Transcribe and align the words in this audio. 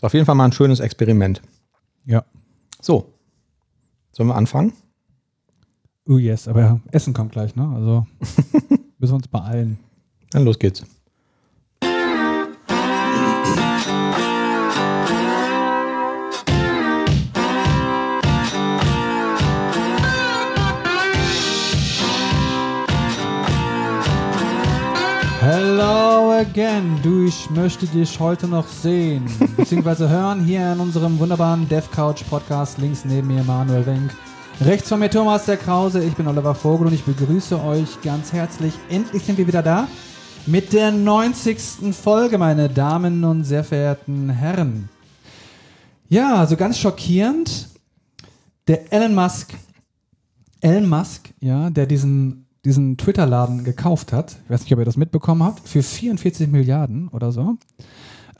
Ist 0.00 0.04
auf 0.04 0.14
jeden 0.14 0.24
Fall 0.24 0.34
mal 0.34 0.46
ein 0.46 0.52
schönes 0.52 0.80
Experiment. 0.80 1.42
Ja. 2.06 2.24
So. 2.80 3.12
Sollen 4.12 4.30
wir 4.30 4.34
anfangen? 4.34 4.72
Oh 6.08 6.16
yes, 6.16 6.48
aber 6.48 6.80
Essen 6.90 7.12
kommt 7.12 7.32
gleich, 7.32 7.54
ne? 7.54 7.68
Also 7.74 8.06
müssen 8.98 9.12
wir 9.12 9.16
uns 9.16 9.28
beeilen. 9.28 9.78
Dann 10.30 10.46
los 10.46 10.58
geht's. 10.58 10.86
Again. 26.40 26.98
Du, 27.02 27.26
ich 27.26 27.50
möchte 27.50 27.86
dich 27.86 28.18
heute 28.18 28.48
noch 28.48 28.66
sehen, 28.66 29.26
beziehungsweise 29.58 30.08
hören 30.08 30.42
hier 30.42 30.72
in 30.72 30.80
unserem 30.80 31.18
wunderbaren 31.18 31.68
Dev 31.68 31.90
Couch 31.90 32.22
Podcast. 32.30 32.78
Links 32.78 33.04
neben 33.04 33.28
mir 33.28 33.44
Manuel 33.44 33.84
Wenk. 33.84 34.10
Rechts 34.62 34.88
von 34.88 35.00
mir 35.00 35.10
Thomas 35.10 35.44
der 35.44 35.58
Krause. 35.58 36.02
Ich 36.02 36.14
bin 36.14 36.26
Oliver 36.26 36.54
Vogel 36.54 36.86
und 36.86 36.94
ich 36.94 37.04
begrüße 37.04 37.62
euch 37.62 38.00
ganz 38.02 38.32
herzlich. 38.32 38.72
Endlich 38.88 39.22
sind 39.22 39.36
wir 39.36 39.46
wieder 39.46 39.62
da 39.62 39.86
mit 40.46 40.72
der 40.72 40.92
90. 40.92 41.94
Folge, 41.94 42.38
meine 42.38 42.70
Damen 42.70 43.22
und 43.22 43.44
sehr 43.44 43.62
verehrten 43.62 44.30
Herren. 44.30 44.88
Ja, 46.08 46.36
also 46.36 46.56
ganz 46.56 46.78
schockierend. 46.78 47.68
Der 48.66 48.90
Elon 48.90 49.14
Musk, 49.14 49.52
Elon 50.62 50.88
Musk, 50.88 51.34
ja, 51.40 51.68
der 51.68 51.84
diesen 51.84 52.39
diesen 52.64 52.96
Twitter-Laden 52.96 53.64
gekauft 53.64 54.12
hat, 54.12 54.36
ich 54.44 54.50
weiß 54.50 54.62
nicht, 54.62 54.72
ob 54.72 54.78
ihr 54.78 54.84
das 54.84 54.96
mitbekommen 54.96 55.42
habt, 55.42 55.68
für 55.68 55.82
44 55.82 56.48
Milliarden 56.48 57.08
oder 57.08 57.32
so, 57.32 57.56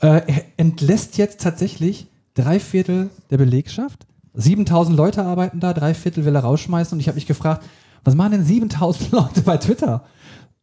äh, 0.01 0.21
er 0.27 0.45
entlässt 0.57 1.17
jetzt 1.17 1.41
tatsächlich 1.41 2.07
drei 2.33 2.59
Viertel 2.59 3.09
der 3.29 3.37
Belegschaft. 3.37 4.05
7000 4.33 4.95
Leute 4.95 5.23
arbeiten 5.23 5.59
da, 5.59 5.73
drei 5.73 5.93
Viertel 5.93 6.25
will 6.25 6.35
er 6.35 6.41
rausschmeißen 6.41 6.95
und 6.95 6.99
ich 6.99 7.07
habe 7.07 7.15
mich 7.15 7.27
gefragt, 7.27 7.65
was 8.03 8.15
machen 8.15 8.31
denn 8.31 8.45
7000 8.45 9.11
Leute 9.11 9.41
bei 9.41 9.57
Twitter? 9.57 10.05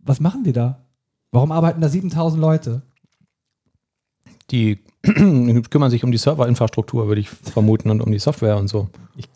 Was 0.01 0.21
machen 0.21 0.45
die 0.45 0.53
da? 0.53 0.85
Warum 1.31 1.53
arbeiten 1.53 1.81
da 1.81 1.89
7000 1.89 2.41
Leute? 2.41 2.83
Die 4.51 4.79
kümmern 5.03 5.91
sich 5.91 6.05
um 6.05 6.11
die 6.11 6.19
Serverinfrastruktur, 6.19 7.09
würde 7.09 7.21
ich 7.21 7.29
vermuten, 7.29 7.91
und 7.91 8.01
um 8.01 8.11
die 8.11 8.19
Software 8.19 8.57
und 8.57 8.69
so. 8.69 8.89
Ich 9.17 9.29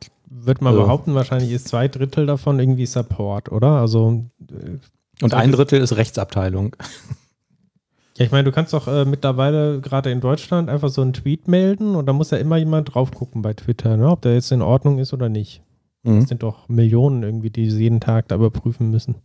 würde 0.46 0.64
mal 0.64 0.70
Also- 0.70 0.82
behaupten, 0.82 1.14
wahrscheinlich 1.14 1.50
ist 1.52 1.68
zwei 1.68 1.88
Drittel 1.88 2.26
davon 2.26 2.58
irgendwie 2.58 2.86
Support, 2.86 3.50
oder? 3.52 3.68
Also, 3.80 4.24
äh, 4.50 4.78
Und 5.24 5.34
ein 5.34 5.52
Drittel 5.52 5.80
ist 5.80 5.96
Rechtsabteilung. 5.96 6.76
ja, 8.18 8.24
ich 8.26 8.30
meine, 8.32 8.44
du 8.44 8.52
kannst 8.52 8.72
doch 8.72 8.88
äh, 8.88 9.04
mittlerweile 9.04 9.80
gerade 9.80 10.10
in 10.10 10.20
Deutschland 10.20 10.68
einfach 10.68 10.88
so 10.88 11.02
einen 11.02 11.12
Tweet 11.12 11.48
melden 11.48 11.94
und 11.94 12.06
da 12.06 12.12
muss 12.12 12.30
ja 12.30 12.38
immer 12.38 12.56
jemand 12.56 12.94
drauf 12.94 13.10
gucken 13.12 13.42
bei 13.42 13.52
Twitter, 13.54 13.96
ne? 13.96 14.08
ob 14.08 14.22
der 14.22 14.34
jetzt 14.34 14.52
in 14.52 14.62
Ordnung 14.62 14.98
ist 14.98 15.12
oder 15.12 15.28
nicht. 15.28 15.62
Mhm. 16.02 16.20
Das 16.20 16.28
sind 16.28 16.42
doch 16.42 16.68
Millionen 16.68 17.22
irgendwie, 17.22 17.50
die 17.50 17.70
sie 17.70 17.82
jeden 17.84 18.00
Tag 18.00 18.28
da 18.28 18.34
überprüfen 18.34 18.90
müssen. 18.90 19.16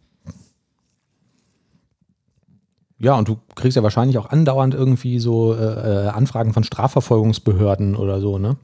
Ja, 2.99 3.15
und 3.15 3.27
du 3.27 3.37
kriegst 3.55 3.75
ja 3.75 3.83
wahrscheinlich 3.83 4.17
auch 4.17 4.27
andauernd 4.29 4.73
irgendwie 4.73 5.19
so 5.19 5.53
äh, 5.53 6.05
äh, 6.05 6.07
Anfragen 6.07 6.53
von 6.53 6.63
Strafverfolgungsbehörden 6.63 7.95
oder 7.95 8.19
so, 8.19 8.39
ne? 8.39 8.57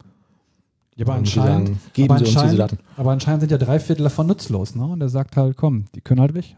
Ja, 0.96 1.06
aber 1.06 1.16
anscheinend, 1.16 1.68
sagen, 1.70 1.80
geben 1.94 2.12
aber, 2.12 2.20
Sie 2.20 2.26
uns 2.26 2.30
diese 2.32 2.40
anscheinend, 2.42 2.72
Daten. 2.72 2.84
aber 2.98 3.12
anscheinend 3.12 3.42
sind 3.42 3.52
ja 3.52 3.58
drei 3.58 3.80
Viertel 3.80 4.04
davon 4.04 4.28
nutzlos, 4.28 4.76
ne? 4.76 4.86
Und 4.86 5.02
er 5.02 5.10
sagt 5.10 5.38
halt, 5.38 5.58
komm, 5.58 5.86
die 5.96 6.02
können 6.02 6.22
halt 6.22 6.34
weg. 6.34 6.56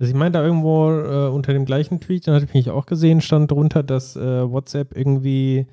Also 0.00 0.12
ich 0.12 0.18
meine, 0.18 0.30
da 0.30 0.42
irgendwo 0.42 0.90
äh, 0.90 1.28
unter 1.28 1.52
dem 1.52 1.66
gleichen 1.66 2.00
Tweet, 2.00 2.26
den 2.26 2.32
hatte 2.32 2.46
ich 2.46 2.54
mich 2.54 2.70
auch 2.70 2.86
gesehen, 2.86 3.20
stand 3.20 3.50
drunter, 3.50 3.82
dass 3.82 4.16
äh, 4.16 4.50
WhatsApp 4.50 4.96
irgendwie, 4.96 5.66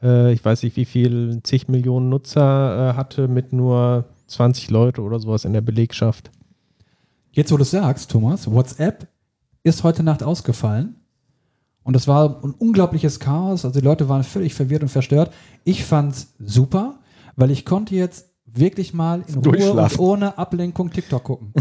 äh, 0.00 0.32
ich 0.32 0.44
weiß 0.44 0.62
nicht 0.62 0.76
wie 0.76 0.84
viel, 0.84 1.40
zig 1.42 1.66
Millionen 1.66 2.08
Nutzer 2.08 2.92
äh, 2.92 2.96
hatte 2.96 3.26
mit 3.26 3.52
nur 3.52 4.04
20 4.28 4.70
Leute 4.70 5.02
oder 5.02 5.18
sowas 5.18 5.44
in 5.44 5.54
der 5.54 5.60
Belegschaft. 5.60 6.30
Jetzt, 7.32 7.50
wo 7.50 7.56
du 7.56 7.62
es 7.62 7.72
sagst, 7.72 8.12
Thomas, 8.12 8.48
WhatsApp 8.48 9.08
ist 9.64 9.82
heute 9.82 10.04
Nacht 10.04 10.22
ausgefallen. 10.22 10.94
Und 11.88 11.94
das 11.94 12.06
war 12.06 12.42
ein 12.44 12.52
unglaubliches 12.52 13.18
Chaos. 13.18 13.64
Also 13.64 13.80
die 13.80 13.82
Leute 13.86 14.10
waren 14.10 14.22
völlig 14.22 14.52
verwirrt 14.52 14.82
und 14.82 14.90
verstört. 14.90 15.32
Ich 15.64 15.86
fand's 15.86 16.34
super, 16.38 16.98
weil 17.34 17.50
ich 17.50 17.64
konnte 17.64 17.94
jetzt 17.94 18.28
wirklich 18.44 18.92
mal 18.92 19.24
in 19.26 19.36
Ruhe 19.36 19.72
und 19.72 19.98
ohne 19.98 20.36
Ablenkung 20.36 20.90
TikTok 20.90 21.24
gucken. 21.24 21.54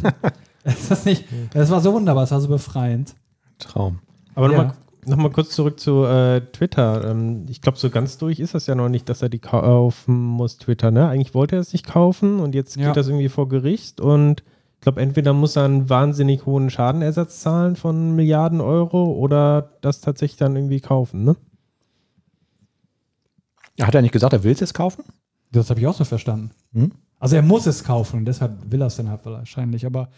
das, 0.62 0.90
ist 0.90 1.06
nicht, 1.06 1.24
das 1.54 1.70
war 1.70 1.80
so 1.80 1.94
wunderbar, 1.94 2.24
es 2.24 2.30
war 2.32 2.42
so 2.42 2.48
befreiend. 2.48 3.14
Traum. 3.58 4.00
Aber 4.34 4.52
Ja. 4.52 4.58
nochmal 4.58 4.76
noch 5.06 5.16
mal 5.16 5.30
kurz 5.30 5.48
zurück 5.54 5.80
zu 5.80 6.04
äh, 6.04 6.42
Twitter. 6.52 7.10
Ähm, 7.10 7.46
ich 7.48 7.62
glaube, 7.62 7.78
so 7.78 7.88
ganz 7.88 8.18
durch 8.18 8.40
ist 8.40 8.54
das 8.54 8.66
ja 8.66 8.74
noch 8.74 8.90
nicht, 8.90 9.08
dass 9.08 9.22
er 9.22 9.30
die 9.30 9.38
kaufen 9.38 10.22
muss, 10.22 10.58
Twitter. 10.58 10.90
Ne? 10.90 11.08
Eigentlich 11.08 11.32
wollte 11.32 11.56
er 11.56 11.62
es 11.62 11.72
nicht 11.72 11.86
kaufen 11.86 12.40
und 12.40 12.54
jetzt 12.54 12.76
Ja. 12.76 12.88
geht 12.88 12.98
das 12.98 13.08
irgendwie 13.08 13.30
vor 13.30 13.48
Gericht 13.48 14.02
und 14.02 14.42
ich 14.82 14.84
glaube, 14.84 15.00
entweder 15.00 15.32
muss 15.32 15.54
er 15.54 15.64
einen 15.66 15.88
wahnsinnig 15.88 16.44
hohen 16.44 16.68
Schadenersatz 16.68 17.38
zahlen 17.38 17.76
von 17.76 18.16
Milliarden 18.16 18.60
Euro 18.60 19.12
oder 19.12 19.76
das 19.80 20.00
tatsächlich 20.00 20.38
dann 20.38 20.56
irgendwie 20.56 20.80
kaufen. 20.80 21.22
Ne? 21.22 21.36
Hat 23.80 23.94
er 23.94 24.02
nicht 24.02 24.10
gesagt, 24.10 24.32
er 24.32 24.42
will 24.42 24.50
es 24.50 24.58
jetzt 24.58 24.74
kaufen? 24.74 25.04
Das 25.52 25.70
habe 25.70 25.78
ich 25.78 25.86
auch 25.86 25.94
so 25.94 26.02
verstanden. 26.02 26.50
Hm? 26.72 26.90
Also 27.20 27.36
er 27.36 27.42
muss 27.42 27.66
es 27.66 27.84
kaufen 27.84 28.16
und 28.16 28.24
deshalb 28.24 28.72
will 28.72 28.80
er 28.80 28.88
es 28.88 28.96
dann 28.96 29.08
halt 29.08 29.24
wahrscheinlich. 29.24 29.86
Aber 29.86 30.08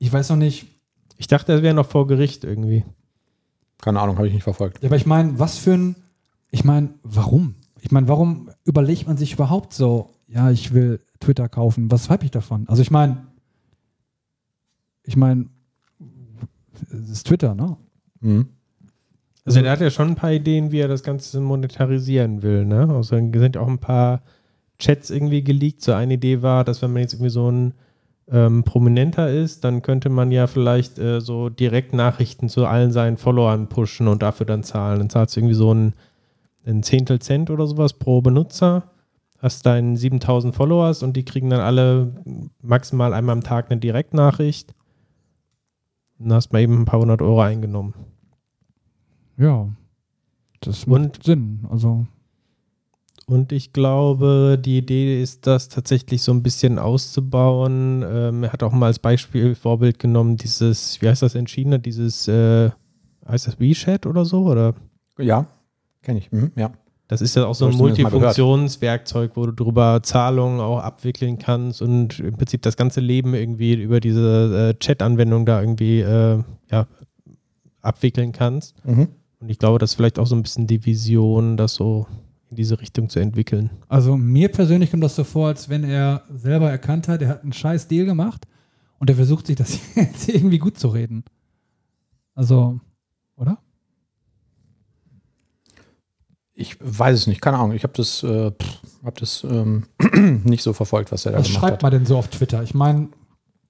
ich 0.00 0.12
weiß 0.12 0.30
noch 0.30 0.36
nicht. 0.38 0.66
Ich 1.16 1.28
dachte, 1.28 1.52
er 1.52 1.62
wäre 1.62 1.72
noch 1.72 1.86
vor 1.86 2.08
Gericht 2.08 2.42
irgendwie. 2.42 2.84
Keine 3.80 4.00
Ahnung, 4.00 4.16
habe 4.16 4.26
ich 4.26 4.34
nicht 4.34 4.42
verfolgt. 4.42 4.82
Ja, 4.82 4.88
aber 4.88 4.96
ich 4.96 5.06
meine, 5.06 5.38
was 5.38 5.58
für 5.58 5.74
ein. 5.74 5.94
Ich 6.50 6.64
meine, 6.64 6.94
warum? 7.04 7.54
Ich 7.80 7.92
meine, 7.92 8.08
warum 8.08 8.50
überlegt 8.64 9.06
man 9.06 9.16
sich 9.16 9.34
überhaupt 9.34 9.72
so, 9.72 10.10
ja, 10.26 10.50
ich 10.50 10.74
will 10.74 10.98
Twitter 11.20 11.48
kaufen? 11.48 11.92
Was 11.92 12.10
habe 12.10 12.24
ich 12.24 12.32
davon? 12.32 12.68
Also 12.68 12.82
ich 12.82 12.90
meine, 12.90 13.30
ich 15.04 15.16
meine, 15.16 15.46
es 16.90 17.10
ist 17.10 17.26
Twitter, 17.26 17.54
ne? 17.54 17.76
Mhm. 18.20 18.48
Also 19.44 19.60
der 19.60 19.72
hat 19.72 19.80
ja 19.80 19.90
schon 19.90 20.10
ein 20.10 20.14
paar 20.14 20.32
Ideen, 20.32 20.70
wie 20.70 20.78
er 20.78 20.88
das 20.88 21.02
Ganze 21.02 21.40
monetarisieren 21.40 22.42
will. 22.42 22.64
Ne? 22.64 22.88
Also 22.88 23.16
dann 23.16 23.32
sind 23.32 23.56
ja 23.56 23.60
auch 23.60 23.68
ein 23.68 23.78
paar 23.78 24.22
Chats 24.78 25.10
irgendwie 25.10 25.42
geleakt. 25.42 25.82
So 25.82 25.92
eine 25.92 26.14
Idee 26.14 26.42
war, 26.42 26.64
dass 26.64 26.80
wenn 26.80 26.92
man 26.92 27.02
jetzt 27.02 27.14
irgendwie 27.14 27.30
so 27.30 27.50
ein 27.50 27.74
ähm, 28.30 28.62
Prominenter 28.62 29.30
ist, 29.30 29.64
dann 29.64 29.82
könnte 29.82 30.10
man 30.10 30.30
ja 30.30 30.46
vielleicht 30.46 30.98
äh, 30.98 31.20
so 31.20 31.48
direkt 31.48 31.92
Nachrichten 31.92 32.48
zu 32.48 32.66
allen 32.66 32.92
seinen 32.92 33.16
Followern 33.16 33.68
pushen 33.68 34.06
und 34.06 34.22
dafür 34.22 34.46
dann 34.46 34.62
zahlen. 34.62 35.00
Dann 35.00 35.10
zahlst 35.10 35.34
du 35.34 35.40
irgendwie 35.40 35.56
so 35.56 35.74
ein, 35.74 35.94
ein 36.64 36.84
Zehntel 36.84 37.18
Cent 37.18 37.50
oder 37.50 37.66
sowas 37.66 37.94
pro 37.94 38.22
Benutzer. 38.22 38.84
Hast 39.38 39.66
deinen 39.66 39.96
7000 39.96 40.54
Followers 40.54 41.02
und 41.02 41.16
die 41.16 41.24
kriegen 41.24 41.50
dann 41.50 41.60
alle 41.60 42.12
maximal 42.62 43.12
einmal 43.12 43.32
am 43.32 43.42
Tag 43.42 43.70
eine 43.72 43.80
Direktnachricht. 43.80 44.72
Dann 46.22 46.32
hast 46.34 46.48
du 46.48 46.56
mal 46.56 46.60
eben 46.62 46.78
ein 46.80 46.84
paar 46.84 47.00
hundert 47.00 47.22
Euro 47.22 47.40
eingenommen. 47.40 47.94
Ja. 49.36 49.68
Das 50.60 50.86
macht 50.86 51.00
Und- 51.00 51.24
Sinn. 51.24 51.66
Also, 51.70 52.06
Und 53.26 53.52
ich 53.52 53.72
glaube, 53.72 54.60
die 54.62 54.78
Idee 54.78 55.22
ist, 55.22 55.46
das 55.46 55.68
tatsächlich 55.68 56.22
so 56.22 56.32
ein 56.32 56.42
bisschen 56.42 56.78
auszubauen. 56.78 58.02
Ähm, 58.06 58.42
er 58.44 58.52
hat 58.52 58.62
auch 58.62 58.72
mal 58.72 58.86
als 58.86 58.98
Beispiel 58.98 59.54
Vorbild 59.54 59.98
genommen, 60.00 60.36
dieses, 60.36 61.00
wie 61.00 61.08
heißt 61.08 61.22
das 61.22 61.34
in 61.36 61.46
China, 61.46 61.78
dieses, 61.78 62.26
äh, 62.28 62.70
heißt 63.26 63.46
das 63.46 63.60
WeChat 63.60 64.06
oder 64.06 64.24
so? 64.24 64.44
Oder 64.46 64.74
Ja, 65.18 65.46
kenne 66.02 66.18
ich. 66.18 66.30
Mhm, 66.32 66.50
ja. 66.56 66.72
Das 67.12 67.20
ist 67.20 67.36
ja 67.36 67.44
auch 67.44 67.54
so 67.54 67.66
ein. 67.66 67.76
Multifunktionswerkzeug, 67.76 69.32
wo 69.34 69.44
du 69.44 69.52
drüber 69.52 70.02
Zahlungen 70.02 70.60
auch 70.60 70.78
abwickeln 70.78 71.36
kannst 71.36 71.82
und 71.82 72.18
im 72.20 72.38
Prinzip 72.38 72.62
das 72.62 72.74
ganze 72.74 73.00
Leben 73.00 73.34
irgendwie 73.34 73.74
über 73.74 74.00
diese 74.00 74.70
äh, 74.70 74.78
Chat-Anwendung 74.78 75.44
da 75.44 75.60
irgendwie 75.60 76.00
äh, 76.00 76.42
ja, 76.70 76.86
abwickeln 77.82 78.32
kannst. 78.32 78.82
Mhm. 78.86 79.08
Und 79.40 79.50
ich 79.50 79.58
glaube, 79.58 79.78
das 79.78 79.90
ist 79.90 79.96
vielleicht 79.96 80.18
auch 80.18 80.26
so 80.26 80.34
ein 80.34 80.42
bisschen 80.42 80.66
die 80.66 80.86
Vision, 80.86 81.58
das 81.58 81.74
so 81.74 82.06
in 82.48 82.56
diese 82.56 82.80
Richtung 82.80 83.10
zu 83.10 83.20
entwickeln. 83.20 83.68
also 83.88 84.16
mir 84.16 84.48
persönlich 84.48 84.90
kommt 84.90 85.04
das 85.04 85.14
so 85.14 85.24
vor, 85.24 85.48
als 85.48 85.68
wenn 85.68 85.84
er 85.84 86.22
selber 86.34 86.70
erkannt 86.70 87.08
hat, 87.08 87.20
er 87.20 87.28
hat 87.28 87.42
einen 87.42 87.52
scheiß 87.52 87.88
Deal 87.88 88.06
gemacht 88.06 88.46
und 88.98 89.10
er 89.10 89.16
versucht 89.16 89.48
sich 89.48 89.56
das 89.56 89.78
jetzt 89.96 90.30
irgendwie 90.30 90.58
gut 90.58 90.78
zu 90.78 90.88
reden. 90.88 91.24
Also, 92.34 92.80
oder? 93.36 93.58
Ich 96.54 96.76
weiß 96.80 97.18
es 97.18 97.26
nicht, 97.26 97.40
keine 97.40 97.58
Ahnung. 97.58 97.72
Ich 97.72 97.82
habe 97.82 97.94
das, 97.96 98.22
äh, 98.22 98.50
pff, 98.50 98.80
hab 99.04 99.18
das 99.18 99.44
ähm, 99.44 99.84
nicht 100.44 100.62
so 100.62 100.72
verfolgt, 100.72 101.10
was 101.10 101.24
er 101.24 101.32
da 101.32 101.38
Was 101.38 101.46
gemacht 101.46 101.60
schreibt 101.60 101.74
hat. 101.76 101.82
man 101.82 101.92
denn 101.92 102.06
so 102.06 102.18
auf 102.18 102.28
Twitter? 102.28 102.62
Ich 102.62 102.74
meine, 102.74 103.08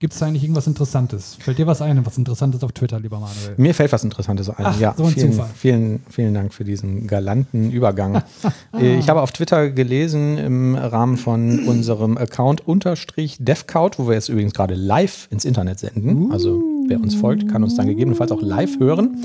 gibt 0.01 0.15
es 0.15 0.19
da 0.19 0.27
eigentlich 0.27 0.43
irgendwas 0.43 0.67
Interessantes? 0.67 1.37
Fällt 1.39 1.59
dir 1.59 1.69
was 1.69 1.81
ein, 1.81 2.05
was 2.05 2.19
Interessantes 2.19 2.65
auf 2.65 2.73
Twitter, 2.73 2.99
lieber 2.99 3.21
Manuel? 3.21 3.55
Mir 3.57 3.73
fällt 3.73 3.93
was 3.93 4.03
Interessantes 4.03 4.51
ein. 4.51 4.67
Ach, 4.67 4.81
ja, 4.81 4.95
so 4.97 5.05
ein 5.05 5.11
vielen, 5.11 5.33
Zufall. 5.33 5.51
vielen, 5.55 6.03
vielen 6.11 6.35
Dank 6.35 6.53
für 6.53 6.65
diesen 6.65 7.07
galanten 7.07 7.71
Übergang. 7.71 8.23
Äh, 8.75 8.99
ich 8.99 9.11
habe 9.11 9.21
auf 9.21 9.33
Twitter 9.33 9.69
gelesen 9.71 10.39
im 10.39 10.75
Rahmen 10.75 11.19
von 11.19 11.67
unserem 11.69 12.17
Account 12.17 12.67
unterstrich 12.67 13.37
DevCout, 13.39 13.91
wo 13.99 14.09
wir 14.09 14.15
jetzt 14.15 14.31
übrigens 14.31 14.55
gerade 14.55 14.75
live 14.75 15.29
ins 15.31 15.45
Internet 15.45 15.79
senden. 15.79 16.33
Also 16.33 16.63
Wer 16.89 17.01
uns 17.01 17.15
folgt, 17.15 17.49
kann 17.49 17.63
uns 17.63 17.75
dann 17.77 17.87
gegebenenfalls 17.87 18.33
auch 18.33 18.43
live 18.43 18.79
hören. 18.79 19.17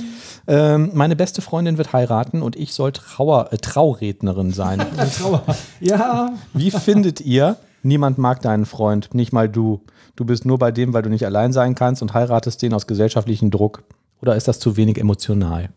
Ähm, 0.47 0.91
meine 0.93 1.17
beste 1.17 1.41
Freundin 1.41 1.77
wird 1.77 1.91
heiraten 1.91 2.41
und 2.41 2.55
ich 2.55 2.73
soll 2.73 2.93
Trauer, 2.93 3.51
äh, 3.51 3.57
Traurednerin 3.57 4.51
sein. 4.51 4.79
Trauer. 5.17 5.43
Ja. 5.81 6.33
Wie 6.53 6.71
findet 6.71 7.19
ihr, 7.19 7.57
niemand 7.83 8.17
mag 8.17 8.41
deinen 8.41 8.65
Freund, 8.65 9.13
nicht 9.13 9.33
mal 9.33 9.49
du. 9.49 9.81
Du 10.15 10.23
bist 10.23 10.45
nur 10.45 10.57
bei 10.57 10.71
dem, 10.71 10.93
weil 10.93 11.03
du 11.03 11.09
nicht 11.09 11.25
allein 11.25 11.51
sein 11.51 11.75
kannst 11.75 12.01
und 12.01 12.13
heiratest 12.13 12.61
den 12.61 12.73
aus 12.73 12.87
gesellschaftlichem 12.87 13.51
Druck. 13.51 13.83
Oder 14.21 14.35
ist 14.35 14.47
das 14.47 14.59
zu 14.59 14.77
wenig 14.77 14.97
emotional? 14.97 15.69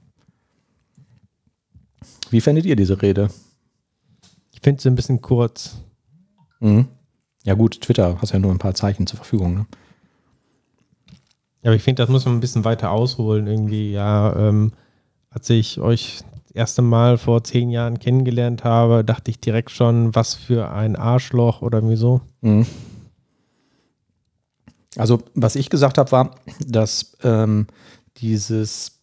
Wie 2.31 2.41
findet 2.41 2.65
ihr 2.65 2.77
diese 2.77 3.03
Rede? 3.03 3.29
Ich 4.53 4.61
finde 4.63 4.79
es 4.79 4.87
ein 4.87 4.95
bisschen 4.95 5.21
kurz. 5.21 5.79
Mhm. 6.61 6.87
Ja 7.45 7.55
gut, 7.55 7.81
Twitter 7.81 8.19
hast 8.21 8.33
ja 8.33 8.39
nur 8.39 8.53
ein 8.53 8.59
paar 8.59 8.75
Zeichen 8.75 9.07
zur 9.07 9.17
Verfügung. 9.17 9.55
Ne? 9.55 9.67
Aber 11.63 11.75
ich 11.75 11.83
finde, 11.83 12.03
das 12.03 12.11
muss 12.11 12.25
man 12.25 12.37
ein 12.37 12.41
bisschen 12.41 12.65
weiter 12.65 12.91
ausholen. 12.91 13.47
Irgendwie, 13.47 13.93
ja, 13.93 14.35
ähm, 14.37 14.73
als 15.31 15.51
ich 15.51 15.81
euch 15.81 16.21
das 16.47 16.57
erste 16.57 16.83
Mal 16.83 17.19
vor 17.19 17.45
zehn 17.45 17.71
Jahren 17.71 17.99
kennengelernt 17.99 18.65
habe, 18.65 19.05
dachte 19.05 19.31
ich 19.31 19.41
direkt 19.41 19.71
schon, 19.71 20.15
was 20.15 20.35
für 20.35 20.71
ein 20.71 20.97
Arschloch 20.97 21.63
oder 21.63 21.87
wieso. 21.89 22.23
Mhm. 22.41 22.67
Also, 24.97 25.23
was 25.35 25.55
ich 25.55 25.71
gesagt 25.71 25.99
habe, 25.99 26.11
war, 26.11 26.35
dass 26.67 27.17
ähm, 27.23 27.67
dieses, 28.17 28.99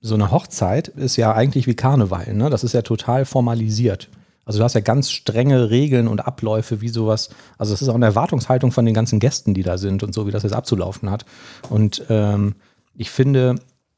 so 0.00 0.14
eine 0.14 0.30
Hochzeit 0.30 0.88
ist 0.88 1.16
ja 1.16 1.32
eigentlich 1.32 1.66
wie 1.66 1.74
Karneval, 1.74 2.34
ne? 2.34 2.50
Das 2.50 2.62
ist 2.62 2.74
ja 2.74 2.82
total 2.82 3.24
formalisiert. 3.24 4.10
Also 4.44 4.58
du 4.58 4.64
hast 4.64 4.74
ja 4.74 4.80
ganz 4.80 5.10
strenge 5.10 5.70
Regeln 5.70 6.08
und 6.08 6.26
Abläufe, 6.26 6.80
wie 6.80 6.88
sowas. 6.88 7.30
Also 7.58 7.72
es 7.74 7.82
ist 7.82 7.88
auch 7.88 7.94
eine 7.94 8.06
Erwartungshaltung 8.06 8.72
von 8.72 8.84
den 8.84 8.94
ganzen 8.94 9.20
Gästen, 9.20 9.54
die 9.54 9.62
da 9.62 9.78
sind 9.78 10.02
und 10.02 10.14
so, 10.14 10.26
wie 10.26 10.30
das 10.30 10.42
jetzt 10.42 10.52
abzulaufen 10.52 11.10
hat. 11.10 11.24
Und 11.70 12.04
ähm, 12.08 12.54
ich 12.94 13.10
finde, 13.10 13.56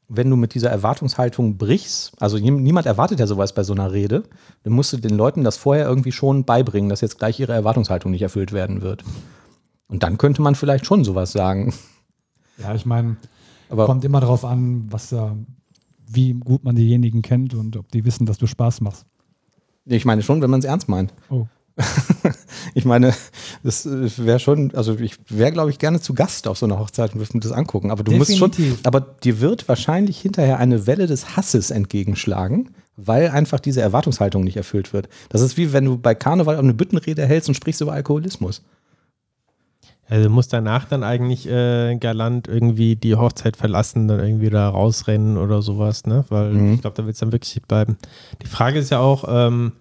wenn 0.09 0.29
du 0.29 0.37
mit 0.37 0.53
dieser 0.53 0.69
Erwartungshaltung 0.69 1.57
brichst, 1.57 2.13
also 2.21 2.37
niemand 2.37 2.87
erwartet 2.87 3.19
ja 3.19 3.27
sowas 3.27 3.53
bei 3.53 3.63
so 3.63 3.73
einer 3.73 3.91
Rede, 3.91 4.23
dann 4.63 4.73
musst 4.73 4.93
du 4.93 4.97
den 4.97 5.15
Leuten 5.15 5.43
das 5.43 5.57
vorher 5.57 5.85
irgendwie 5.85 6.13
schon 6.13 6.45
beibringen, 6.45 6.89
dass 6.89 7.01
jetzt 7.01 7.19
gleich 7.19 7.39
ihre 7.39 7.53
Erwartungshaltung 7.53 8.11
nicht 8.11 8.21
erfüllt 8.21 8.53
werden 8.53 8.81
wird. 8.81 9.03
Und 9.87 10.03
dann 10.03 10.17
könnte 10.17 10.41
man 10.41 10.55
vielleicht 10.55 10.85
schon 10.85 11.03
sowas 11.03 11.31
sagen. 11.31 11.73
Ja, 12.57 12.73
ich 12.73 12.85
meine, 12.85 13.17
kommt 13.69 14.05
immer 14.05 14.21
darauf 14.21 14.45
an, 14.45 14.87
was 14.89 15.09
da, 15.09 15.35
wie 16.09 16.33
gut 16.33 16.63
man 16.63 16.75
diejenigen 16.75 17.21
kennt 17.21 17.53
und 17.53 17.75
ob 17.75 17.91
die 17.91 18.05
wissen, 18.05 18.25
dass 18.25 18.37
du 18.37 18.47
Spaß 18.47 18.81
machst. 18.81 19.05
Ich 19.87 20.05
meine 20.05 20.21
schon, 20.21 20.41
wenn 20.41 20.49
man 20.49 20.59
es 20.59 20.65
ernst 20.65 20.89
meint. 20.89 21.13
Oh. 21.29 21.47
ich 22.73 22.85
meine, 22.85 23.13
das 23.63 23.87
wäre 23.87 24.39
schon, 24.39 24.73
also 24.73 24.97
ich 24.99 25.15
wäre, 25.29 25.51
glaube 25.51 25.69
ich, 25.69 25.79
gerne 25.79 26.01
zu 26.01 26.13
Gast 26.13 26.47
auf 26.47 26.57
so 26.57 26.65
einer 26.65 26.79
Hochzeit 26.79 27.13
und 27.13 27.19
würde 27.19 27.33
mir 27.35 27.41
das 27.41 27.51
angucken. 27.51 27.91
Aber 27.91 28.03
du 28.03 28.11
Definitiv. 28.11 28.39
musst 28.39 28.55
schon, 28.55 28.77
aber 28.83 29.01
dir 29.01 29.39
wird 29.41 29.67
wahrscheinlich 29.67 30.19
hinterher 30.19 30.57
eine 30.57 30.87
Welle 30.87 31.07
des 31.07 31.37
Hasses 31.37 31.69
entgegenschlagen, 31.69 32.71
weil 32.95 33.29
einfach 33.29 33.59
diese 33.59 33.81
Erwartungshaltung 33.81 34.43
nicht 34.43 34.57
erfüllt 34.57 34.91
wird. 34.91 35.07
Das 35.29 35.41
ist 35.41 35.57
wie 35.57 35.71
wenn 35.71 35.85
du 35.85 35.97
bei 35.97 36.15
Karneval 36.15 36.57
eine 36.57 36.73
Büttenrede 36.73 37.25
hältst 37.25 37.47
und 37.47 37.55
sprichst 37.55 37.81
über 37.81 37.93
Alkoholismus. 37.93 38.63
Also 40.09 40.29
du 40.29 40.29
musst 40.29 40.53
danach 40.53 40.85
dann 40.85 41.03
eigentlich 41.03 41.47
äh, 41.49 41.97
galant 41.97 42.47
irgendwie 42.47 42.95
die 42.95 43.15
Hochzeit 43.15 43.57
verlassen, 43.57 44.07
dann 44.07 44.19
irgendwie 44.21 44.49
da 44.49 44.69
rausrennen 44.69 45.37
oder 45.37 45.61
sowas, 45.61 46.05
ne? 46.05 46.23
Weil 46.29 46.53
Mhm. 46.53 46.73
ich 46.75 46.81
glaube, 46.81 46.95
da 46.95 47.05
wird 47.05 47.15
es 47.15 47.19
dann 47.19 47.31
wirklich 47.33 47.61
bleiben. 47.63 47.97
Die 48.41 48.47
Frage 48.47 48.79
ist 48.79 48.89
ja 48.89 48.99
auch, 48.99 49.25
ähm, 49.27 49.73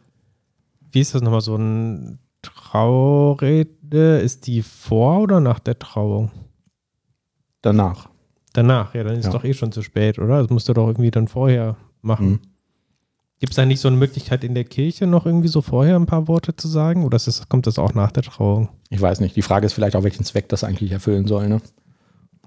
wie 0.90 1.00
ist 1.00 1.14
das 1.14 1.22
nochmal 1.22 1.42
so 1.42 1.54
ein 1.56 2.18
Traurede? 2.42 4.18
Ist 4.18 4.46
die 4.46 4.62
vor 4.62 5.20
oder 5.20 5.40
nach 5.40 5.58
der 5.60 5.78
Trauung? 5.78 6.30
Danach. 7.62 8.08
Danach, 8.52 8.94
ja, 8.94 9.04
dann 9.04 9.16
ist 9.16 9.26
Ja. 9.26 9.32
doch 9.32 9.44
eh 9.44 9.54
schon 9.54 9.70
zu 9.72 9.82
spät, 9.82 10.18
oder? 10.18 10.40
Das 10.42 10.50
musst 10.50 10.68
du 10.68 10.72
doch 10.72 10.86
irgendwie 10.86 11.10
dann 11.10 11.28
vorher 11.28 11.76
machen. 12.02 12.28
Mhm. 12.30 12.40
Gibt 13.38 13.50
es 13.52 13.56
da 13.56 13.66
nicht 13.66 13.80
so 13.80 13.88
eine 13.88 13.96
Möglichkeit 13.98 14.44
in 14.44 14.54
der 14.54 14.64
Kirche 14.64 15.06
noch 15.06 15.26
irgendwie 15.26 15.48
so 15.48 15.60
vorher 15.60 15.96
ein 15.96 16.06
paar 16.06 16.26
Worte 16.26 16.56
zu 16.56 16.68
sagen? 16.68 17.04
Oder 17.04 17.16
ist 17.16 17.26
das, 17.26 17.48
kommt 17.48 17.66
das 17.66 17.78
auch 17.78 17.92
nach 17.92 18.10
der 18.10 18.22
Trauung? 18.22 18.70
Ich 18.88 19.00
weiß 19.00 19.20
nicht. 19.20 19.36
Die 19.36 19.42
Frage 19.42 19.66
ist 19.66 19.74
vielleicht 19.74 19.94
auch, 19.94 20.04
welchen 20.04 20.24
Zweck 20.24 20.48
das 20.48 20.64
eigentlich 20.64 20.90
erfüllen 20.92 21.26
soll. 21.26 21.48
Ne? 21.48 21.60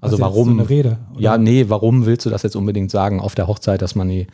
Was 0.00 0.10
jetzt 0.12 0.20
warum? 0.20 0.44
So 0.48 0.50
eine 0.60 0.68
Rede. 0.68 0.98
oder? 1.12 1.20
Ja, 1.20 1.38
nee, 1.38 1.66
warum 1.68 2.06
willst 2.06 2.26
du 2.26 2.30
das 2.30 2.42
jetzt 2.42 2.56
unbedingt 2.56 2.90
sagen 2.90 3.20
auf 3.20 3.34
der 3.36 3.46
Hochzeit, 3.46 3.82
dass 3.82 3.94
man 3.94 4.08
die, 4.08 4.26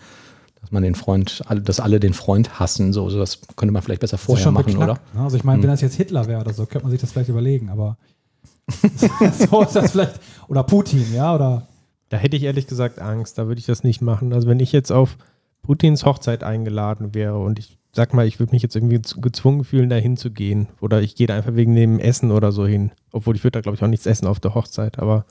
dass 0.63 0.73
man 0.73 0.83
den 0.83 0.95
Freund, 0.95 1.43
alle- 1.47 1.61
dass 1.61 1.79
alle 1.79 2.01
den 2.01 2.15
Freund 2.15 2.59
hassen, 2.59 2.93
so, 2.95 3.11
so 3.11 3.19
das 3.19 3.41
könnte 3.57 3.73
man 3.73 3.83
vielleicht 3.83 4.01
besser 4.01 4.15
ist 4.17 4.23
vorher 4.23 4.51
machen, 4.51 4.77
oder? 4.79 4.87
beknackt, 4.95 5.15
ne? 5.15 5.21
Also 5.23 5.37
ich 5.37 5.45
meine, 5.45 5.59
Hm. 5.59 5.65
wenn 5.65 5.71
das 5.71 5.83
jetzt 5.83 5.97
Hitler 5.97 6.27
wäre 6.27 6.41
oder 6.41 6.55
so, 6.55 6.65
könnte 6.65 6.85
man 6.85 6.91
sich 6.91 7.01
das 7.03 7.13
vielleicht 7.13 7.29
überlegen, 7.29 7.69
aber 7.69 7.99
so 9.51 9.63
ist 9.63 9.77
das 9.77 9.91
vielleicht. 9.93 10.21
Oder 10.49 10.63
Putin, 10.63 11.05
ja, 11.15 11.35
oder 11.35 11.69
Da 12.09 12.17
hätte 12.17 12.37
ich 12.37 12.45
ehrlich 12.45 12.67
gesagt 12.67 12.99
Angst, 13.01 13.37
da 13.37 13.47
würde 13.47 13.59
ich 13.59 13.67
das 13.67 13.83
nicht 13.85 14.01
machen. 14.01 14.33
Also 14.33 14.49
wenn 14.49 14.61
ich 14.61 14.73
jetzt 14.73 14.91
auf 14.93 15.17
Putins 15.67 16.05
Hochzeit 16.05 16.45
eingeladen 16.45 17.13
wäre 17.13 17.39
und 17.39 17.59
ich 17.59 17.77
sag 17.93 18.15
mal, 18.15 18.27
ich 18.27 18.39
würde 18.39 18.53
mich 18.53 18.63
jetzt 18.63 18.77
irgendwie 18.77 19.01
gezwungen 19.21 19.65
fühlen, 19.65 19.91
da 19.91 19.97
hinzugehen. 19.97 20.69
Oder 20.81 21.03
ich 21.03 21.17
gehe 21.17 21.27
da 21.27 21.35
einfach 21.35 21.57
wegen 21.57 21.75
dem 21.75 21.99
Essen 21.99 22.31
oder 22.31 22.53
so 22.53 22.67
hin. 22.67 22.93
Obwohl 23.11 23.35
ich 23.35 23.43
würde 23.43 23.53
da, 23.53 23.61
glaube 23.63 23.77
ich, 23.77 23.83
auch 23.83 23.89
nichts 23.89 24.07
essen 24.07 24.27
auf 24.27 24.39
der 24.39 24.55
Hochzeit. 24.55 24.99
Aber 25.01 25.25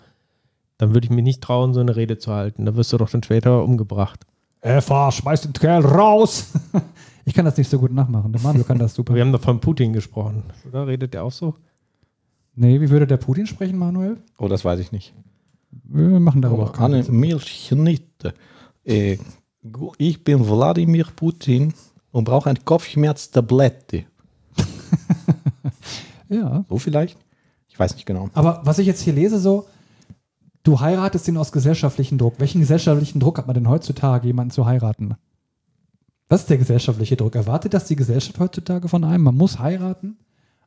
dann 0.78 0.94
würde 0.94 1.06
ich 1.06 1.12
mir 1.12 1.22
nicht 1.22 1.42
trauen, 1.42 1.74
so 1.74 1.80
eine 1.80 1.96
Rede 1.96 2.18
zu 2.18 2.34
halten. 2.34 2.66
Da 2.66 2.76
wirst 2.76 2.92
du 2.92 2.98
doch 2.98 3.10
dann 3.10 3.24
später 3.24 3.64
umgebracht. 3.64 4.26
Eva, 4.62 5.12
schmeiß 5.12 5.42
den 5.42 5.54
Kerl 5.54 5.86
raus. 5.86 6.52
ich 7.26 7.34
kann 7.34 7.46
das 7.46 7.56
nicht 7.56 7.70
so 7.70 7.80
gut 7.80 7.94
nachmachen. 7.94 8.34
Der 8.34 8.42
Manuel 8.42 8.66
kann 8.66 8.80
das 8.80 8.96
super. 8.96 9.14
Wir 9.14 9.22
haben 9.22 9.32
doch 9.32 9.42
von 9.42 9.62
Putin 9.62 9.94
gesprochen. 9.94 10.44
Oder 10.68 10.88
redet 10.88 11.14
der 11.14 11.24
auch 11.24 11.32
so? 11.32 11.56
Nee, 12.56 12.82
wie 12.82 12.90
würde 12.90 13.06
der 13.08 13.18
Putin 13.18 13.46
sprechen, 13.46 13.78
Manuel? 13.78 14.18
Oh, 14.38 14.48
das 14.48 14.66
weiß 14.66 14.80
ich 14.80 14.92
nicht. 14.92 15.14
Wir 15.84 16.20
machen 16.20 16.42
darüber 16.42 16.64
auch 16.64 16.80
Anne 16.80 17.04
keine 17.04 17.16
Milchnitte. 17.16 18.34
Äh, 18.84 19.18
ich 19.98 20.24
bin 20.24 20.48
Wladimir 20.48 21.08
Putin 21.16 21.74
und 22.12 22.26
brauche 22.26 22.50
ein 22.50 22.64
Kopfschmerztablette. 22.64 24.06
Ja. 26.28 26.66
So 26.70 26.80
vielleicht? 26.80 27.20
Ich 27.68 27.78
weiß 27.78 27.94
nicht 27.96 28.06
genau. 28.06 28.30
Aber 28.34 28.62
was 28.64 28.80
ich 28.80 28.88
jetzt 28.88 29.02
hier 29.02 29.14
lese, 29.14 29.40
so, 29.40 29.68
du 30.64 30.80
heiratest 30.80 31.28
ihn 31.28 31.38
aus 31.38 31.52
gesellschaftlichem 31.52 32.18
Druck. 32.18 32.36
Welchen 32.40 32.62
gesellschaftlichen 32.62 33.20
Druck 33.20 33.38
hat 33.38 33.48
man 33.48 33.54
denn 33.54 33.70
heutzutage, 33.70 34.26
jemanden 34.26 34.52
zu 34.52 34.66
heiraten? 34.66 35.16
Was 36.28 36.42
ist 36.42 36.50
der 36.50 36.58
gesellschaftliche 36.58 37.16
Druck? 37.16 37.36
Erwartet 37.36 37.74
das 37.74 37.86
die 37.86 37.96
Gesellschaft 37.96 38.40
heutzutage 38.40 38.88
von 38.88 39.04
einem? 39.04 39.24
Man 39.24 39.38
muss 39.38 39.60
heiraten 39.60 40.18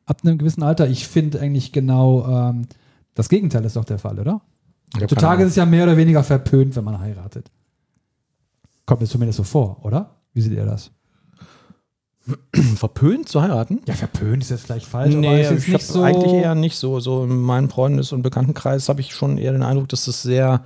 ab 0.07 0.21
einem 0.23 0.39
gewissen 0.39 0.63
Alter. 0.63 0.89
Ich 0.89 1.09
finde 1.09 1.41
eigentlich 1.41 1.73
genau 1.73 2.27
ähm, 2.29 2.67
das 3.15 3.29
Gegenteil 3.29 3.65
ist 3.65 3.75
doch 3.77 3.85
der 3.85 3.99
Fall, 3.99 4.21
oder? 4.21 4.41
Heutzutage 4.97 5.43
ist 5.43 5.51
es 5.51 5.57
ja 5.57 5.67
mehr 5.67 5.85
oder 5.85 5.97
weniger 5.97 6.23
verpönt, 6.23 6.77
wenn 6.77 6.85
man 6.85 7.01
heiratet. 7.01 7.51
Kommt 8.89 9.03
mir 9.03 9.07
zumindest 9.07 9.37
so 9.37 9.43
vor, 9.43 9.85
oder? 9.85 10.17
Wie 10.33 10.41
seht 10.41 10.53
ihr 10.55 10.65
das? 10.65 10.91
Verpönt 12.77 13.29
zu 13.29 13.43
heiraten? 13.43 13.83
Ja, 13.87 13.93
verpönt 13.93 14.43
ist 14.43 14.49
jetzt 14.49 14.65
vielleicht 14.65 14.87
falsch, 14.87 15.13
aber 15.13 15.21
Nee, 15.21 15.43
ist 15.43 15.51
jetzt 15.51 15.69
ich 15.69 15.75
habe 15.75 15.83
so. 15.83 16.03
eigentlich 16.03 16.33
eher 16.33 16.55
nicht 16.55 16.77
so. 16.77 16.99
So 16.99 17.25
in 17.25 17.39
meinem 17.39 17.69
Freundes- 17.69 18.13
und 18.13 18.23
Bekanntenkreis 18.23 18.89
habe 18.89 19.03
ich 19.03 19.15
schon 19.15 19.37
eher 19.37 19.53
den 19.53 19.63
Eindruck, 19.63 19.91
dass 19.91 20.07
das 20.07 20.23
sehr, 20.23 20.65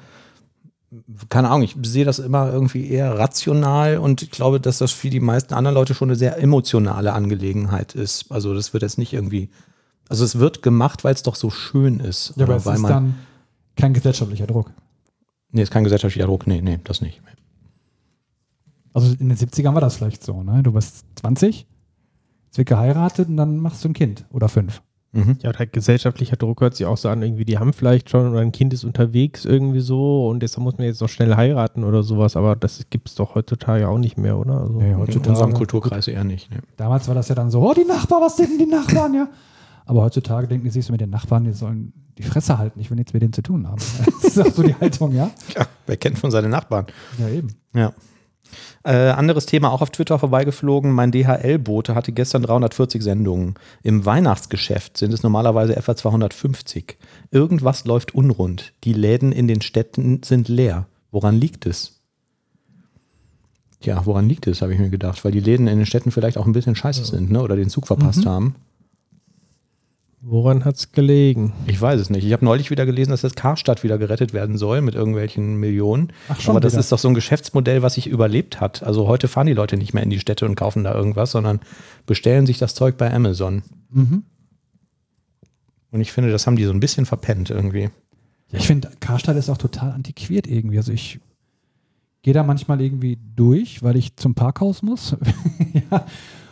keine 1.31 1.49
Ahnung, 1.51 1.63
ich 1.63 1.75
sehe 1.83 2.05
das 2.05 2.21
immer 2.21 2.53
irgendwie 2.53 2.89
eher 2.89 3.19
rational 3.19 3.99
und 3.99 4.23
ich 4.23 4.31
glaube, 4.31 4.61
dass 4.61 4.79
das 4.79 4.93
für 4.93 5.11
die 5.11 5.19
meisten 5.19 5.55
anderen 5.55 5.75
Leute 5.75 5.95
schon 5.95 6.09
eine 6.09 6.17
sehr 6.17 6.39
emotionale 6.39 7.13
Angelegenheit 7.15 7.97
ist. 7.97 8.31
Also 8.31 8.55
das 8.55 8.73
wird 8.73 8.85
jetzt 8.85 8.99
nicht 8.99 9.13
irgendwie, 9.13 9.51
also 10.09 10.25
es 10.25 10.39
wird 10.39 10.63
gemacht, 10.63 11.03
weil 11.03 11.15
es 11.15 11.25
doch 11.25 11.35
so 11.35 11.51
schön 11.51 11.99
ist. 11.99 12.35
ja, 12.37 12.45
aber 12.45 12.55
es 12.55 12.67
weil 12.67 12.77
ist 12.77 12.85
dann 12.89 13.15
kein 13.75 13.95
gesellschaftlicher 13.95 14.47
Druck. 14.47 14.71
nee, 15.51 15.63
ist 15.63 15.73
kein 15.73 15.83
gesellschaftlicher 15.85 16.27
Druck. 16.27 16.47
Nee, 16.47 16.61
nee, 16.63 16.79
das 16.85 17.01
nicht. 17.01 17.21
Also 18.95 19.15
in 19.19 19.29
den 19.29 19.39
70ern 19.39 19.75
war 19.75 19.81
das 19.81 19.97
vielleicht 19.97 20.23
so, 20.23 20.43
ne? 20.43 20.63
Du 20.63 20.73
bist 20.73 21.05
20, 21.17 21.67
jetzt 22.47 22.59
wird 22.59 22.69
geheiratet 22.69 23.29
und 23.29 23.37
dann 23.37 23.59
machst 23.59 23.85
du 23.85 23.89
ein 23.89 23.95
Kind 23.95 24.27
oder 24.31 24.49
fünf. 24.49 24.83
Mhm. 25.15 25.37
Ja, 25.43 25.51
und 25.51 25.59
halt 25.59 25.75
gesellschaftlicher 25.75 26.37
Druck 26.37 26.63
hört 26.63 26.75
sich 26.75 26.87
auch 26.87 26.97
so 26.97 27.11
an, 27.11 27.23
irgendwie, 27.23 27.45
die 27.45 27.59
haben 27.59 27.75
vielleicht 27.75 28.09
schon 28.09 28.31
oder 28.31 28.41
ein 28.41 28.51
Kind 28.53 28.73
ist 28.73 28.85
unterwegs 28.85 29.45
irgendwie 29.45 29.81
so 29.81 30.27
und 30.29 30.41
deshalb 30.43 30.65
muss 30.65 30.79
man 30.79 30.87
jetzt 30.87 31.03
noch 31.03 31.09
schnell 31.11 31.37
heiraten 31.37 31.85
oder 31.85 32.03
sowas, 32.03 32.35
aber 32.35 32.57
das 32.57 32.81
gibt 32.89 33.09
es 33.11 33.15
doch 33.15 33.35
heutzutage 33.35 33.87
auch 33.89 33.99
nicht 33.99 34.17
mehr, 34.17 34.39
oder? 34.39 34.61
Also, 34.63 34.81
In 34.81 34.97
heutzutage- 34.97 35.29
unserem 35.31 35.53
Kulturkreis 35.53 36.09
eher 36.09 36.25
nicht. 36.25 36.51
Nee. 36.51 36.59
Damals 36.79 37.09
war 37.09 37.15
das 37.15 37.29
ja 37.29 37.35
dann 37.35 37.51
so, 37.51 37.61
oh, 37.61 37.75
die 37.75 37.85
Nachbarn, 37.85 38.23
was 38.23 38.37
denken 38.37 38.59
die 38.59 38.65
Nachbarn, 38.67 39.13
ja? 39.15 39.29
Aber 39.85 40.03
heutzutage 40.03 40.47
denken 40.49 40.65
die 40.65 40.71
sich 40.71 40.87
so 40.87 40.93
mit 40.93 41.01
den 41.03 41.11
Nachbarn, 41.11 41.45
die 41.45 41.53
sollen 41.53 41.93
die 42.17 42.23
Fresse 42.23 42.57
halten, 42.57 42.81
ich 42.81 42.89
will 42.89 42.97
nichts 42.97 43.13
mit 43.13 43.21
denen 43.21 43.33
zu 43.35 43.43
tun 43.43 43.67
haben. 43.69 43.83
Das 44.23 44.37
ist 44.37 44.39
auch 44.41 44.53
so 44.55 44.63
die 44.63 44.75
Haltung, 44.77 45.13
ja? 45.15 45.31
Ja, 45.55 45.67
wer 45.87 45.97
kennt 45.99 46.19
schon 46.19 46.31
seine 46.31 46.49
Nachbarn? 46.49 46.87
Ja, 47.19 47.29
eben. 47.29 47.49
Ja. 47.75 47.93
Äh, 48.85 49.11
anderes 49.11 49.47
Thema, 49.47 49.71
auch 49.71 49.83
auf 49.83 49.91
Twitter 49.91 50.19
vorbeigeflogen. 50.19 50.93
Mein 50.93 51.13
DHL-Bote 51.13 51.95
hatte 51.95 52.13
gestern 52.13 52.43
340 52.43 53.03
Sendungen. 53.03 53.55
Im 53.83 54.05
Weihnachtsgeschäft 54.05 54.97
sind 54.97 55.13
es 55.13 55.23
normalerweise 55.23 55.77
etwa 55.77 55.97
250. 55.97 56.97
Irgendwas 57.31 57.85
läuft 57.85 58.15
unrund. 58.15 58.73
Die 58.85 58.93
Läden 58.93 59.33
in 59.33 59.49
den 59.49 59.61
Städten 59.61 60.23
sind 60.23 60.49
leer. 60.49 60.87
Woran 61.11 61.39
liegt 61.39 61.67
es? 61.67 62.01
Tja, 63.81 64.03
woran 64.05 64.29
liegt 64.29 64.47
es, 64.47 64.63
habe 64.63 64.73
ich 64.73 64.79
mir 64.79 64.91
gedacht. 64.91 65.25
Weil 65.25 65.33
die 65.33 65.41
Läden 65.41 65.67
in 65.67 65.79
den 65.79 65.87
Städten 65.87 66.11
vielleicht 66.11 66.39
auch 66.39 66.47
ein 66.47 66.53
bisschen 66.53 66.77
scheiße 66.77 67.05
sind, 67.05 67.31
ne? 67.31 67.43
Oder 67.43 67.57
den 67.57 67.69
Zug 67.69 67.87
verpasst 67.87 68.25
haben. 68.27 68.55
Woran 70.25 70.65
hat 70.65 70.77
es 70.77 70.93
gelegen? 70.93 71.53
Ich 71.67 71.81
weiß 71.81 72.01
es 72.01 72.09
nicht. 72.09 72.25
Ich 72.25 72.33
habe 72.33 72.45
neulich 72.45 72.71
wieder 72.71 72.87
gelesen, 72.87 73.11
dass 73.11 73.23
das 73.23 73.35
Karstadt 73.35 73.83
wieder 73.83 73.99
gerettet 73.99 74.33
werden 74.33 74.57
soll 74.57 74.81
mit 74.81 74.95
irgendwelchen 74.95 75.57
Millionen. 75.57 76.13
Ach, 76.29 76.41
schon 76.41 76.53
Aber 76.53 76.61
das 76.61 76.75
wieder. 76.75 76.81
ist 76.81 76.93
doch 76.93 76.99
so 77.01 77.09
ein 77.09 77.15
Geschäftsmodell, 77.15 77.83
was 77.83 77.95
sich 77.95 78.07
überlebt 78.07 78.61
hat. 78.61 78.85
Also 78.85 79.09
heute 79.09 79.27
fahren 79.27 79.49
die 79.49 79.53
Leute 79.53 79.77
nicht 79.77 79.95
mehr 79.95 80.05
in 80.05 80.11
die 80.11 80.21
Städte 80.21 80.47
und 80.47 80.55
kaufen 80.55 80.85
da 80.85 80.95
irgendwas, 80.95 81.33
sondern 81.33 81.59
bestellen 82.07 82.47
sich 82.47 82.59
das 82.59 82.77
Zeug 82.77 82.97
bei 82.97 83.13
Amazon. 83.13 83.65
Mhm. 83.91 84.23
Und 85.91 86.01
ich 86.01 86.13
finde, 86.13 86.31
das 86.31 86.47
haben 86.47 86.55
die 86.55 86.65
so 86.65 86.73
ein 86.73 86.81
bisschen 86.81 87.05
verpennt 87.05 87.51
irgendwie. 87.51 87.91
Ja, 88.53 88.59
ich 88.59 88.67
finde, 88.69 88.91
Karstadt 89.01 89.37
ist 89.37 89.51
auch 89.51 89.59
total 89.59 89.91
antiquiert 89.91 90.47
irgendwie. 90.47 90.77
Also 90.77 90.93
ich 90.93 91.19
gehe 92.23 92.33
da 92.33 92.45
manchmal 92.45 92.81
irgendwie 92.81 93.19
durch, 93.35 93.83
weil 93.83 93.97
ich 93.97 94.15
zum 94.15 94.37
Parkhaus 94.37 94.83
muss. 94.83 95.17
ja. 95.91 96.07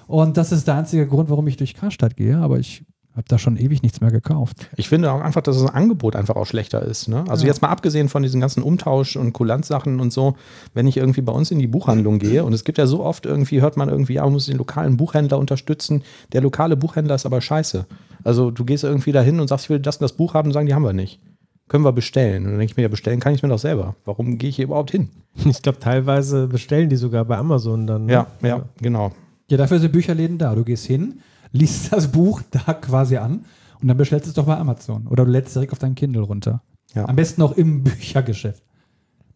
Und 0.08 0.36
das 0.36 0.50
ist 0.50 0.66
der 0.66 0.74
einzige 0.74 1.06
Grund, 1.06 1.30
warum 1.30 1.46
ich 1.46 1.56
durch 1.56 1.74
Karstadt 1.74 2.16
gehe. 2.16 2.36
Aber 2.36 2.58
ich 2.58 2.84
habe 3.16 3.24
da 3.28 3.38
schon 3.38 3.56
ewig 3.56 3.82
nichts 3.82 4.00
mehr 4.00 4.10
gekauft. 4.10 4.70
Ich 4.76 4.88
finde 4.88 5.10
auch 5.12 5.20
einfach, 5.20 5.42
dass 5.42 5.60
das 5.60 5.74
Angebot 5.74 6.14
einfach 6.16 6.36
auch 6.36 6.46
schlechter 6.46 6.80
ist. 6.82 7.08
Ne? 7.08 7.24
Also 7.28 7.44
Ja. 7.44 7.48
jetzt 7.48 7.60
mal 7.60 7.68
abgesehen 7.68 8.08
von 8.08 8.22
diesen 8.22 8.40
ganzen 8.40 8.62
Umtausch- 8.62 9.16
und 9.16 9.32
Kulanzsachen 9.32 10.00
und 10.00 10.12
so, 10.12 10.36
wenn 10.74 10.86
ich 10.86 10.96
irgendwie 10.96 11.20
bei 11.20 11.32
uns 11.32 11.50
in 11.50 11.58
die 11.58 11.66
Buchhandlung 11.66 12.18
gehe 12.20 12.44
und 12.44 12.52
es 12.52 12.64
gibt 12.64 12.78
ja 12.78 12.86
so 12.86 13.02
oft 13.04 13.26
irgendwie, 13.26 13.60
hört 13.60 13.76
man 13.76 13.88
irgendwie, 13.88 14.14
ja, 14.14 14.22
man 14.24 14.32
muss 14.34 14.46
den 14.46 14.56
lokalen 14.58 14.96
Buchhändler 14.96 15.38
unterstützen. 15.38 16.02
Der 16.32 16.40
lokale 16.40 16.76
Buchhändler 16.76 17.16
ist 17.16 17.26
aber 17.26 17.40
scheiße. 17.40 17.84
Also 18.24 18.50
du 18.50 18.64
gehst 18.64 18.84
irgendwie 18.84 19.12
dahin 19.12 19.40
und 19.40 19.48
sagst, 19.48 19.66
ich 19.66 19.70
will 19.70 19.80
das 19.80 19.96
und 19.96 20.02
das 20.02 20.12
Buch 20.12 20.34
haben 20.34 20.48
und 20.48 20.52
sagen, 20.52 20.66
die 20.66 20.74
haben 20.74 20.84
wir 20.84 20.92
nicht. 20.92 21.20
Können 21.68 21.84
wir 21.84 21.92
bestellen? 21.92 22.44
Und 22.44 22.50
dann 22.50 22.58
denke 22.58 22.72
ich 22.72 22.76
mir, 22.76 22.82
ja, 22.84 22.88
bestellen 22.88 23.20
kann 23.20 23.34
ich 23.34 23.42
mir 23.42 23.48
doch 23.48 23.58
selber. 23.58 23.94
Warum 24.04 24.38
gehe 24.38 24.50
ich 24.50 24.56
hier 24.56 24.64
überhaupt 24.66 24.90
hin? 24.92 25.08
Ich 25.44 25.62
glaube, 25.62 25.78
teilweise 25.78 26.46
bestellen 26.48 26.88
die 26.88 26.96
sogar 26.96 27.24
bei 27.24 27.36
Amazon 27.38 27.86
dann. 27.86 28.06
ne? 28.06 28.12
Ja, 28.12 28.26
ja, 28.42 28.62
genau. 28.80 29.12
Ja, 29.48 29.56
dafür 29.56 29.78
sind 29.80 29.92
Bücherläden 29.92 30.38
da. 30.38 30.54
Du 30.54 30.64
gehst 30.64 30.84
hin, 30.86 31.20
liest 31.52 31.92
das 31.92 32.11
Buch 32.11 32.42
da 32.50 32.75
quasi 32.75 33.16
an 33.16 33.45
und 33.80 33.88
dann 33.88 33.97
bestellst 33.97 34.26
du 34.26 34.30
es 34.30 34.35
doch 34.35 34.47
bei 34.47 34.57
Amazon. 34.57 35.07
Oder 35.07 35.25
du 35.25 35.30
lädst 35.30 35.49
es 35.49 35.54
direkt 35.54 35.73
auf 35.73 35.78
dein 35.78 35.95
Kindle 35.95 36.23
runter. 36.23 36.62
Ja. 36.95 37.09
Am 37.09 37.16
besten 37.16 37.42
auch 37.42 37.52
im 37.52 37.83
Büchergeschäft. 37.85 38.62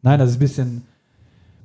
Nein, 0.03 0.19
das 0.19 0.31
ist 0.31 0.37
ein 0.37 0.41
bisschen, 0.41 0.83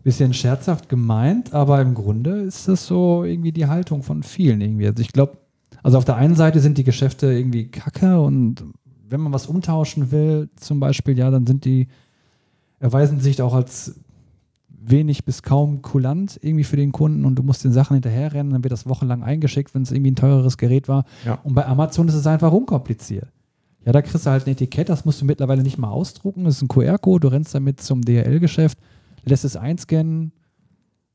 bisschen 0.04 0.34
scherzhaft 0.34 0.88
gemeint, 0.88 1.54
aber 1.54 1.82
im 1.82 1.94
Grunde 1.94 2.42
ist 2.42 2.68
das 2.68 2.86
so 2.88 3.24
irgendwie 3.24 3.52
die 3.52 3.68
Haltung 3.68 4.02
von 4.04 4.24
vielen 4.24 4.62
irgendwie. 4.62 4.88
Also 4.88 5.02
ich 5.02 5.12
glaube, 5.12 5.38
also 5.84 5.98
auf 5.98 6.06
der 6.06 6.16
einen 6.16 6.36
Seite 6.36 6.60
sind 6.60 6.78
die 6.78 6.84
Geschäfte 6.84 7.32
irgendwie 7.32 7.68
kacke 7.68 8.20
und 8.20 8.64
wenn 9.10 9.22
man 9.22 9.34
was 9.34 9.48
umtauschen 9.48 10.12
will, 10.12 10.50
zum 10.56 10.80
Beispiel, 10.80 11.18
ja, 11.18 11.32
dann 11.32 11.48
sind 11.48 11.66
die, 11.66 11.88
erweisen 12.80 13.20
sich 13.20 13.42
auch 13.42 13.54
als 13.54 14.00
wenig 14.82 15.26
bis 15.26 15.44
kaum 15.44 15.82
kulant 15.82 16.40
irgendwie 16.42 16.64
für 16.64 16.78
den 16.78 16.92
Kunden 16.92 17.26
und 17.26 17.36
du 17.36 17.44
musst 17.44 17.64
den 17.64 17.72
Sachen 17.72 17.96
hinterherrennen, 17.96 18.54
dann 18.54 18.64
wird 18.64 18.72
das 18.72 18.88
wochenlang 18.88 19.24
eingeschickt, 19.24 19.74
wenn 19.76 19.84
es 19.84 19.92
irgendwie 19.92 20.12
ein 20.12 20.16
teureres 20.16 20.58
Gerät 20.58 20.88
war. 20.88 21.06
Ja. 21.26 21.40
Und 21.44 21.54
bei 21.54 21.66
Amazon 21.66 22.08
ist 22.08 22.16
es 22.16 22.28
einfach 22.28 22.52
unkompliziert. 22.52 23.28
Ja, 23.86 23.92
da 23.92 24.02
kriegst 24.02 24.26
du 24.26 24.30
halt 24.30 24.46
ein 24.46 24.52
Etikett, 24.52 24.90
das 24.90 25.06
musst 25.06 25.22
du 25.22 25.26
mittlerweile 25.26 25.64
nicht 25.64 25.78
mal 25.78 25.90
ausdrucken. 25.90 26.44
Das 26.44 26.56
ist 26.56 26.62
ein 26.62 26.68
QR-Code, 26.68 27.28
du 27.28 27.28
rennst 27.34 27.56
damit 27.56 27.82
zum 27.82 28.02
DHL-Geschäft, 28.02 28.78
lässt 29.26 29.46
es 29.46 29.56
einscannen, 29.56 30.32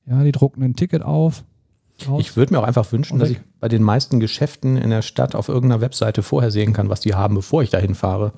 ja, 0.07 0.23
die 0.23 0.33
drucken 0.33 0.63
ein 0.63 0.77
Ticket 0.77 1.03
auf. 1.03 1.45
raus. 2.07 2.21
Ich 2.21 2.37
würde 2.37 2.55
mir 2.55 2.61
auch 2.61 2.65
einfach 2.65 2.91
wünschen, 2.93 3.19
dass 3.19 3.31
ich 3.31 3.41
bei 3.61 3.69
den 3.69 3.83
meisten 3.83 4.21
Geschäften 4.21 4.77
in 4.77 4.91
der 4.91 5.03
Stadt 5.03 5.35
auf 5.35 5.49
irgendeiner 5.49 5.81
Webseite 5.81 6.23
vorher 6.23 6.51
sehen 6.51 6.73
kann, 6.73 6.89
was 6.89 7.01
die 7.01 7.15
haben, 7.15 7.35
bevor 7.35 7.63
ich 7.63 7.71
dahin 7.71 7.95
fahre. 7.95 8.33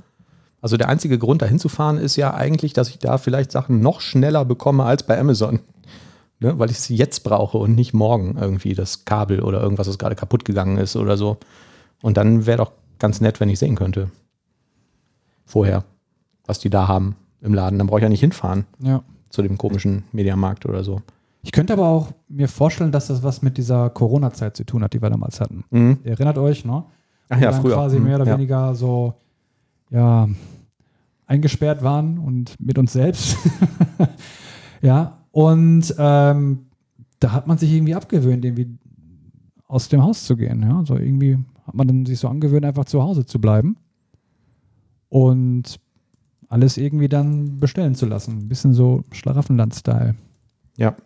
Also 0.67 0.77
der 0.77 0.89
einzige 0.89 1.17
Grund, 1.17 1.43
dahin 1.43 1.61
zu 1.61 1.69
fahren, 1.69 1.97
ist 1.97 2.17
ja 2.17 2.35
eigentlich, 2.35 2.73
dass 2.73 2.89
ich 2.89 2.99
da 2.99 3.19
vielleicht 3.19 3.53
Sachen 3.53 3.79
noch 3.79 4.01
schneller 4.01 4.45
bekomme 4.45 4.83
als 4.83 5.05
bei 5.05 5.17
Amazon. 5.17 5.61
Ne? 6.41 6.59
Weil 6.59 6.73
ich 6.73 6.79
es 6.79 6.89
jetzt 6.89 7.23
brauche 7.23 7.57
und 7.57 7.77
nicht 7.77 7.95
morgen 7.95 8.37
irgendwie 8.37 8.75
das 8.75 9.05
Kabel 9.05 9.43
oder 9.43 9.63
irgendwas, 9.63 9.87
das 9.87 9.97
gerade 9.97 10.17
kaputt 10.17 10.45
gegangen 10.45 10.77
ist 10.79 10.97
oder 10.97 11.17
so. 11.17 11.37
Und 12.03 12.17
dann 12.17 12.47
wäre 12.47 12.59
doch 12.59 12.73
ganz 12.99 13.21
nett, 13.21 13.39
wenn 13.39 13.49
ich 13.49 13.61
sehen 13.61 13.77
könnte. 13.77 14.11
Vorher, 15.45 15.85
was 16.47 16.59
die 16.59 16.69
da 16.69 16.89
haben 16.89 17.15
im 17.43 17.55
Laden. 17.55 17.79
Dann 17.79 17.87
brauche 17.87 18.01
ich 18.01 18.03
ja 18.03 18.09
nicht 18.09 18.19
hinfahren 18.19 18.67
ja. 18.81 19.05
zu 19.31 19.43
dem 19.43 19.59
komischen 19.59 20.03
Mediamarkt 20.11 20.67
oder 20.67 20.83
so. 20.83 21.01
Ich 21.43 21.53
könnte 21.53 21.75
aber 21.75 21.87
auch 21.87 22.11
mir 22.27 22.49
vorstellen, 22.49 22.91
dass 22.91 23.07
das 23.07 23.23
was 23.23 23.41
mit 23.41 23.57
dieser 23.57 23.89
Corona-Zeit 23.91 24.57
zu 24.57 24.65
tun 24.65 24.83
hat, 24.83 24.95
die 24.95 25.01
wir 25.01 25.11
damals 25.11 25.41
hatten. 25.41 25.63
Mhm. 25.71 25.99
Ihr 26.03 26.11
erinnert 26.11 26.39
euch, 26.39 26.65
ne? 26.65 26.83
Ach 27.29 27.41
ja, 27.41 27.53
früher. 27.53 27.75
quasi 27.75 28.01
Mhm, 28.01 28.05
mehr 28.05 28.17
oder 28.17 28.27
ja. 28.27 28.35
weniger 28.35 28.75
so, 28.75 29.15
ja, 29.91 30.29
eingesperrt 31.27 31.83
waren 31.83 32.19
und 32.19 32.59
mit 32.61 32.79
uns 32.79 32.93
selbst. 32.93 33.37
ja, 34.83 35.19
und 35.33 35.95
ähm, 35.99 36.67
da 37.21 37.33
hat 37.33 37.47
man 37.47 37.59
sich 37.59 37.73
irgendwie 37.73 37.95
abgewöhnt, 37.95 38.45
irgendwie 38.45 38.79
aus 39.69 39.89
dem 39.89 40.03
Haus 40.03 40.25
zu 40.25 40.37
gehen. 40.37 40.63
Ja, 40.63 40.79
also 40.79 40.97
irgendwie 40.97 41.39
hat 41.67 41.75
man 41.75 41.89
dann 41.89 42.07
sich 42.07 42.19
so 42.19 42.29
angewöhnt, 42.29 42.65
einfach 42.65 42.85
zu 42.85 43.03
Hause 43.03 43.27
zu 43.27 43.41
bleiben 43.41 43.77
und 45.09 45.81
alles 46.49 46.77
irgendwie 46.77 47.09
dann 47.09 47.59
bestellen 47.59 47.95
zu 47.95 48.07
lassen. 48.07 48.39
Ein 48.39 48.49
bisschen 48.49 48.73
so 48.73 49.05
Schlaraffenland-Style. 49.11 50.15
Ja. 50.77 50.97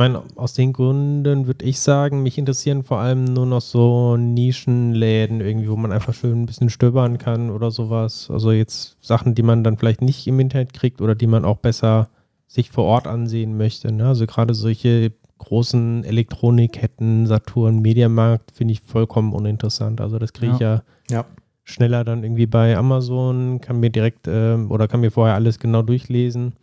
Ich 0.00 0.02
meine, 0.02 0.22
aus 0.36 0.54
den 0.54 0.72
Gründen 0.72 1.46
würde 1.46 1.62
ich 1.62 1.78
sagen, 1.78 2.22
mich 2.22 2.38
interessieren 2.38 2.82
vor 2.84 3.00
allem 3.00 3.24
nur 3.24 3.44
noch 3.44 3.60
so 3.60 4.16
Nischenläden 4.16 5.42
irgendwie, 5.42 5.68
wo 5.68 5.76
man 5.76 5.92
einfach 5.92 6.14
schön 6.14 6.40
ein 6.40 6.46
bisschen 6.46 6.70
stöbern 6.70 7.18
kann 7.18 7.50
oder 7.50 7.70
sowas. 7.70 8.30
Also 8.30 8.50
jetzt 8.50 8.96
Sachen, 9.02 9.34
die 9.34 9.42
man 9.42 9.62
dann 9.62 9.76
vielleicht 9.76 10.00
nicht 10.00 10.26
im 10.26 10.40
Internet 10.40 10.72
kriegt 10.72 11.02
oder 11.02 11.14
die 11.14 11.26
man 11.26 11.44
auch 11.44 11.58
besser 11.58 12.08
sich 12.46 12.70
vor 12.70 12.84
Ort 12.84 13.06
ansehen 13.06 13.58
möchte. 13.58 13.92
Ne? 13.92 14.08
Also 14.08 14.24
gerade 14.24 14.54
solche 14.54 15.12
großen 15.36 16.02
Elektronikketten, 16.04 17.26
Saturn, 17.26 17.80
Mediamarkt 17.80 18.52
finde 18.52 18.72
ich 18.72 18.80
vollkommen 18.80 19.34
uninteressant. 19.34 20.00
Also 20.00 20.18
das 20.18 20.32
kriege 20.32 20.54
ich 20.54 20.60
ja, 20.60 20.82
Ja. 21.10 21.26
schneller 21.62 22.04
dann 22.04 22.24
irgendwie 22.24 22.46
bei 22.46 22.74
Amazon, 22.74 23.60
kann 23.60 23.80
mir 23.80 23.90
direkt 23.90 24.26
ähm, 24.26 24.70
oder 24.70 24.88
kann 24.88 25.00
mir 25.00 25.10
vorher 25.10 25.34
alles 25.34 25.58
genau 25.58 25.82
durchlesen. 25.82 26.54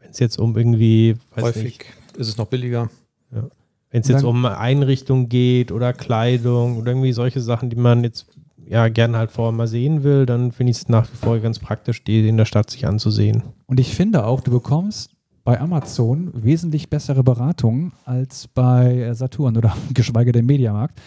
Wenn 0.00 0.10
es 0.10 0.18
jetzt 0.18 0.36
um 0.36 0.56
irgendwie, 0.56 1.14
weiß 1.36 1.44
Häufig 1.44 1.62
nicht, 1.62 1.99
ist 2.20 2.28
es 2.28 2.36
noch 2.36 2.46
billiger. 2.46 2.88
wenn 3.30 4.00
es 4.02 4.08
jetzt 4.08 4.24
um 4.24 4.44
Einrichtung 4.44 5.28
geht 5.28 5.72
oder 5.72 5.92
Kleidung 5.92 6.76
oder 6.76 6.92
irgendwie 6.92 7.12
solche 7.12 7.40
Sachen, 7.40 7.70
die 7.70 7.76
man 7.76 8.04
jetzt 8.04 8.26
ja 8.68 8.88
gerne 8.88 9.18
halt 9.18 9.32
vorher 9.32 9.52
mal 9.52 9.66
sehen 9.66 10.04
will, 10.04 10.26
dann 10.26 10.52
finde 10.52 10.70
ich 10.70 10.76
es 10.76 10.88
nach 10.88 11.10
wie 11.10 11.16
vor 11.16 11.38
ganz 11.40 11.58
praktisch, 11.58 12.04
die 12.04 12.28
in 12.28 12.36
der 12.36 12.44
Stadt 12.44 12.70
sich 12.70 12.86
anzusehen. 12.86 13.42
Und 13.66 13.80
ich 13.80 13.96
finde 13.96 14.24
auch, 14.24 14.40
du 14.42 14.52
bekommst 14.52 15.10
bei 15.42 15.60
Amazon 15.60 16.30
wesentlich 16.34 16.90
bessere 16.90 17.24
Beratungen 17.24 17.92
als 18.04 18.46
bei 18.46 18.98
äh, 18.98 19.14
Saturn 19.14 19.56
oder 19.56 19.74
geschweige 19.94 20.32
denn 20.32 20.46
Mediamarkt. 20.46 21.00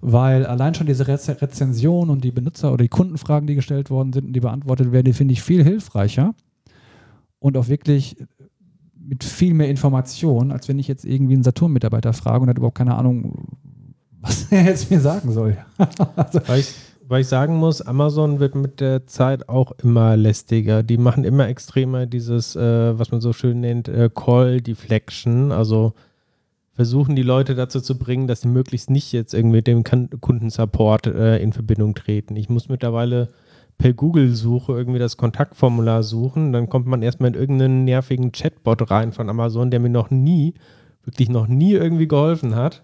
Weil 0.00 0.46
allein 0.46 0.74
schon 0.74 0.86
diese 0.86 1.08
Rez 1.08 1.28
Rezension 1.28 2.10
und 2.10 2.24
die 2.24 2.30
Benutzer- 2.30 2.72
oder 2.72 2.82
die 2.82 2.88
Kundenfragen, 2.88 3.46
die 3.46 3.54
gestellt 3.54 3.90
worden 3.90 4.12
sind 4.12 4.26
und 4.26 4.32
die 4.34 4.40
beantwortet 4.40 4.92
werden, 4.92 5.06
die 5.06 5.14
finde 5.14 5.32
ich 5.32 5.42
viel 5.42 5.64
hilfreicher 5.64 6.34
und 7.38 7.56
auch 7.56 7.68
wirklich 7.68 8.16
mit 9.06 9.24
viel 9.24 9.54
mehr 9.54 9.68
Information, 9.68 10.50
als 10.50 10.68
wenn 10.68 10.78
ich 10.78 10.88
jetzt 10.88 11.04
irgendwie 11.04 11.34
einen 11.34 11.42
Saturn-Mitarbeiter 11.42 12.12
frage 12.12 12.42
und 12.42 12.48
hat 12.48 12.58
überhaupt 12.58 12.78
keine 12.78 12.94
Ahnung, 12.94 13.56
was 14.20 14.50
er 14.50 14.64
jetzt 14.64 14.90
mir 14.90 15.00
sagen 15.00 15.32
soll. 15.32 15.58
Weil 16.46 16.60
ich, 16.60 16.74
weil 17.06 17.20
ich 17.20 17.26
sagen 17.26 17.56
muss, 17.56 17.82
Amazon 17.82 18.40
wird 18.40 18.54
mit 18.54 18.80
der 18.80 19.06
Zeit 19.06 19.48
auch 19.48 19.72
immer 19.82 20.16
lästiger. 20.16 20.82
Die 20.82 20.96
machen 20.96 21.24
immer 21.24 21.46
extremer 21.48 22.06
dieses, 22.06 22.56
äh, 22.56 22.98
was 22.98 23.10
man 23.10 23.20
so 23.20 23.34
schön 23.34 23.60
nennt, 23.60 23.88
äh, 23.88 24.08
Call 24.12 24.62
Deflection. 24.62 25.52
Also 25.52 25.92
versuchen 26.72 27.14
die 27.14 27.22
Leute 27.22 27.54
dazu 27.54 27.80
zu 27.80 27.98
bringen, 27.98 28.26
dass 28.26 28.40
sie 28.40 28.48
möglichst 28.48 28.88
nicht 28.88 29.12
jetzt 29.12 29.34
irgendwie 29.34 29.56
mit 29.56 29.66
dem 29.66 29.84
Kundensupport 29.84 31.06
äh, 31.08 31.38
in 31.38 31.52
Verbindung 31.52 31.94
treten. 31.94 32.36
Ich 32.36 32.48
muss 32.48 32.70
mittlerweile 32.70 33.28
per 33.78 33.92
Google-Suche 33.92 34.72
irgendwie 34.72 34.98
das 34.98 35.16
Kontaktformular 35.16 36.02
suchen. 36.02 36.52
Dann 36.52 36.68
kommt 36.68 36.86
man 36.86 37.02
erstmal 37.02 37.30
in 37.30 37.40
irgendeinen 37.40 37.84
nervigen 37.84 38.32
Chatbot 38.32 38.90
rein 38.90 39.12
von 39.12 39.28
Amazon, 39.28 39.70
der 39.70 39.80
mir 39.80 39.90
noch 39.90 40.10
nie, 40.10 40.54
wirklich 41.04 41.28
noch 41.28 41.46
nie 41.46 41.72
irgendwie 41.72 42.08
geholfen 42.08 42.54
hat 42.54 42.82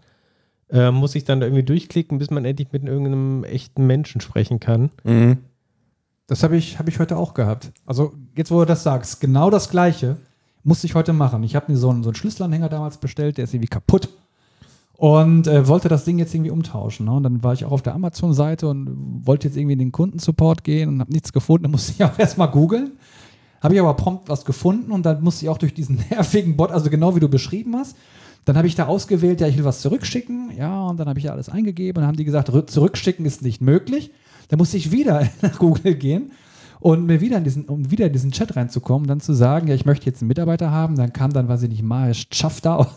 äh, 0.73 0.91
muss 0.91 1.15
ich 1.15 1.25
dann 1.25 1.41
da 1.41 1.47
irgendwie 1.47 1.65
durchklicken, 1.65 2.19
bis 2.19 2.31
man 2.31 2.45
endlich 2.45 2.73
mit 2.73 2.85
irgendeinem 2.85 3.45
echten 3.45 3.87
Menschen 3.87 4.21
sprechen 4.21 4.61
kann. 4.61 4.91
Mhm. 5.05 5.39
Das 6.27 6.43
habe 6.43 6.57
ich, 6.57 6.79
hab 6.79 6.89
ich 6.89 6.99
heute 6.99 7.17
auch 7.17 7.35
gehabt. 7.35 7.73
Also 7.87 8.15
jetzt, 8.37 8.51
wo 8.51 8.61
du 8.61 8.67
das 8.67 8.85
sagst, 8.85 9.21
genau 9.21 9.51
das 9.51 9.69
Gleiche 9.69 10.17
musste 10.63 10.87
ich 10.87 10.95
heute 10.95 11.13
machen. 11.13 11.43
Ich 11.43 11.57
habe 11.57 11.73
mir 11.73 11.79
so 11.79 11.91
einen, 11.91 12.03
so 12.05 12.11
einen 12.11 12.15
Schlüsselanhänger 12.15 12.69
damals 12.69 12.99
bestellt, 12.99 13.37
der 13.37 13.45
ist 13.45 13.55
irgendwie 13.55 13.69
kaputt. 13.69 14.09
Und 15.01 15.47
äh, 15.47 15.67
wollte 15.67 15.89
das 15.89 16.05
Ding 16.05 16.19
jetzt 16.19 16.35
irgendwie 16.35 16.51
umtauschen. 16.51 17.07
Ne? 17.07 17.13
Und 17.13 17.23
dann 17.23 17.43
war 17.43 17.55
ich 17.55 17.65
auch 17.65 17.71
auf 17.73 17.81
der 17.81 17.95
Amazon-Seite 17.95 18.69
und 18.69 19.23
wollte 19.27 19.49
jetzt 19.49 19.57
irgendwie 19.57 19.73
in 19.73 19.79
den 19.79 19.93
Kundensupport 19.93 20.63
gehen 20.63 20.91
und 20.91 21.01
habe 21.01 21.11
nichts 21.11 21.33
gefunden. 21.33 21.63
Dann 21.63 21.71
musste 21.73 21.93
ich 21.93 22.05
auch 22.05 22.19
erstmal 22.19 22.51
googeln. 22.51 22.93
Habe 23.63 23.73
ich 23.75 23.81
aber 23.81 23.95
prompt 23.95 24.29
was 24.29 24.45
gefunden 24.45 24.93
und 24.93 25.07
dann 25.07 25.23
musste 25.23 25.47
ich 25.47 25.49
auch 25.49 25.57
durch 25.57 25.73
diesen 25.73 26.05
nervigen 26.11 26.55
Bot, 26.55 26.71
also 26.71 26.91
genau 26.91 27.17
wie 27.17 27.21
du 27.21 27.31
beschrieben 27.31 27.77
hast, 27.77 27.97
dann 28.45 28.59
habe 28.59 28.67
ich 28.67 28.75
da 28.75 28.87
ausgewählt, 28.89 29.41
ja, 29.41 29.47
ich 29.49 29.57
will 29.57 29.65
was 29.65 29.81
zurückschicken. 29.81 30.51
Ja, 30.59 30.83
und 30.89 30.99
dann 31.01 31.09
habe 31.09 31.19
ich 31.19 31.31
alles 31.31 31.49
eingegeben 31.49 31.97
und 31.99 32.03
dann 32.03 32.09
haben 32.09 32.17
die 32.19 32.25
gesagt, 32.25 32.51
rü- 32.51 32.67
zurückschicken 32.67 33.25
ist 33.25 33.41
nicht 33.41 33.63
möglich. 33.63 34.11
Dann 34.49 34.59
musste 34.59 34.77
ich 34.77 34.93
wieder 34.93 35.27
nach 35.41 35.59
Google 35.59 35.95
gehen 35.95 36.33
und 36.81 37.07
mir 37.07 37.21
wieder 37.21 37.39
in 37.39 37.45
diesen, 37.45 37.67
um 37.67 37.91
wieder 37.91 38.07
in 38.07 38.13
diesen 38.13 38.33
Chat 38.33 38.57
reinzukommen, 38.57 39.07
dann 39.07 39.21
zu 39.21 39.35
sagen, 39.35 39.69
ja, 39.69 39.75
ich 39.75 39.85
möchte 39.85 40.07
jetzt 40.07 40.23
einen 40.23 40.29
Mitarbeiter 40.29 40.71
haben. 40.71 40.97
Dann 40.97 41.13
kam 41.13 41.33
dann, 41.33 41.47
weiß 41.47 41.63
ich 41.63 41.69
nicht, 41.69 41.83
Mahesh 41.83 42.29
Chafta 42.33 42.89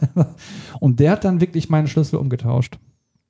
und 0.80 1.00
der 1.00 1.12
hat 1.12 1.26
dann 1.26 1.42
wirklich 1.42 1.70
meinen 1.70 1.88
Schlüssel 1.88 2.16
umgetauscht. 2.16 2.80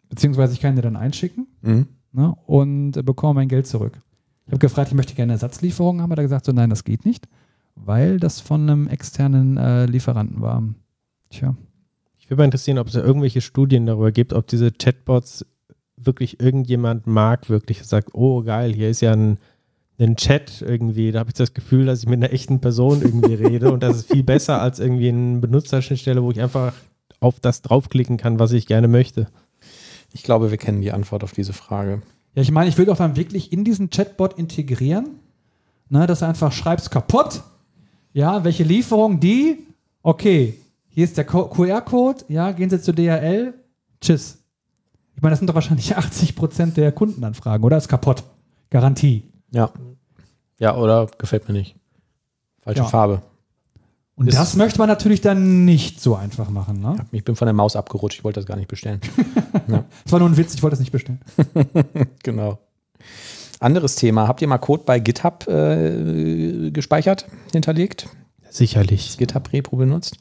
Beziehungsweise 0.09 0.53
ich 0.53 0.61
kann 0.61 0.75
den 0.75 0.83
dann 0.83 0.95
einschicken. 0.95 1.47
Mhm. 1.61 1.87
ne, 2.11 2.35
und 2.45 2.91
bekomme 3.03 3.33
mein 3.33 3.47
Geld 3.47 3.65
zurück. 3.67 3.99
Ich 4.45 4.51
habe 4.51 4.59
gefragt, 4.59 4.89
ich 4.89 4.95
möchte 4.95 5.15
gerne 5.15 5.33
Ersatzlieferungen 5.33 6.01
haben. 6.01 6.11
Hat 6.11 6.19
er 6.19 6.23
gesagt, 6.23 6.45
so 6.45 6.51
nein, 6.51 6.69
das 6.69 6.83
geht 6.83 7.05
nicht, 7.05 7.27
weil 7.75 8.19
das 8.19 8.39
von 8.39 8.69
einem 8.69 8.87
externen 8.87 9.57
äh, 9.57 9.85
Lieferanten 9.85 10.41
war. 10.41 10.63
Tja. 11.29 11.55
Ich 12.19 12.29
würde 12.29 12.41
mal 12.41 12.45
interessieren, 12.45 12.77
ob 12.77 12.87
es 12.87 12.93
da 12.93 13.01
irgendwelche 13.01 13.41
Studien 13.41 13.85
darüber 13.85 14.11
gibt, 14.11 14.33
ob 14.33 14.47
diese 14.47 14.71
Chatbots 14.71 15.45
wirklich 15.97 16.39
irgendjemand 16.39 17.07
mag, 17.07 17.49
wirklich 17.49 17.83
sagt, 17.83 18.09
oh 18.13 18.43
geil, 18.43 18.73
hier 18.73 18.89
ist 18.89 19.01
ja 19.01 19.13
ein, 19.13 19.37
ein 19.99 20.15
Chat 20.15 20.61
irgendwie, 20.61 21.11
da 21.11 21.19
habe 21.19 21.29
ich 21.29 21.35
das 21.35 21.53
Gefühl, 21.53 21.85
dass 21.85 21.99
ich 21.99 22.09
mit 22.09 22.23
einer 22.23 22.33
echten 22.33 22.59
Person 22.59 23.01
irgendwie 23.01 23.35
rede 23.35 23.71
und 23.71 23.83
das 23.83 23.97
ist 23.97 24.11
viel 24.11 24.23
besser 24.23 24.61
als 24.61 24.79
irgendwie 24.79 25.09
eine 25.09 25.39
Benutzerschnittstelle, 25.39 26.23
wo 26.23 26.31
ich 26.31 26.41
einfach 26.41 26.73
auf 27.19 27.39
das 27.39 27.61
draufklicken 27.61 28.17
kann, 28.17 28.39
was 28.39 28.51
ich 28.51 28.65
gerne 28.65 28.87
möchte. 28.87 29.27
Ich 30.11 30.23
glaube, 30.23 30.51
wir 30.51 30.57
kennen 30.57 30.81
die 30.81 30.91
Antwort 30.91 31.23
auf 31.23 31.31
diese 31.31 31.53
Frage. 31.53 32.01
Ja, 32.35 32.41
ich 32.41 32.51
meine, 32.51 32.69
ich 32.69 32.77
will 32.77 32.85
doch 32.85 32.97
dann 32.97 33.15
wirklich 33.15 33.51
in 33.51 33.63
diesen 33.63 33.89
Chatbot 33.89 34.33
integrieren, 34.37 35.19
ne, 35.89 36.07
dass 36.07 36.19
du 36.19 36.27
einfach 36.27 36.51
schreibst 36.51 36.91
kaputt. 36.91 37.43
Ja, 38.13 38.43
welche 38.43 38.63
Lieferung 38.63 39.19
die? 39.19 39.67
Okay, 40.01 40.55
hier 40.89 41.03
ist 41.05 41.17
der 41.17 41.25
QR-Code. 41.25 42.25
Ja, 42.27 42.51
gehen 42.51 42.69
Sie 42.69 42.81
zu 42.81 42.93
DHL. 42.93 43.53
Tschüss. 44.01 44.39
Ich 45.15 45.21
meine, 45.21 45.31
das 45.31 45.39
sind 45.39 45.47
doch 45.47 45.55
wahrscheinlich 45.55 45.95
80 45.97 46.35
Prozent 46.35 46.77
der 46.77 46.91
Kundenanfragen, 46.91 47.63
oder? 47.63 47.77
Ist 47.77 47.87
kaputt. 47.87 48.23
Garantie. 48.69 49.23
Ja. 49.53 49.71
Ja, 50.59 50.75
oder 50.77 51.07
gefällt 51.17 51.47
mir 51.47 51.53
nicht. 51.53 51.75
Falsche 52.61 52.81
Ja. 52.81 52.87
Farbe. 52.87 53.21
Und 54.15 54.27
Ist- 54.27 54.37
das 54.37 54.55
möchte 54.55 54.77
man 54.79 54.87
natürlich 54.87 55.21
dann 55.21 55.65
nicht 55.65 55.99
so 55.99 56.15
einfach 56.15 56.49
machen. 56.49 56.79
Ne? 56.81 56.97
Ich 57.11 57.23
bin 57.23 57.35
von 57.35 57.47
der 57.47 57.53
Maus 57.53 57.75
abgerutscht, 57.75 58.19
ich 58.19 58.23
wollte 58.23 58.39
das 58.39 58.45
gar 58.47 58.57
nicht 58.57 58.67
bestellen. 58.67 59.01
Das 60.03 60.11
war 60.11 60.19
nur 60.19 60.29
ein 60.29 60.37
Witz, 60.37 60.53
ich 60.55 60.61
wollte 60.63 60.73
das 60.73 60.79
nicht 60.79 60.91
bestellen. 60.91 61.21
genau. 62.23 62.59
Anderes 63.59 63.95
Thema. 63.95 64.27
Habt 64.27 64.41
ihr 64.41 64.47
mal 64.47 64.57
Code 64.57 64.83
bei 64.85 64.99
GitHub 64.99 65.47
äh, 65.47 66.71
gespeichert, 66.71 67.27
hinterlegt? 67.51 68.09
Sicherlich. 68.49 69.17
GitHub 69.17 69.51
Repo 69.53 69.77
benutzt? 69.77 70.17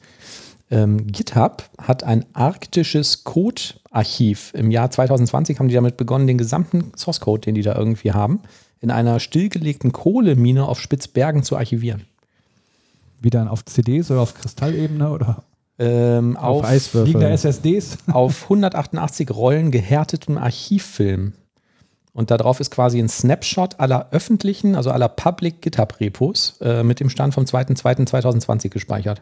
Ähm, 0.71 1.07
GitHub 1.07 1.63
hat 1.79 2.03
ein 2.03 2.25
arktisches 2.33 3.23
Code-Archiv. 3.25 4.53
Im 4.55 4.71
Jahr 4.71 4.89
2020 4.91 5.59
haben 5.59 5.67
die 5.67 5.75
damit 5.75 5.97
begonnen, 5.97 6.25
den 6.27 6.37
gesamten 6.37 6.91
Source 6.95 7.19
Code, 7.19 7.41
den 7.41 7.55
die 7.55 7.61
da 7.63 7.75
irgendwie 7.75 8.11
haben, 8.13 8.39
in 8.83 8.91
einer 8.91 9.21
stillgelegten 9.21 9.93
Kohlemine 9.93 10.67
auf 10.67 10.79
Spitzbergen 10.79 11.41
zu 11.41 11.55
archivieren. 11.55 12.03
Wie 13.21 13.29
dann 13.29 13.47
auf 13.47 13.63
CDs 13.63 14.11
oder 14.11 14.19
auf 14.19 14.35
Kristallebene 14.35 15.09
oder 15.09 15.43
Ähm, 15.79 16.35
auf, 16.37 16.65
Eiswürfel. 16.65 17.07
liegen 17.07 17.21
da 17.21 17.29
SSDs? 17.29 17.97
auf 18.11 18.43
188 18.43 19.31
Rollen 19.31 19.71
gehärtetem 19.71 20.37
Archivfilm. 20.37 21.31
Und 22.11 22.29
darauf 22.29 22.59
ist 22.59 22.71
quasi 22.71 22.99
ein 22.99 23.07
Snapshot 23.07 23.79
aller 23.79 24.09
öffentlichen, 24.11 24.75
also 24.75 24.91
aller 24.91 25.07
Public 25.07 25.61
GitHub-Repos 25.61 26.57
äh, 26.61 26.83
mit 26.83 26.99
dem 26.99 27.09
Stand 27.09 27.33
vom 27.33 27.45
2.2.2020 27.45 28.69
gespeichert. 28.69 29.21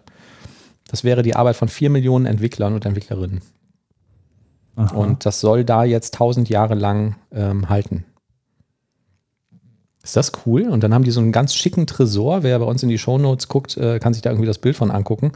Das 0.90 1.04
wäre 1.04 1.22
die 1.22 1.36
Arbeit 1.36 1.56
von 1.56 1.70
4 1.70 1.92
Millionen 1.92 2.26
Entwicklern 2.26 2.74
und 2.74 2.86
Entwicklerinnen. 2.86 3.42
Aha. 4.76 4.96
Und 4.96 5.26
das 5.26 5.40
soll 5.40 5.64
da 5.64 5.84
jetzt 5.84 6.16
1000 6.16 6.50
Jahre 6.50 6.74
lang 6.74 7.16
ähm, 7.32 7.70
halten. 7.70 8.06
Ist 10.04 10.18
das 10.18 10.32
cool? 10.46 10.68
Und 10.68 10.84
dann 10.84 10.94
haben 10.94 11.04
die 11.04 11.12
so 11.12 11.20
einen 11.20 11.32
ganz 11.32 11.54
schicken 11.54 11.86
Tresor. 11.86 12.44
Wer 12.44 12.58
bei 12.58 12.66
uns 12.66 12.82
in 12.82 12.90
die 12.90 12.98
Shownotes 12.98 13.48
guckt, 13.48 13.78
äh, 13.78 14.00
kann 14.00 14.14
sich 14.14 14.22
da 14.22 14.32
irgendwie 14.32 14.48
das 14.48 14.58
Bild 14.58 14.76
von 14.76 14.90
angucken, 14.90 15.32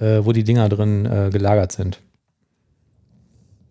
äh, 0.00 0.20
wo 0.22 0.32
die 0.32 0.44
Dinger 0.44 0.68
drin 0.68 1.04
äh, 1.04 1.30
gelagert 1.30 1.72
sind. 1.72 2.00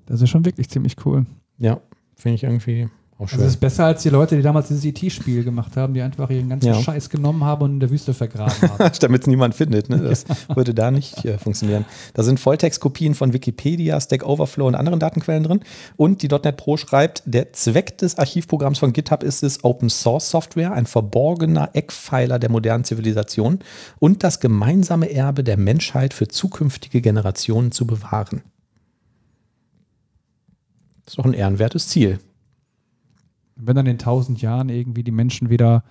Das 0.05 0.21
ist 0.21 0.29
schon 0.29 0.45
wirklich 0.45 0.69
ziemlich 0.69 1.03
cool. 1.05 1.25
Ja, 1.57 1.79
finde 2.15 2.35
ich 2.35 2.43
irgendwie 2.43 2.89
auch 3.17 3.29
schön. 3.29 3.37
Also 3.37 3.45
das 3.45 3.53
ist 3.53 3.59
besser 3.61 3.85
als 3.85 4.03
die 4.03 4.09
Leute, 4.09 4.35
die 4.35 4.41
damals 4.41 4.67
dieses 4.67 4.83
IT-Spiel 4.83 5.45
gemacht 5.45 5.77
haben, 5.77 5.93
die 5.93 6.01
einfach 6.01 6.29
ihren 6.29 6.49
ganzen 6.49 6.67
Ja. 6.67 6.81
Scheiß 6.81 7.09
genommen 7.09 7.45
haben 7.45 7.63
und 7.63 7.71
in 7.71 7.79
der 7.79 7.89
Wüste 7.89 8.13
vergraben 8.13 8.53
haben. 8.61 8.91
Damit 8.99 9.21
es 9.21 9.27
niemand 9.27 9.55
findet. 9.55 9.89
Ne? 9.89 9.99
Das 9.99 10.25
würde 10.53 10.73
da 10.73 10.91
nicht 10.91 11.23
äh, 11.23 11.37
funktionieren. 11.37 11.85
Da 12.13 12.23
sind 12.23 12.41
Volltextkopien 12.41 13.15
von 13.15 13.31
Wikipedia, 13.31 14.01
Stack 14.01 14.25
Overflow 14.25 14.67
und 14.67 14.75
anderen 14.75 14.99
Datenquellen 14.99 15.43
drin. 15.43 15.61
Und 15.95 16.23
die 16.23 16.27
.NET 16.27 16.57
Pro 16.57 16.75
schreibt, 16.75 17.23
der 17.25 17.53
Zweck 17.53 17.97
des 17.99 18.17
Archivprogramms 18.17 18.79
von 18.79 18.91
GitHub 18.91 19.23
ist 19.23 19.43
es, 19.43 19.63
Open 19.63 19.89
Source 19.89 20.29
Software, 20.29 20.73
ein 20.73 20.85
verborgener 20.85 21.69
Eckpfeiler 21.71 22.37
der 22.37 22.51
modernen 22.51 22.83
Zivilisation 22.83 23.59
und 23.99 24.25
das 24.25 24.41
gemeinsame 24.41 25.09
Erbe 25.09 25.45
der 25.45 25.55
Menschheit 25.55 26.13
für 26.13 26.27
zukünftige 26.27 26.99
Generationen 26.99 27.71
zu 27.71 27.87
bewahren. 27.87 28.41
Das 31.05 31.13
ist 31.13 31.19
doch 31.19 31.25
ein 31.25 31.33
ehrenwertes 31.33 31.87
Ziel. 31.87 32.19
Wenn 33.55 33.75
dann 33.75 33.85
in 33.85 33.97
tausend 33.97 34.41
Jahren 34.41 34.69
irgendwie 34.69 35.03
die 35.03 35.11
Menschen 35.11 35.49
wieder 35.49 35.83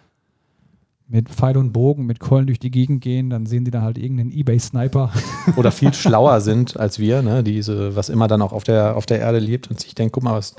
mit 1.07 1.29
Pfeil 1.29 1.57
und 1.57 1.73
Bogen, 1.73 2.07
mit 2.07 2.19
Keulen 2.19 2.47
durch 2.47 2.59
die 2.59 2.71
Gegend 2.71 3.03
gehen, 3.03 3.31
dann 3.31 3.47
sehen 3.47 3.65
die 3.65 3.71
da 3.71 3.83
halt 3.83 3.99
irgendeinen 3.99 4.33
Ebay-Sniper. 4.33 5.13
oder 5.57 5.71
viel 5.71 5.93
schlauer 5.93 6.41
sind 6.41 6.79
als 6.79 6.99
wir, 6.99 7.23
ne? 7.23 7.43
diese, 7.43 7.95
was 7.95 8.09
immer 8.09 8.27
dann 8.27 8.43
auch 8.43 8.53
auf 8.53 8.65
der, 8.65 8.97
auf 8.97 9.07
der 9.07 9.21
Erde 9.21 9.39
lebt 9.39 9.71
und 9.71 9.81
sich 9.81 9.95
denkt, 9.95 10.15
guck 10.15 10.25
mal, 10.25 10.35
was 10.35 10.57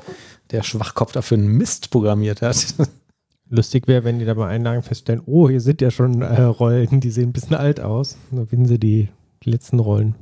der 0.51 0.61
Schwachkopf 0.61 1.13
da 1.13 1.21
für 1.21 1.35
einen 1.35 1.47
Mist 1.47 1.89
programmiert 1.89 2.41
hat. 2.41 2.75
Lustig 3.49 3.87
wäre, 3.87 4.03
wenn 4.03 4.19
die 4.19 4.25
da 4.25 4.33
bei 4.33 4.47
Einlagen 4.47 4.81
feststellen, 4.81 5.21
oh, 5.25 5.49
hier 5.49 5.61
sind 5.61 5.81
ja 5.81 5.91
schon 5.91 6.21
äh, 6.21 6.41
Rollen, 6.41 6.99
die 6.99 7.11
sehen 7.11 7.29
ein 7.29 7.33
bisschen 7.33 7.55
alt 7.55 7.79
aus. 7.79 8.17
Dann 8.31 8.47
finden 8.47 8.65
sie 8.65 8.79
die 8.79 9.09
letzten 9.43 9.79
Rollen. 9.79 10.15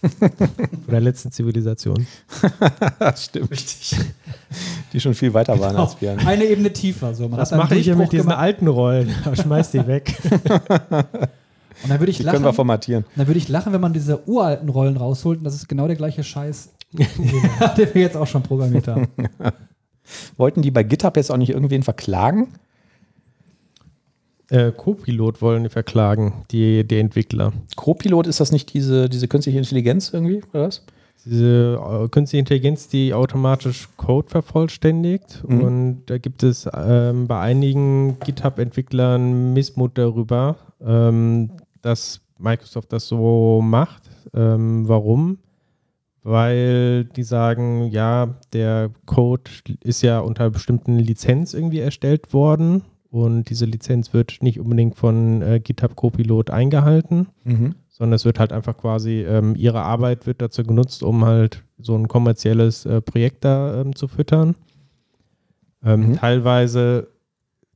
Von 0.18 0.90
der 0.90 1.00
letzten 1.00 1.30
Zivilisation. 1.30 2.06
Stimmt. 3.16 3.50
Richtig. 3.50 3.96
Die 4.92 5.00
schon 5.00 5.14
viel 5.14 5.34
weiter 5.34 5.58
waren 5.60 5.76
als 5.76 6.00
wir. 6.00 6.16
Eine 6.26 6.44
Ebene 6.44 6.72
tiefer. 6.72 7.14
So. 7.14 7.28
Man 7.28 7.38
einen 7.40 7.58
mache 7.58 7.74
ich 7.76 7.84
hier 7.84 7.96
mit 7.96 8.12
diesen 8.12 8.24
gemacht. 8.28 8.38
alten 8.38 8.66
Rollen? 8.68 9.14
Schmeiß 9.34 9.70
die 9.72 9.86
weg. 9.86 10.14
Und 11.82 11.88
dann 11.88 11.98
würde 11.98 12.10
ich 12.10 12.18
Die 12.18 12.24
können 12.24 12.36
wir 12.38 12.40
lachen. 12.46 12.54
formatieren. 12.56 13.04
Dann 13.16 13.26
würde 13.26 13.38
ich 13.38 13.48
lachen, 13.48 13.72
wenn 13.72 13.80
man 13.80 13.92
diese 13.92 14.28
uralten 14.28 14.68
Rollen 14.68 14.96
rausholt 14.98 15.38
und 15.38 15.44
das 15.44 15.54
ist 15.54 15.66
genau 15.66 15.86
der 15.86 15.96
gleiche 15.96 16.22
Scheiß, 16.22 16.68
den 16.92 17.06
wir 17.94 18.02
jetzt 18.02 18.18
auch 18.18 18.26
schon 18.26 18.42
programmiert 18.42 18.86
haben. 18.86 19.08
Wollten 20.36 20.60
die 20.60 20.70
bei 20.70 20.82
GitHub 20.82 21.16
jetzt 21.16 21.30
auch 21.30 21.38
nicht 21.38 21.48
irgendwen 21.50 21.82
verklagen? 21.82 22.48
Äh, 24.50 24.72
Copilot 24.72 25.40
wollen 25.40 25.62
die 25.62 25.68
verklagen, 25.68 26.44
die, 26.50 26.84
die 26.86 26.98
Entwickler. 26.98 27.52
Copilot, 27.76 28.26
ist 28.26 28.40
das 28.40 28.50
nicht 28.50 28.74
diese, 28.74 29.08
diese 29.08 29.28
künstliche 29.28 29.58
Intelligenz 29.58 30.10
irgendwie, 30.12 30.42
oder 30.52 30.66
was? 30.66 30.84
Diese 31.24 31.78
äh, 31.80 32.08
künstliche 32.08 32.40
Intelligenz, 32.40 32.88
die 32.88 33.14
automatisch 33.14 33.88
Code 33.96 34.28
vervollständigt. 34.28 35.44
Mhm. 35.46 35.60
Und 35.60 36.02
da 36.06 36.18
gibt 36.18 36.42
es 36.42 36.68
ähm, 36.74 37.28
bei 37.28 37.38
einigen 37.40 38.18
GitHub-Entwicklern 38.20 39.52
Missmut 39.52 39.96
darüber, 39.96 40.56
ähm, 40.84 41.52
dass 41.82 42.20
Microsoft 42.38 42.92
das 42.92 43.06
so 43.06 43.60
macht. 43.62 44.02
Ähm, 44.34 44.88
warum? 44.88 45.38
Weil 46.22 47.04
die 47.04 47.22
sagen, 47.22 47.88
ja, 47.90 48.34
der 48.52 48.90
Code 49.06 49.50
ist 49.84 50.02
ja 50.02 50.18
unter 50.18 50.50
bestimmten 50.50 50.98
Lizenz 50.98 51.54
irgendwie 51.54 51.80
erstellt 51.80 52.32
worden 52.32 52.82
und 53.10 53.50
diese 53.50 53.64
Lizenz 53.66 54.12
wird 54.12 54.38
nicht 54.40 54.60
unbedingt 54.60 54.94
von 54.96 55.42
äh, 55.42 55.60
GitHub 55.60 55.96
Copilot 55.96 56.50
eingehalten 56.50 57.26
Mhm. 57.44 57.74
sondern 57.88 58.14
es 58.14 58.24
wird 58.24 58.38
halt 58.38 58.52
einfach 58.52 58.76
quasi, 58.76 59.22
ähm, 59.22 59.54
ihre 59.56 59.82
Arbeit 59.82 60.26
wird 60.26 60.40
dazu 60.40 60.62
genutzt, 60.62 61.02
um 61.02 61.24
halt 61.24 61.64
so 61.78 61.94
ein 61.96 62.08
kommerzielles 62.08 62.86
äh, 62.86 63.00
Projekt 63.02 63.44
da 63.44 63.80
ähm, 63.80 63.94
zu 63.94 64.08
füttern. 64.08 64.54
Ähm, 65.84 66.10
Mhm. 66.10 66.14
Teilweise 66.16 67.08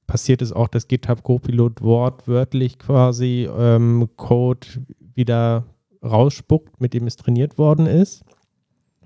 passiert 0.07 0.43
es 0.43 0.53
auch, 0.53 0.69
dass 0.69 0.89
GitHub 0.89 1.23
Copilot 1.23 1.83
wortwörtlich 1.83 2.79
quasi 2.79 3.49
ähm, 3.59 4.09
Code 4.17 4.67
wieder 5.15 5.65
rausspuckt, 6.03 6.81
mit 6.81 6.93
dem 6.95 7.07
es 7.07 7.17
trainiert 7.17 7.57
worden 7.59 7.87
ist. 7.87 8.23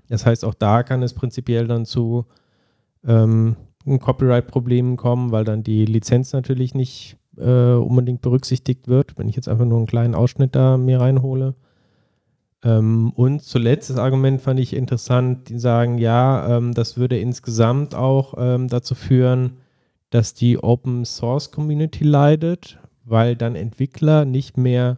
Das 0.09 0.25
heißt, 0.25 0.43
auch 0.43 0.53
da 0.53 0.83
kann 0.83 1.01
es 1.01 1.13
prinzipiell 1.13 1.67
dann 1.67 1.85
zu 1.85 2.25
ähm, 3.05 3.55
Copyright-Problemen 3.97 4.95
kommen, 4.97 5.31
weil 5.31 5.43
dann 5.43 5.63
die 5.63 5.85
Lizenz 5.85 6.31
natürlich 6.33 6.75
nicht 6.75 7.17
äh, 7.37 7.73
unbedingt 7.73 8.21
berücksichtigt 8.21 8.87
wird, 8.87 9.17
wenn 9.17 9.27
ich 9.27 9.35
jetzt 9.35 9.49
einfach 9.49 9.65
nur 9.65 9.77
einen 9.77 9.87
kleinen 9.87 10.13
Ausschnitt 10.13 10.55
da 10.55 10.77
mir 10.77 11.01
reinhole. 11.01 11.55
Ähm, 12.63 13.11
und 13.15 13.41
zuletzt 13.41 13.89
das 13.89 13.97
Argument 13.97 14.41
fand 14.41 14.59
ich 14.59 14.75
interessant, 14.75 15.49
die 15.49 15.59
sagen, 15.59 15.97
ja, 15.97 16.57
ähm, 16.57 16.73
das 16.73 16.97
würde 16.97 17.17
insgesamt 17.17 17.95
auch 17.95 18.33
ähm, 18.37 18.67
dazu 18.67 18.95
führen, 18.95 19.57
dass 20.09 20.33
die 20.33 20.61
Open 20.61 21.05
Source 21.05 21.51
Community 21.51 22.03
leidet, 22.03 22.79
weil 23.05 23.35
dann 23.35 23.55
Entwickler 23.55 24.25
nicht 24.25 24.57
mehr 24.57 24.97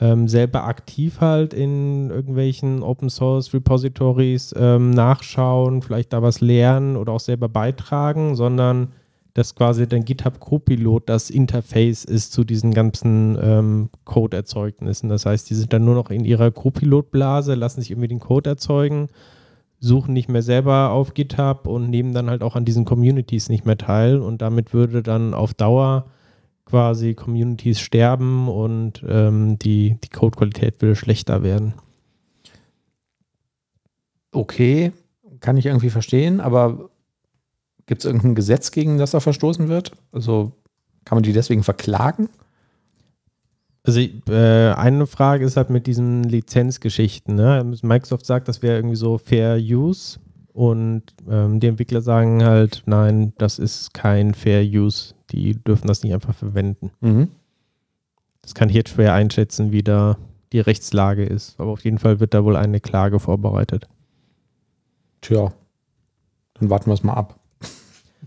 ähm, 0.00 0.28
selber 0.28 0.64
aktiv 0.64 1.20
halt 1.20 1.52
in 1.52 2.10
irgendwelchen 2.10 2.82
Open 2.82 3.10
Source 3.10 3.52
Repositories 3.52 4.54
ähm, 4.56 4.90
nachschauen, 4.90 5.82
vielleicht 5.82 6.12
da 6.12 6.22
was 6.22 6.40
lernen 6.40 6.96
oder 6.96 7.12
auch 7.12 7.20
selber 7.20 7.48
beitragen, 7.48 8.36
sondern 8.36 8.92
dass 9.34 9.54
quasi 9.54 9.86
dann 9.86 10.04
GitHub 10.04 10.40
Copilot 10.40 11.08
das 11.08 11.30
Interface 11.30 12.04
ist 12.04 12.32
zu 12.32 12.44
diesen 12.44 12.74
ganzen 12.74 13.38
ähm, 13.40 13.90
Code-Erzeugnissen. 14.04 15.08
Das 15.08 15.26
heißt, 15.26 15.48
die 15.50 15.54
sind 15.54 15.72
dann 15.72 15.84
nur 15.84 15.94
noch 15.94 16.10
in 16.10 16.24
ihrer 16.24 16.50
Copilot-Blase, 16.50 17.54
lassen 17.54 17.80
sich 17.80 17.90
irgendwie 17.90 18.08
den 18.08 18.20
Code 18.20 18.50
erzeugen, 18.50 19.08
suchen 19.78 20.12
nicht 20.12 20.28
mehr 20.28 20.42
selber 20.42 20.90
auf 20.90 21.14
GitHub 21.14 21.68
und 21.68 21.88
nehmen 21.88 22.14
dann 22.14 22.30
halt 22.30 22.42
auch 22.42 22.56
an 22.56 22.64
diesen 22.64 22.84
Communities 22.84 23.48
nicht 23.48 23.64
mehr 23.64 23.78
teil 23.78 24.18
und 24.18 24.42
damit 24.42 24.72
würde 24.72 25.02
dann 25.02 25.34
auf 25.34 25.54
Dauer 25.54 26.06
quasi 26.68 27.14
Communities 27.14 27.80
sterben 27.80 28.48
und 28.48 29.02
ähm, 29.08 29.58
die, 29.58 29.96
die 30.04 30.10
Codequalität 30.10 30.82
würde 30.82 30.96
schlechter 30.96 31.42
werden. 31.42 31.72
Okay, 34.32 34.92
kann 35.40 35.56
ich 35.56 35.66
irgendwie 35.66 35.88
verstehen, 35.88 36.40
aber 36.40 36.90
gibt 37.86 38.02
es 38.02 38.04
irgendein 38.04 38.34
Gesetz, 38.34 38.70
gegen 38.70 38.98
das 38.98 39.12
da 39.12 39.20
verstoßen 39.20 39.68
wird? 39.68 39.92
Also 40.12 40.52
kann 41.06 41.16
man 41.16 41.22
die 41.22 41.32
deswegen 41.32 41.62
verklagen? 41.62 42.28
Also 43.84 44.00
äh, 44.00 44.72
eine 44.74 45.06
Frage 45.06 45.46
ist 45.46 45.56
halt 45.56 45.70
mit 45.70 45.86
diesen 45.86 46.24
Lizenzgeschichten. 46.24 47.34
Ne? 47.34 47.64
Microsoft 47.80 48.26
sagt, 48.26 48.46
das 48.46 48.60
wäre 48.60 48.76
irgendwie 48.76 48.96
so 48.96 49.16
Fair 49.16 49.56
Use 49.56 50.18
und 50.52 51.04
ähm, 51.30 51.60
die 51.60 51.68
Entwickler 51.68 52.02
sagen 52.02 52.44
halt, 52.44 52.82
nein, 52.84 53.32
das 53.38 53.58
ist 53.58 53.94
kein 53.94 54.34
Fair 54.34 54.62
Use. 54.62 55.14
Die 55.30 55.54
dürfen 55.54 55.86
das 55.86 56.02
nicht 56.02 56.14
einfach 56.14 56.34
verwenden. 56.34 56.90
Mhm. 57.00 57.28
Das 58.42 58.54
kann 58.54 58.68
ich 58.68 58.74
jetzt 58.74 58.90
schwer 58.90 59.12
einschätzen, 59.12 59.72
wie 59.72 59.82
da 59.82 60.16
die 60.52 60.60
Rechtslage 60.60 61.24
ist. 61.24 61.58
Aber 61.60 61.70
auf 61.70 61.84
jeden 61.84 61.98
Fall 61.98 62.20
wird 62.20 62.34
da 62.34 62.44
wohl 62.44 62.56
eine 62.56 62.80
Klage 62.80 63.20
vorbereitet. 63.20 63.88
Tja, 65.20 65.52
dann 66.54 66.70
warten 66.70 66.86
wir 66.86 66.94
es 66.94 67.02
mal 67.02 67.14
ab. 67.14 67.38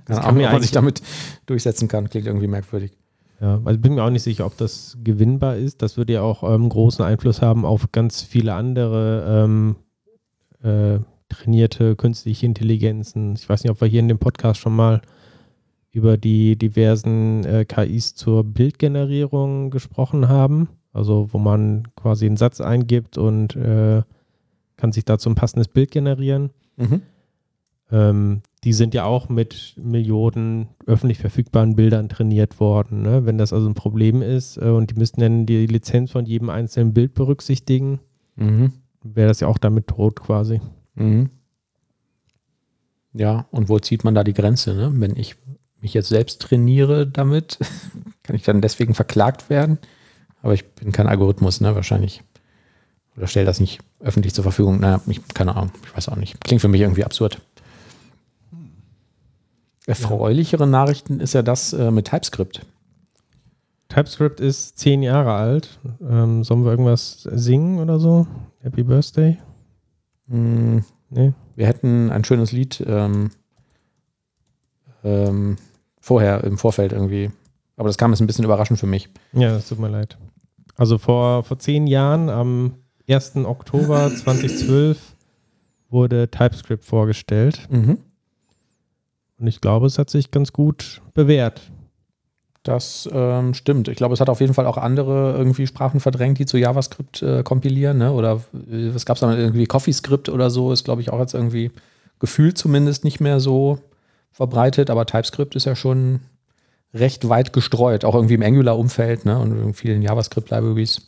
Das 0.06 0.18
Keine 0.18 0.40
kann 0.40 0.46
ob 0.46 0.52
man 0.54 0.62
sich 0.62 0.72
damit 0.72 1.02
durchsetzen 1.46 1.88
kann. 1.88 2.10
Klingt 2.10 2.26
irgendwie 2.26 2.48
merkwürdig. 2.48 2.92
Ja, 3.40 3.60
also 3.64 3.80
bin 3.80 3.96
mir 3.96 4.04
auch 4.04 4.10
nicht 4.10 4.24
sicher, 4.24 4.46
ob 4.46 4.58
das 4.58 4.98
gewinnbar 5.04 5.58
ist. 5.58 5.82
Das 5.82 5.98
würde 5.98 6.14
ja 6.14 6.22
auch 6.22 6.44
ähm, 6.44 6.70
großen 6.70 7.04
Einfluss 7.04 7.42
haben 7.42 7.66
auf 7.66 7.92
ganz 7.92 8.22
viele 8.22 8.54
andere 8.54 9.46
ähm, 9.46 9.76
äh, 10.64 11.00
trainierte 11.30 11.96
künstliche 11.96 12.46
Intelligenzen. 12.46 13.36
Ich 13.36 13.48
weiß 13.48 13.64
nicht, 13.64 13.72
ob 13.72 13.82
wir 13.82 13.88
hier 13.88 14.00
in 14.00 14.08
dem 14.08 14.20
Podcast 14.20 14.60
schon 14.60 14.76
mal 14.76 15.02
über 15.92 16.18
die 16.18 16.56
diversen 16.56 17.44
äh, 17.46 17.66
KIs 17.66 18.16
zur 18.16 18.44
Bildgenerierung 18.44 19.70
gesprochen 19.72 20.30
haben. 20.30 20.70
Also 20.94 21.30
wo 21.32 21.38
man 21.38 21.88
quasi 21.96 22.26
einen 22.26 22.38
Satz 22.38 22.60
eingibt 22.62 23.18
und 23.18 23.56
äh, 23.56 24.04
kann 24.78 24.92
sich 24.92 25.06
dazu 25.06 25.30
ein 25.30 25.36
passendes 25.36 25.68
Bild 25.68 25.92
generieren. 25.92 26.52
Mhm. 26.78 27.02
Ähm, 27.92 28.42
die 28.64 28.74
sind 28.74 28.94
ja 28.94 29.06
auch 29.06 29.28
mit 29.30 29.76
Millionen 29.78 30.68
öffentlich 30.86 31.18
verfügbaren 31.20 31.76
Bildern 31.76 32.10
trainiert 32.10 32.60
worden. 32.60 33.02
Ne? 33.02 33.26
Wenn 33.26 33.38
das 33.38 33.54
also 33.54 33.68
ein 33.68 33.74
Problem 33.74 34.22
ist 34.22 34.58
äh, 34.58 34.70
und 34.70 34.92
die 34.92 34.96
müssten 34.96 35.22
dann 35.22 35.46
die 35.46 35.66
Lizenz 35.66 36.12
von 36.12 36.26
jedem 36.26 36.50
einzelnen 36.50 36.94
Bild 36.94 37.14
berücksichtigen, 37.14 38.00
Mhm. 38.38 38.72
wäre 39.04 39.28
das 39.28 39.40
ja 39.42 39.48
auch 39.48 39.58
damit 39.58 39.88
tot 39.88 40.20
quasi. 40.22 40.62
Mhm. 40.96 41.30
Ja, 43.14 43.46
und 43.52 43.68
wo 43.70 43.78
zieht 43.80 44.04
man 44.04 44.16
da 44.16 44.24
die 44.24 44.34
Grenze? 44.34 44.74
Ne? 44.74 44.92
Wenn 44.96 45.16
ich 45.18 45.36
mich 45.82 45.94
jetzt 45.94 46.10
selbst 46.10 46.42
trainiere 46.42 47.08
damit, 47.08 47.58
kann 48.24 48.36
ich 48.36 48.44
dann 48.44 48.62
deswegen 48.62 48.94
verklagt 48.94 49.50
werden? 49.50 49.78
Aber 50.42 50.54
ich 50.54 50.66
bin 50.74 50.92
kein 50.92 51.08
Algorithmus, 51.08 51.62
ne? 51.62 51.76
Wahrscheinlich. 51.76 52.24
Oder 53.18 53.28
stelle 53.28 53.46
das 53.46 53.60
nicht 53.60 53.80
öffentlich 54.00 54.34
zur 54.34 54.44
Verfügung. 54.44 54.80
Naja, 54.80 55.02
ich, 55.08 55.22
keine 55.34 55.56
Ahnung, 55.56 55.72
ich 55.84 55.96
weiß 55.96 56.10
auch 56.10 56.16
nicht. 56.16 56.40
Klingt 56.44 56.62
für 56.62 56.68
mich 56.68 56.82
irgendwie 56.82 57.04
absurd. 57.04 57.42
Erfreulichere 59.86 60.68
Nachrichten 60.68 61.20
ist 61.20 61.34
ja 61.34 61.42
das 61.42 61.74
äh, 61.74 61.92
mit 61.92 62.08
TypeScript. 62.08 62.66
TypeScript 63.90 64.40
ist 64.40 64.78
zehn 64.78 65.04
Jahre 65.04 65.34
alt. 65.34 65.80
Ähm, 66.08 66.44
sollen 66.44 66.64
wir 66.64 66.72
irgendwas 66.72 67.24
singen 67.24 67.80
oder 67.80 68.00
so? 68.00 68.26
Happy 68.60 68.84
Birthday? 68.84 69.38
Hm, 70.30 70.84
Nee. 71.10 71.34
wir 71.58 71.68
hätten 71.68 72.10
ein 72.10 72.24
schönes 72.24 72.54
Lied 72.54 72.82
ähm, 72.88 73.32
ähm, 75.04 75.58
vorher 76.02 76.44
im 76.44 76.58
Vorfeld 76.58 76.92
irgendwie. 76.92 77.32
Aber 77.78 77.88
das 77.88 77.98
kam 77.98 78.12
jetzt 78.12 78.20
ein 78.20 78.28
bisschen 78.28 78.44
überraschend 78.44 78.80
für 78.80 78.88
mich. 78.88 79.10
Ja, 79.32 79.56
es 79.56 79.70
tut 79.70 79.80
mir 79.80 79.88
leid. 79.88 80.18
Also 80.76 80.98
vor, 80.98 81.44
vor 81.44 81.60
zehn 81.60 81.88
Jahren, 81.88 82.30
am 82.30 82.74
1. 83.08 83.38
Oktober 83.38 84.14
2012, 84.16 84.98
wurde 85.90 86.30
TypeScript 86.30 86.86
vorgestellt. 86.86 87.68
Mhm. 87.70 88.00
Und 89.40 89.48
ich 89.48 89.62
glaube, 89.62 89.88
es 89.88 89.98
hat 89.98 90.10
sich 90.10 90.32
ganz 90.32 90.54
gut 90.54 91.02
bewährt. 91.14 91.62
Das 92.64 93.10
ähm, 93.12 93.56
stimmt. 93.56 93.88
Ich 93.88 93.98
glaube, 93.98 94.14
es 94.14 94.22
hat 94.22 94.30
auf 94.30 94.40
jeden 94.40 94.54
Fall 94.54 94.68
auch 94.68 94.78
andere 94.78 95.36
irgendwie 95.36 95.66
Sprachen 95.66 96.00
verdrängt, 96.00 96.38
die 96.38 96.46
zu 96.46 96.58
JavaScript 96.58 97.24
äh, 97.24 97.42
kompilieren. 97.42 97.98
Ne? 97.98 98.12
Oder 98.12 98.42
äh, 98.54 98.94
was 98.94 99.06
gab 99.06 99.18
es 99.18 99.22
da 99.22 99.36
irgendwie? 99.36 99.66
CoffeeScript 99.66 100.30
oder 100.30 100.52
so 100.52 100.72
ist, 100.72 100.84
glaube 100.84 101.02
ich, 101.02 101.12
auch 101.12 101.20
jetzt 101.20 101.34
irgendwie 101.34 101.72
gefühlt 102.20 102.60
zumindest 102.60 103.04
nicht 103.04 103.20
mehr 103.20 103.40
so 103.40 103.80
verbreitet. 104.32 104.90
Aber 104.90 105.06
TypeScript 105.06 105.56
ist 105.56 105.66
ja 105.66 105.76
schon 105.76 106.22
recht 106.94 107.30
weit 107.30 107.54
gestreut, 107.54 108.04
auch 108.06 108.16
irgendwie 108.16 108.34
im 108.34 108.44
Angular-Umfeld 108.44 109.26
ne? 109.26 109.40
und 109.40 109.52
in 109.52 109.74
vielen 109.74 110.02
JavaScript-Libraries. 110.02 111.08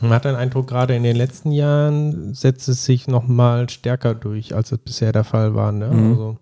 Man 0.00 0.10
hat 0.10 0.24
den 0.24 0.34
Eindruck, 0.34 0.68
gerade 0.68 0.96
in 0.96 1.02
den 1.02 1.16
letzten 1.16 1.52
Jahren 1.52 2.34
setzt 2.34 2.68
es 2.68 2.84
sich 2.84 3.08
noch 3.08 3.28
mal 3.28 3.68
stärker 3.68 4.14
durch, 4.14 4.54
als 4.54 4.72
es 4.72 4.78
bisher 4.78 5.12
der 5.12 5.24
Fall 5.24 5.54
war. 5.54 5.70
Ne? 5.70 5.88
Mhm. 5.88 6.10
Also, 6.10 6.38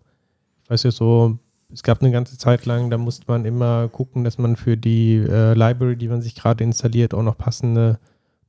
ich 0.65 0.71
weiß 0.71 0.83
ja 0.85 0.91
so, 0.93 1.39
es 1.73 1.83
gab 1.83 2.01
eine 2.01 2.11
ganze 2.11 2.39
Zeit 2.39 2.65
lang, 2.67 2.91
da 2.91 2.99
musste 2.99 3.25
man 3.29 3.45
immer 3.45 3.89
gucken, 3.89 4.25
dass 4.25 4.39
man 4.39 4.57
für 4.57 4.77
die 4.77 5.17
äh, 5.17 5.55
Library, 5.55 5.97
die 5.97 6.09
man 6.09 6.23
sich 6.23 6.35
gerade 6.35 6.65
installiert, 6.65 7.13
auch 7.13 7.23
noch 7.23 7.37
passende 7.37 7.99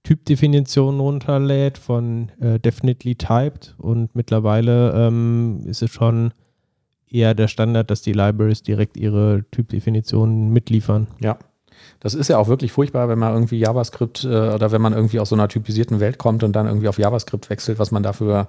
Typdefinitionen 0.04 1.00
runterlädt 1.00 1.78
von 1.78 2.30
äh, 2.40 2.60
definitely 2.60 3.16
typed. 3.16 3.76
Und 3.78 4.16
mittlerweile 4.16 4.94
ähm, 4.94 5.62
ist 5.66 5.82
es 5.82 5.92
schon 5.92 6.34
eher 7.14 7.34
der 7.34 7.48
Standard, 7.48 7.92
dass 7.92 8.02
die 8.02 8.14
Libraries 8.14 8.64
direkt 8.64 8.98
ihre 8.98 9.44
Typdefinitionen 9.52 10.52
mitliefern. 10.52 11.08
Ja. 11.20 11.38
Das 12.00 12.14
ist 12.14 12.28
ja 12.28 12.38
auch 12.38 12.48
wirklich 12.48 12.72
furchtbar, 12.72 13.10
wenn 13.10 13.20
man 13.20 13.34
irgendwie 13.34 13.60
JavaScript 13.60 14.24
äh, 14.24 14.28
oder 14.28 14.72
wenn 14.72 14.82
man 14.82 14.94
irgendwie 14.94 15.20
aus 15.20 15.30
so 15.30 15.36
einer 15.36 15.48
typisierten 15.48 16.00
Welt 16.00 16.18
kommt 16.18 16.44
und 16.44 16.56
dann 16.56 16.68
irgendwie 16.68 16.88
auf 16.88 17.00
JavaScript 17.00 17.50
wechselt, 17.50 17.80
was 17.80 17.92
man 17.92 18.04
dafür 18.04 18.48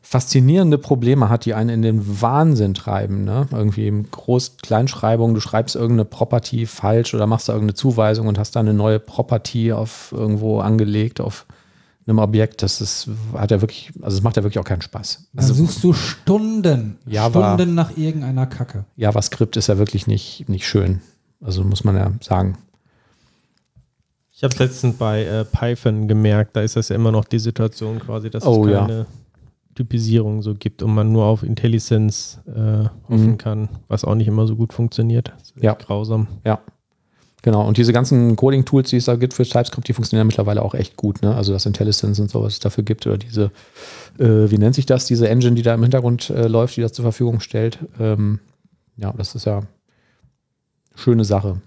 faszinierende 0.00 0.78
Probleme 0.78 1.28
hat, 1.28 1.44
die 1.44 1.54
einen 1.54 1.70
in 1.70 1.82
den 1.82 2.20
Wahnsinn 2.22 2.74
treiben. 2.74 3.24
Ne? 3.24 3.46
Irgendwie 3.52 4.04
Groß-Kleinschreibung, 4.10 5.34
du 5.34 5.40
schreibst 5.40 5.76
irgendeine 5.76 6.04
Property 6.04 6.66
falsch 6.66 7.14
oder 7.14 7.26
machst 7.26 7.48
da 7.48 7.52
irgendeine 7.52 7.74
Zuweisung 7.74 8.26
und 8.26 8.38
hast 8.38 8.56
da 8.56 8.60
eine 8.60 8.74
neue 8.74 9.00
Property 9.00 9.72
auf 9.72 10.12
irgendwo 10.16 10.60
angelegt, 10.60 11.20
auf 11.20 11.46
einem 12.08 12.18
Objekt. 12.18 12.62
Das 12.62 12.80
ist, 12.80 13.08
hat 13.34 13.50
ja 13.50 13.60
wirklich, 13.60 13.92
also 14.00 14.16
es 14.16 14.22
macht 14.22 14.36
ja 14.36 14.42
wirklich 14.42 14.58
auch 14.58 14.64
keinen 14.64 14.82
Spaß. 14.82 15.28
Dann 15.32 15.42
Also 15.44 15.54
suchst 15.54 15.82
du 15.84 15.92
Stunden, 15.92 16.98
Java- 17.06 17.54
Stunden 17.54 17.74
nach 17.74 17.96
irgendeiner 17.96 18.46
Kacke. 18.46 18.84
JavaScript 18.96 19.56
ist 19.56 19.66
ja 19.68 19.78
wirklich 19.78 20.06
nicht, 20.06 20.48
nicht 20.48 20.66
schön. 20.66 21.00
Also 21.40 21.62
muss 21.64 21.84
man 21.84 21.96
ja 21.96 22.12
sagen. 22.20 22.58
Ich 24.32 24.44
habe 24.44 24.52
es 24.54 24.58
letztens 24.60 24.96
bei 24.96 25.24
äh, 25.24 25.44
Python 25.44 26.06
gemerkt, 26.06 26.54
da 26.56 26.60
ist 26.60 26.76
das 26.76 26.88
ja 26.90 26.96
immer 26.96 27.10
noch 27.10 27.24
die 27.24 27.40
Situation 27.40 27.98
quasi, 27.98 28.30
dass 28.30 28.44
Oh, 28.46 28.64
es 28.66 28.72
ja. 28.72 28.80
keine 28.80 29.06
Typisierung 29.74 30.42
so 30.42 30.54
gibt 30.54 30.82
und 30.82 30.94
man 30.94 31.10
nur 31.12 31.24
auf 31.24 31.42
IntelliSense 31.42 32.38
äh, 32.46 32.88
hoffen 33.10 33.32
Mhm. 33.32 33.38
kann, 33.38 33.68
was 33.88 34.04
auch 34.04 34.14
nicht 34.14 34.28
immer 34.28 34.46
so 34.46 34.54
gut 34.56 34.72
funktioniert. 34.72 35.32
Das 35.36 35.42
ist 35.50 35.56
echt 35.56 35.64
Ja. 35.64 35.74
grausam. 35.74 36.26
Ja. 36.44 36.60
Genau. 37.42 37.66
Und 37.66 37.76
diese 37.76 37.92
ganzen 37.92 38.34
Coding-Tools, 38.34 38.90
die 38.90 38.96
es 38.96 39.04
da 39.04 39.16
gibt 39.16 39.34
für 39.34 39.44
TypeScript, 39.44 39.86
die 39.86 39.92
funktionieren 39.92 40.26
mittlerweile 40.26 40.62
auch 40.62 40.74
echt 40.74 40.96
gut. 40.96 41.22
Ne? 41.22 41.34
Also 41.34 41.52
das 41.52 41.66
IntelliSense 41.66 42.20
und 42.20 42.30
sowas 42.30 42.54
es 42.54 42.58
dafür 42.58 42.82
gibt 42.84 43.06
oder 43.06 43.16
diese, 43.16 43.52
äh, 44.18 44.50
wie 44.50 44.58
nennt 44.58 44.74
sich 44.74 44.86
das, 44.86 45.06
diese 45.06 45.28
Engine, 45.28 45.54
die 45.54 45.62
da 45.62 45.74
im 45.74 45.82
Hintergrund 45.82 46.30
äh, 46.30 46.48
läuft, 46.48 46.76
die 46.76 46.80
das 46.80 46.92
zur 46.92 47.04
Verfügung 47.04 47.40
stellt. 47.40 47.78
Ähm, 48.00 48.40
ja, 48.96 49.12
das 49.16 49.34
ist 49.34 49.46
ja 49.46 49.58
eine 49.58 49.66
schöne 50.96 51.24
Sache. 51.24 51.60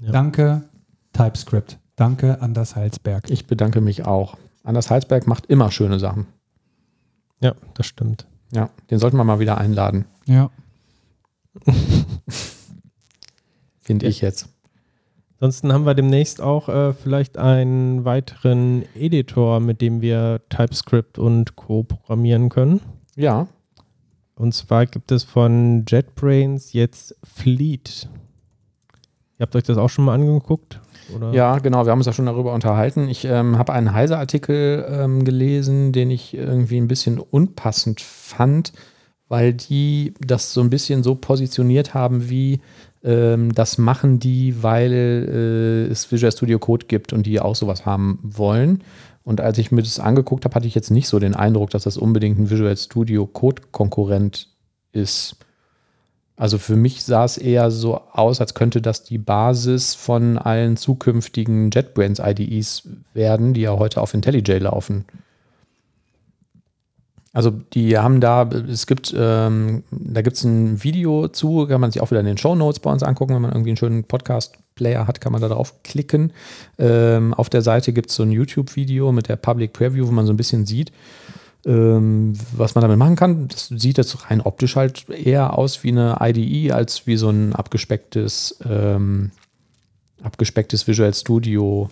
Ja. 0.00 0.12
Danke, 0.12 0.62
TypeScript. 1.14 1.78
Danke, 1.96 2.40
Anders 2.42 2.76
Heilsberg. 2.76 3.30
Ich 3.30 3.46
bedanke 3.46 3.80
mich 3.80 4.04
auch. 4.04 4.36
Anders 4.64 4.90
Heilsberg 4.90 5.26
macht 5.26 5.46
immer 5.46 5.70
schöne 5.70 5.98
Sachen. 5.98 6.26
Ja, 7.40 7.54
das 7.74 7.86
stimmt. 7.86 8.26
Ja, 8.52 8.70
den 8.90 8.98
sollten 8.98 9.16
wir 9.16 9.24
mal 9.24 9.40
wieder 9.40 9.58
einladen, 9.58 10.04
Ja. 10.26 10.50
finde 13.82 14.06
Ja. 14.06 14.10
ich 14.10 14.20
jetzt. 14.22 14.48
Ansonsten 15.38 15.72
haben 15.72 15.84
wir 15.84 15.94
demnächst 15.94 16.40
auch 16.40 16.68
äh, 16.68 16.92
vielleicht 16.92 17.36
einen 17.36 18.04
weiteren 18.04 18.84
Editor, 18.94 19.58
mit 19.60 19.80
dem 19.80 20.00
wir 20.00 20.40
TypeScript 20.48 21.18
und 21.18 21.56
Co. 21.56 21.82
programmieren 21.82 22.48
können. 22.48 22.80
Ja, 23.16 23.48
Und 24.36 24.54
zwar 24.54 24.86
gibt 24.86 25.12
es 25.12 25.24
von 25.24 25.84
JetBrains 25.86 26.72
jetzt 26.72 27.14
Fleet. 27.22 28.08
Ihr 29.38 29.42
habt 29.44 29.54
euch 29.56 29.64
das 29.64 29.76
auch 29.78 29.90
schon 29.90 30.04
mal 30.04 30.14
angeguckt? 30.14 30.80
Oder? 31.14 31.32
Ja, 31.32 31.58
genau, 31.58 31.84
wir 31.84 31.90
haben 31.90 31.98
uns 31.98 32.06
ja 32.06 32.12
schon 32.12 32.26
darüber 32.26 32.54
unterhalten. 32.54 33.08
Ich 33.08 33.24
ähm, 33.24 33.58
habe 33.58 33.72
einen 33.72 33.92
Heise-Artikel 33.92 34.86
ähm, 34.88 35.24
gelesen, 35.24 35.92
den 35.92 36.10
ich 36.10 36.34
irgendwie 36.34 36.78
ein 36.80 36.88
bisschen 36.88 37.18
unpassend 37.18 38.00
fand, 38.00 38.72
weil 39.28 39.52
die 39.52 40.14
das 40.20 40.52
so 40.52 40.60
ein 40.60 40.70
bisschen 40.70 41.02
so 41.02 41.14
positioniert 41.16 41.92
haben, 41.94 42.30
wie 42.30 42.60
ähm, 43.04 43.52
das 43.54 43.78
machen 43.78 44.18
die, 44.18 44.62
weil 44.62 44.92
äh, 44.92 45.90
es 45.90 46.10
Visual 46.12 46.32
Studio 46.32 46.58
Code 46.58 46.86
gibt 46.86 47.12
und 47.12 47.26
die 47.26 47.40
auch 47.40 47.56
sowas 47.56 47.84
haben 47.84 48.18
wollen. 48.22 48.82
Und 49.24 49.40
als 49.40 49.58
ich 49.58 49.70
mir 49.70 49.82
das 49.82 50.00
angeguckt 50.00 50.44
habe, 50.44 50.54
hatte 50.54 50.66
ich 50.66 50.74
jetzt 50.74 50.90
nicht 50.90 51.08
so 51.08 51.18
den 51.18 51.34
Eindruck, 51.34 51.70
dass 51.70 51.84
das 51.84 51.96
unbedingt 51.96 52.38
ein 52.38 52.50
Visual 52.50 52.76
Studio 52.76 53.26
Code-Konkurrent 53.26 54.48
ist. 54.92 55.36
Also 56.36 56.58
für 56.58 56.76
mich 56.76 57.04
sah 57.04 57.24
es 57.24 57.38
eher 57.38 57.70
so 57.70 58.00
aus, 58.12 58.40
als 58.40 58.54
könnte 58.54 58.82
das 58.82 59.04
die 59.04 59.18
Basis 59.18 59.94
von 59.94 60.38
allen 60.38 60.76
zukünftigen 60.76 61.70
JetBrains 61.70 62.18
IDEs 62.18 62.88
werden, 63.14 63.54
die 63.54 63.60
ja 63.62 63.78
heute 63.78 64.00
auf 64.00 64.14
IntelliJ 64.14 64.58
laufen. 64.58 65.04
Also 67.34 67.50
die 67.50 67.96
haben 67.96 68.20
da, 68.20 68.42
es 68.42 68.86
gibt, 68.86 69.14
ähm, 69.16 69.84
da 69.90 70.20
gibt 70.20 70.36
es 70.36 70.44
ein 70.44 70.84
Video 70.84 71.28
zu, 71.28 71.66
kann 71.66 71.80
man 71.80 71.90
sich 71.90 72.02
auch 72.02 72.10
wieder 72.10 72.20
in 72.20 72.26
den 72.26 72.36
Show 72.36 72.54
Notes 72.54 72.80
bei 72.80 72.92
uns 72.92 73.02
angucken, 73.02 73.34
wenn 73.34 73.40
man 73.40 73.52
irgendwie 73.52 73.70
einen 73.70 73.78
schönen 73.78 74.04
Podcast-Player 74.04 75.06
hat, 75.06 75.22
kann 75.22 75.32
man 75.32 75.40
da 75.40 75.48
drauf 75.48 75.82
klicken. 75.82 76.32
Ähm, 76.78 77.32
auf 77.32 77.48
der 77.48 77.62
Seite 77.62 77.94
gibt 77.94 78.10
es 78.10 78.16
so 78.16 78.22
ein 78.22 78.32
YouTube-Video 78.32 79.12
mit 79.12 79.30
der 79.30 79.36
Public 79.36 79.72
Preview, 79.72 80.06
wo 80.06 80.12
man 80.12 80.26
so 80.26 80.32
ein 80.34 80.36
bisschen 80.36 80.66
sieht, 80.66 80.92
ähm, 81.64 82.34
was 82.54 82.74
man 82.74 82.82
damit 82.82 82.98
machen 82.98 83.16
kann. 83.16 83.48
Das 83.48 83.68
sieht 83.68 83.96
jetzt 83.96 84.30
rein 84.30 84.42
optisch 84.42 84.76
halt 84.76 85.08
eher 85.08 85.56
aus 85.56 85.82
wie 85.84 85.90
eine 85.90 86.18
IDE 86.20 86.72
als 86.72 87.06
wie 87.06 87.16
so 87.16 87.30
ein 87.30 87.54
abgespecktes, 87.54 88.58
ähm, 88.68 89.30
abgespecktes 90.22 90.86
Visual 90.86 91.14
Studio 91.14 91.88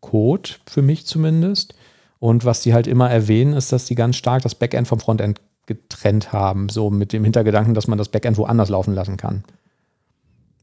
Code, 0.00 0.50
für 0.66 0.82
mich 0.82 1.06
zumindest. 1.06 1.76
Und 2.22 2.44
was 2.44 2.60
die 2.60 2.72
halt 2.72 2.86
immer 2.86 3.10
erwähnen, 3.10 3.52
ist, 3.52 3.72
dass 3.72 3.86
die 3.86 3.96
ganz 3.96 4.14
stark 4.14 4.44
das 4.44 4.54
Backend 4.54 4.86
vom 4.86 5.00
Frontend 5.00 5.40
getrennt 5.66 6.32
haben, 6.32 6.68
so 6.68 6.88
mit 6.88 7.12
dem 7.12 7.24
Hintergedanken, 7.24 7.74
dass 7.74 7.88
man 7.88 7.98
das 7.98 8.10
Backend 8.10 8.38
woanders 8.38 8.68
laufen 8.68 8.94
lassen 8.94 9.16
kann. 9.16 9.42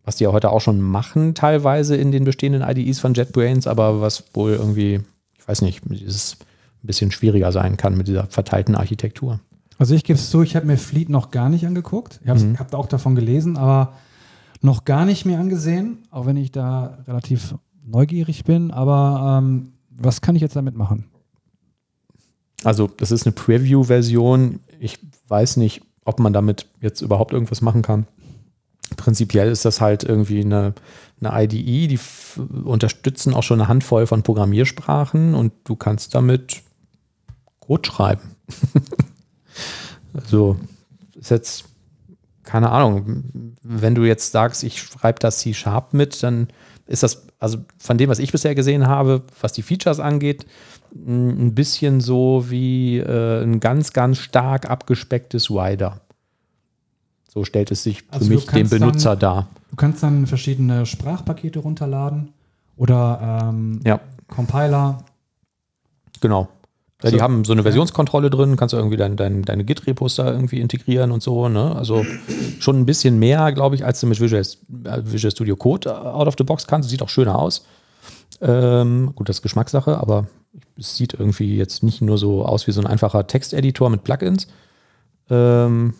Was 0.05 0.15
die 0.15 0.23
ja 0.23 0.31
heute 0.31 0.51
auch 0.51 0.61
schon 0.61 0.79
machen, 0.79 1.35
teilweise 1.35 1.97
in 1.97 2.13
den 2.13 2.23
bestehenden 2.23 2.61
IDEs 2.61 2.99
von 2.99 3.13
JetBrains, 3.13 3.67
aber 3.67 3.99
was 3.99 4.23
wohl 4.33 4.53
irgendwie, 4.53 5.01
ich 5.37 5.45
weiß 5.49 5.61
nicht, 5.63 5.81
dieses 5.89 6.37
ein 6.81 6.87
bisschen 6.87 7.11
schwieriger 7.11 7.51
sein 7.51 7.75
kann 7.75 7.97
mit 7.97 8.07
dieser 8.07 8.27
verteilten 8.27 8.75
Architektur. 8.75 9.41
Also 9.77 9.95
ich 9.95 10.05
gebe 10.05 10.17
es 10.17 10.29
zu, 10.29 10.41
ich 10.43 10.55
habe 10.55 10.65
mir 10.65 10.77
Fleet 10.77 11.09
noch 11.09 11.29
gar 11.29 11.49
nicht 11.49 11.67
angeguckt. 11.67 12.21
Ich 12.23 12.29
habe 12.29 12.39
Mhm. 12.39 12.57
hab 12.57 12.73
auch 12.73 12.87
davon 12.87 13.15
gelesen, 13.15 13.57
aber 13.57 13.95
noch 14.61 14.85
gar 14.85 15.03
nicht 15.03 15.25
mehr 15.25 15.41
angesehen, 15.41 15.97
auch 16.09 16.25
wenn 16.25 16.37
ich 16.37 16.53
da 16.53 16.99
relativ 17.05 17.55
neugierig 17.85 18.45
bin. 18.45 18.71
Aber 18.71 19.39
ähm, 19.43 19.73
was 19.89 20.21
kann 20.21 20.37
ich 20.37 20.41
jetzt 20.41 20.55
damit 20.55 20.75
machen? 20.75 21.03
Also, 22.63 22.87
das 22.87 23.11
ist 23.11 23.25
eine 23.25 23.33
Preview-Version. 23.33 24.59
Ich 24.79 24.99
weiß 25.27 25.57
nicht, 25.57 25.81
ob 26.03 26.19
man 26.19 26.33
damit 26.33 26.67
jetzt 26.81 27.01
überhaupt 27.01 27.33
irgendwas 27.33 27.61
machen 27.61 27.81
kann. 27.81 28.07
Prinzipiell 28.97 29.49
ist 29.49 29.65
das 29.65 29.81
halt 29.81 30.03
irgendwie 30.03 30.41
eine, 30.41 30.73
eine 31.21 31.43
IDE, 31.43 31.87
die 31.87 31.99
unterstützen 32.63 33.33
auch 33.33 33.43
schon 33.43 33.61
eine 33.61 33.67
Handvoll 33.67 34.07
von 34.07 34.23
Programmiersprachen 34.23 35.35
und 35.35 35.53
du 35.63 35.75
kannst 35.75 36.15
damit 36.15 36.61
Code 37.59 37.87
schreiben. 37.87 38.35
also, 40.13 40.57
ist 41.15 41.29
jetzt, 41.29 41.65
keine 42.43 42.71
Ahnung, 42.71 43.53
wenn 43.61 43.95
du 43.95 44.03
jetzt 44.03 44.31
sagst, 44.31 44.63
ich 44.63 44.81
schreibe 44.81 45.19
das 45.19 45.39
C-Sharp 45.39 45.93
mit, 45.93 46.23
dann 46.23 46.47
ist 46.89 47.03
das, 47.03 47.25
also 47.39 47.59
von 47.77 47.97
dem, 47.97 48.09
was 48.09 48.19
ich 48.19 48.31
bisher 48.31 48.55
gesehen 48.55 48.87
habe, 48.87 49.21
was 49.41 49.53
die 49.53 49.61
Features 49.61 49.99
angeht, 49.99 50.45
ein 50.93 51.53
bisschen 51.53 52.01
so 52.01 52.45
wie 52.49 52.97
äh, 52.97 53.43
ein 53.43 53.59
ganz, 53.59 53.93
ganz 53.93 54.17
stark 54.17 54.69
abgespecktes 54.69 55.51
Rider. 55.51 56.01
So 57.31 57.45
stellt 57.45 57.69
es 57.71 57.83
sich 57.83 58.03
Also 58.09 58.25
für 58.25 58.29
du 58.31 58.35
mich 58.35 58.45
dem 58.45 58.51
kannst 58.51 58.73
dann- 58.73 58.79
Benutzer 58.79 59.15
dar. 59.15 59.47
Du 59.69 59.75
kannst 59.75 60.01
dann 60.01 60.25
verschiedene 60.25 60.87
Sprachpakete 60.87 61.59
runterladen 61.59 62.33
oder 62.75 63.49
ähm, 63.51 63.79
Ja, 63.85 63.99
Compiler. 64.27 64.97
genau. 66.21 66.49
Ja, 67.01 67.09
So. 67.09 67.15
die 67.15 67.21
haben 67.21 67.45
so 67.45 67.53
eine 67.53 67.63
Versionskontrolle 67.63 68.29
drin, 68.29 68.57
kannst 68.57 68.73
du 68.73 68.77
irgendwie 68.77 68.97
dein, 68.97 69.15
dein, 69.15 69.43
deine 69.43 69.63
Git-Repos 69.63 70.15
da 70.15 70.29
irgendwie 70.31 70.59
integrieren 70.59 71.11
und 71.11 71.23
so. 71.23 71.47
Ne? 71.47 71.75
Also 71.75 72.05
schon 72.59 72.77
ein 72.77 72.85
bisschen 72.85 73.19
mehr, 73.19 73.51
glaube 73.53 73.75
ich, 73.75 73.85
als 73.85 74.01
du 74.01 74.07
mit 74.07 74.19
Visual, 74.19 74.41
äh, 74.83 75.01
Visual 75.05 75.31
Studio 75.31 75.55
Code 75.55 75.97
out 75.97 76.27
of 76.27 76.35
the 76.37 76.43
box 76.43 76.67
kannst. 76.67 76.89
Sieht 76.89 77.01
auch 77.01 77.09
schöner 77.09 77.39
aus. 77.39 77.65
Ähm, 78.41 79.13
gut, 79.15 79.29
das 79.29 79.37
ist 79.37 79.41
Geschmackssache, 79.41 79.97
aber 79.97 80.27
es 80.77 80.97
sieht 80.97 81.13
irgendwie 81.13 81.55
jetzt 81.57 81.83
nicht 81.83 82.01
nur 82.01 82.17
so 82.17 82.45
aus 82.45 82.67
wie 82.67 82.71
so 82.71 82.81
ein 82.81 82.87
einfacher 82.87 83.27
Texteditor 83.27 83.89
mit 83.89 84.03
Plugins. 84.03 84.47
Ähm, 85.29 85.93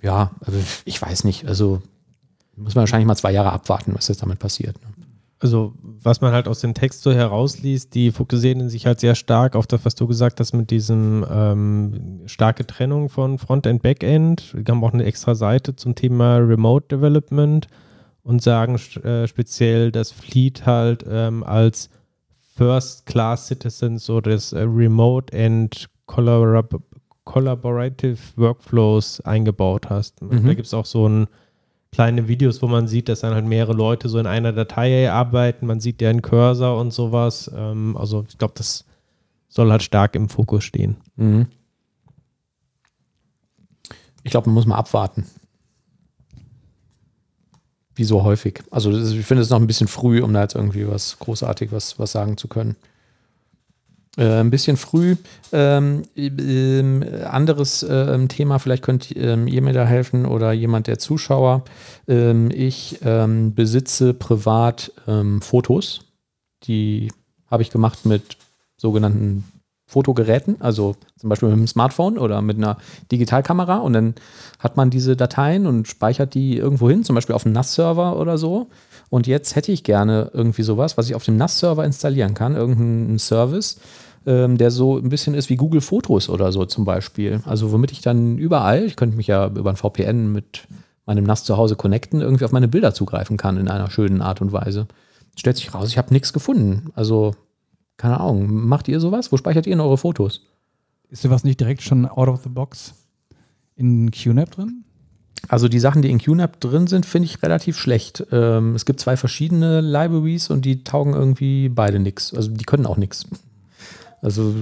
ja, 0.00 0.30
also 0.40 0.58
ich 0.84 1.00
weiß 1.00 1.24
nicht. 1.24 1.46
Also 1.48 1.82
muss 2.56 2.74
man 2.74 2.82
wahrscheinlich 2.82 3.06
mal 3.06 3.16
zwei 3.16 3.32
Jahre 3.32 3.52
abwarten, 3.52 3.92
was 3.94 4.08
jetzt 4.08 4.22
damit 4.22 4.38
passiert. 4.38 4.76
Ne? 4.82 4.88
Also 5.44 5.74
was 5.82 6.20
man 6.20 6.32
halt 6.32 6.48
aus 6.48 6.60
dem 6.60 6.74
Text 6.74 7.02
so 7.02 7.12
herausliest, 7.12 7.94
die 7.94 8.10
fokussieren 8.10 8.68
sich 8.68 8.86
halt 8.86 9.00
sehr 9.00 9.14
stark 9.14 9.56
auf 9.56 9.66
das, 9.66 9.84
was 9.84 9.94
du 9.94 10.06
gesagt 10.06 10.40
hast, 10.40 10.52
mit 10.52 10.70
diesem 10.70 11.24
ähm, 11.30 12.20
starke 12.26 12.66
Trennung 12.66 13.08
von 13.08 13.38
Frontend, 13.38 13.82
Backend. 13.82 14.54
Die 14.56 14.70
haben 14.70 14.82
auch 14.82 14.92
eine 14.92 15.04
extra 15.04 15.34
Seite 15.34 15.76
zum 15.76 15.94
Thema 15.94 16.36
Remote 16.38 16.88
Development 16.88 17.68
und 18.22 18.42
sagen 18.42 18.76
äh, 19.02 19.26
speziell, 19.28 19.92
dass 19.92 20.10
Fleet 20.10 20.66
halt 20.66 21.04
ähm, 21.08 21.44
als 21.44 21.90
First-Class-Citizen 22.56 23.98
so 23.98 24.20
das 24.20 24.52
äh, 24.52 24.60
Remote 24.60 25.36
and 25.36 25.88
Collabor 26.06 26.64
Collaborative 27.24 28.18
Workflows 28.36 29.22
eingebaut 29.22 29.88
hast. 29.88 30.20
Mhm. 30.20 30.46
Da 30.46 30.54
gibt 30.54 30.66
es 30.66 30.74
auch 30.74 30.84
so 30.84 31.08
ein 31.08 31.26
kleine 31.94 32.26
Videos, 32.26 32.60
wo 32.60 32.66
man 32.66 32.88
sieht, 32.88 33.08
dass 33.08 33.20
dann 33.20 33.34
halt 33.34 33.46
mehrere 33.46 33.72
Leute 33.72 34.08
so 34.08 34.18
in 34.18 34.26
einer 34.26 34.52
Datei 34.52 35.10
arbeiten. 35.10 35.66
Man 35.66 35.78
sieht 35.78 36.00
deren 36.00 36.22
Cursor 36.22 36.78
und 36.78 36.92
sowas. 36.92 37.50
Ähm, 37.54 37.96
also 37.96 38.24
ich 38.28 38.36
glaube, 38.36 38.54
das 38.56 38.84
soll 39.48 39.70
halt 39.70 39.84
stark 39.84 40.16
im 40.16 40.28
Fokus 40.28 40.64
stehen. 40.64 40.96
Mhm. 41.16 41.46
Ich 44.24 44.32
glaube, 44.32 44.48
man 44.48 44.54
muss 44.54 44.66
mal 44.66 44.76
abwarten. 44.76 45.24
Wie 47.94 48.04
so 48.04 48.24
häufig. 48.24 48.64
Also 48.72 48.90
ich 48.90 49.24
finde 49.24 49.42
es 49.42 49.50
noch 49.50 49.60
ein 49.60 49.68
bisschen 49.68 49.86
früh, 49.86 50.20
um 50.20 50.32
da 50.32 50.42
jetzt 50.42 50.56
irgendwie 50.56 50.88
was 50.88 51.18
großartig 51.20 51.70
was, 51.70 51.98
was 52.00 52.10
sagen 52.10 52.36
zu 52.36 52.48
können. 52.48 52.74
Äh, 54.16 54.40
ein 54.40 54.50
bisschen 54.50 54.76
früh. 54.76 55.16
Ähm, 55.52 56.02
ähm, 56.16 57.04
anderes 57.28 57.84
ähm, 57.88 58.28
Thema, 58.28 58.58
vielleicht 58.58 58.84
könnt 58.84 59.14
ähm, 59.16 59.48
ihr 59.48 59.60
mir 59.60 59.72
da 59.72 59.84
helfen 59.84 60.24
oder 60.24 60.52
jemand 60.52 60.86
der 60.86 60.98
Zuschauer. 60.98 61.64
Ähm, 62.06 62.50
ich 62.52 63.00
ähm, 63.02 63.54
besitze 63.54 64.14
privat 64.14 64.92
ähm, 65.08 65.40
Fotos. 65.40 66.00
Die 66.64 67.10
habe 67.50 67.62
ich 67.62 67.70
gemacht 67.70 68.06
mit 68.06 68.36
sogenannten 68.76 69.44
Fotogeräten, 69.86 70.56
also 70.60 70.96
zum 71.18 71.28
Beispiel 71.28 71.48
mit 71.48 71.58
einem 71.58 71.66
Smartphone 71.66 72.16
oder 72.18 72.40
mit 72.40 72.56
einer 72.56 72.78
Digitalkamera 73.12 73.76
und 73.78 73.92
dann 73.92 74.14
hat 74.58 74.76
man 74.76 74.90
diese 74.90 75.14
Dateien 75.14 75.66
und 75.66 75.86
speichert 75.86 76.34
die 76.34 76.56
irgendwo 76.56 76.88
hin, 76.88 77.04
zum 77.04 77.14
Beispiel 77.14 77.34
auf 77.34 77.44
einem 77.44 77.54
NAS-Server 77.54 78.18
oder 78.18 78.38
so. 78.38 78.68
Und 79.10 79.26
jetzt 79.26 79.54
hätte 79.54 79.70
ich 79.72 79.84
gerne 79.84 80.30
irgendwie 80.32 80.62
sowas, 80.62 80.96
was 80.96 81.06
ich 81.08 81.14
auf 81.14 81.24
dem 81.24 81.36
NAS-Server 81.36 81.84
installieren 81.84 82.34
kann, 82.34 82.56
irgendeinen 82.56 83.18
Service, 83.18 83.78
ähm, 84.26 84.58
der 84.58 84.70
so 84.70 84.98
ein 84.98 85.08
bisschen 85.08 85.34
ist 85.34 85.50
wie 85.50 85.56
Google 85.56 85.80
Fotos 85.80 86.28
oder 86.28 86.52
so 86.52 86.64
zum 86.64 86.84
Beispiel. 86.84 87.40
Also 87.44 87.72
womit 87.72 87.92
ich 87.92 88.00
dann 88.00 88.38
überall, 88.38 88.84
ich 88.84 88.96
könnte 88.96 89.16
mich 89.16 89.26
ja 89.26 89.46
über 89.46 89.70
ein 89.70 89.76
VPN 89.76 90.32
mit 90.32 90.66
meinem 91.06 91.24
NAS 91.24 91.44
zu 91.44 91.56
Hause 91.56 91.76
connecten, 91.76 92.20
irgendwie 92.20 92.44
auf 92.44 92.52
meine 92.52 92.68
Bilder 92.68 92.94
zugreifen 92.94 93.36
kann 93.36 93.58
in 93.58 93.68
einer 93.68 93.90
schönen 93.90 94.22
Art 94.22 94.40
und 94.40 94.52
Weise. 94.52 94.86
Stellt 95.36 95.56
sich 95.56 95.74
raus, 95.74 95.88
ich 95.88 95.98
habe 95.98 96.12
nichts 96.12 96.32
gefunden. 96.32 96.90
Also 96.94 97.34
keine 97.96 98.20
Ahnung, 98.20 98.50
macht 98.50 98.88
ihr 98.88 99.00
sowas? 99.00 99.30
Wo 99.30 99.36
speichert 99.36 99.66
ihr 99.66 99.72
denn 99.72 99.80
eure 99.80 99.98
Fotos? 99.98 100.40
Ist 101.10 101.22
sowas 101.22 101.44
nicht 101.44 101.60
direkt 101.60 101.82
schon 101.82 102.06
out 102.06 102.28
of 102.28 102.42
the 102.42 102.48
box 102.48 102.94
in 103.76 104.10
QNAP 104.10 104.50
drin? 104.50 104.84
Also 105.48 105.68
die 105.68 105.78
Sachen, 105.78 106.02
die 106.02 106.10
in 106.10 106.18
QNAP 106.18 106.60
drin 106.60 106.86
sind, 106.86 107.06
finde 107.06 107.26
ich 107.26 107.42
relativ 107.42 107.78
schlecht. 107.78 108.26
Ähm, 108.32 108.74
es 108.74 108.86
gibt 108.86 109.00
zwei 109.00 109.16
verschiedene 109.16 109.80
Libraries 109.80 110.50
und 110.50 110.64
die 110.64 110.84
taugen 110.84 111.12
irgendwie 111.12 111.68
beide 111.68 111.98
nichts. 111.98 112.32
Also 112.32 112.50
die 112.50 112.64
können 112.64 112.86
auch 112.86 112.96
nichts. 112.96 113.26
Also 114.24 114.54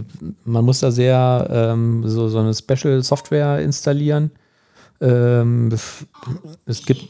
man 0.44 0.64
muss 0.64 0.80
da 0.80 0.90
sehr 0.90 1.46
ähm, 1.48 2.02
so, 2.04 2.28
so 2.28 2.40
eine 2.40 2.52
Special 2.52 3.00
Software 3.04 3.60
installieren. 3.60 4.32
Ähm, 5.00 5.72
es 6.66 6.84
gibt, 6.84 7.08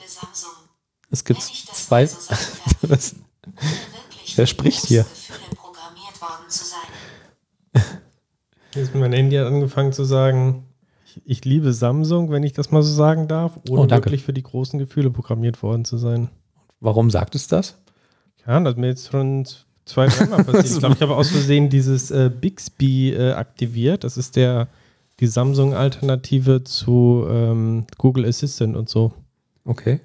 es 1.11 1.25
gibt 1.25 1.41
zwei. 1.41 2.05
so 2.05 2.19
Was? 2.83 3.17
Wer 4.37 4.43
mit 4.43 4.49
spricht 4.51 4.85
hier? 4.85 5.05
Gefühlen 5.05 5.57
programmiert 5.57 6.21
worden 6.21 6.51
zu 6.51 6.65
sein. 6.67 7.83
Jetzt 8.75 8.95
mein 8.95 9.13
Handy 9.15 9.37
hat 9.37 9.47
angefangen 9.47 9.95
zu 9.95 10.05
sagen, 10.05 10.67
ich, 11.07 11.23
ich 11.25 11.45
liebe 11.47 11.73
Samsung, 11.73 12.31
wenn 12.31 12.43
ich 12.43 12.53
das 12.53 12.71
mal 12.71 12.83
so 12.83 12.93
sagen 12.93 13.29
darf, 13.29 13.59
ohne 13.71 13.81
Oh, 13.81 13.91
wirklich 13.91 14.25
für 14.25 14.35
die 14.35 14.43
großen 14.43 14.79
Gefühle 14.79 15.11
programmiert 15.11 15.63
worden 15.63 15.87
zu 15.87 15.97
sein. 15.97 16.29
Warum 16.81 17.09
sagt 17.11 17.35
es 17.35 17.49
das? 17.49 17.79
Ja, 18.47 18.61
das 18.61 18.75
ist 18.75 18.79
mir 18.79 18.89
jetzt 18.89 19.11
schon 19.11 19.47
zwei, 19.85 20.07
dreimal 20.07 20.45
passiert. 20.45 20.67
Ich 20.67 20.79
glaube, 20.79 20.95
ich 20.95 21.03
habe 21.03 21.17
aus 21.17 21.31
Versehen 21.31 21.69
dieses 21.69 22.11
äh, 22.11 22.31
Bixby 22.31 23.13
äh, 23.13 23.33
aktiviert. 23.33 24.05
Das 24.05 24.17
ist 24.17 24.37
der 24.37 24.69
die 25.21 25.29
Samsung-Alternative 25.29 26.65
zu 26.65 27.25
ähm, 27.31 27.87
Google 27.97 28.27
Assistant 28.27 28.77
und 28.77 28.89
so. 28.89 29.13
Okay. 29.65 30.01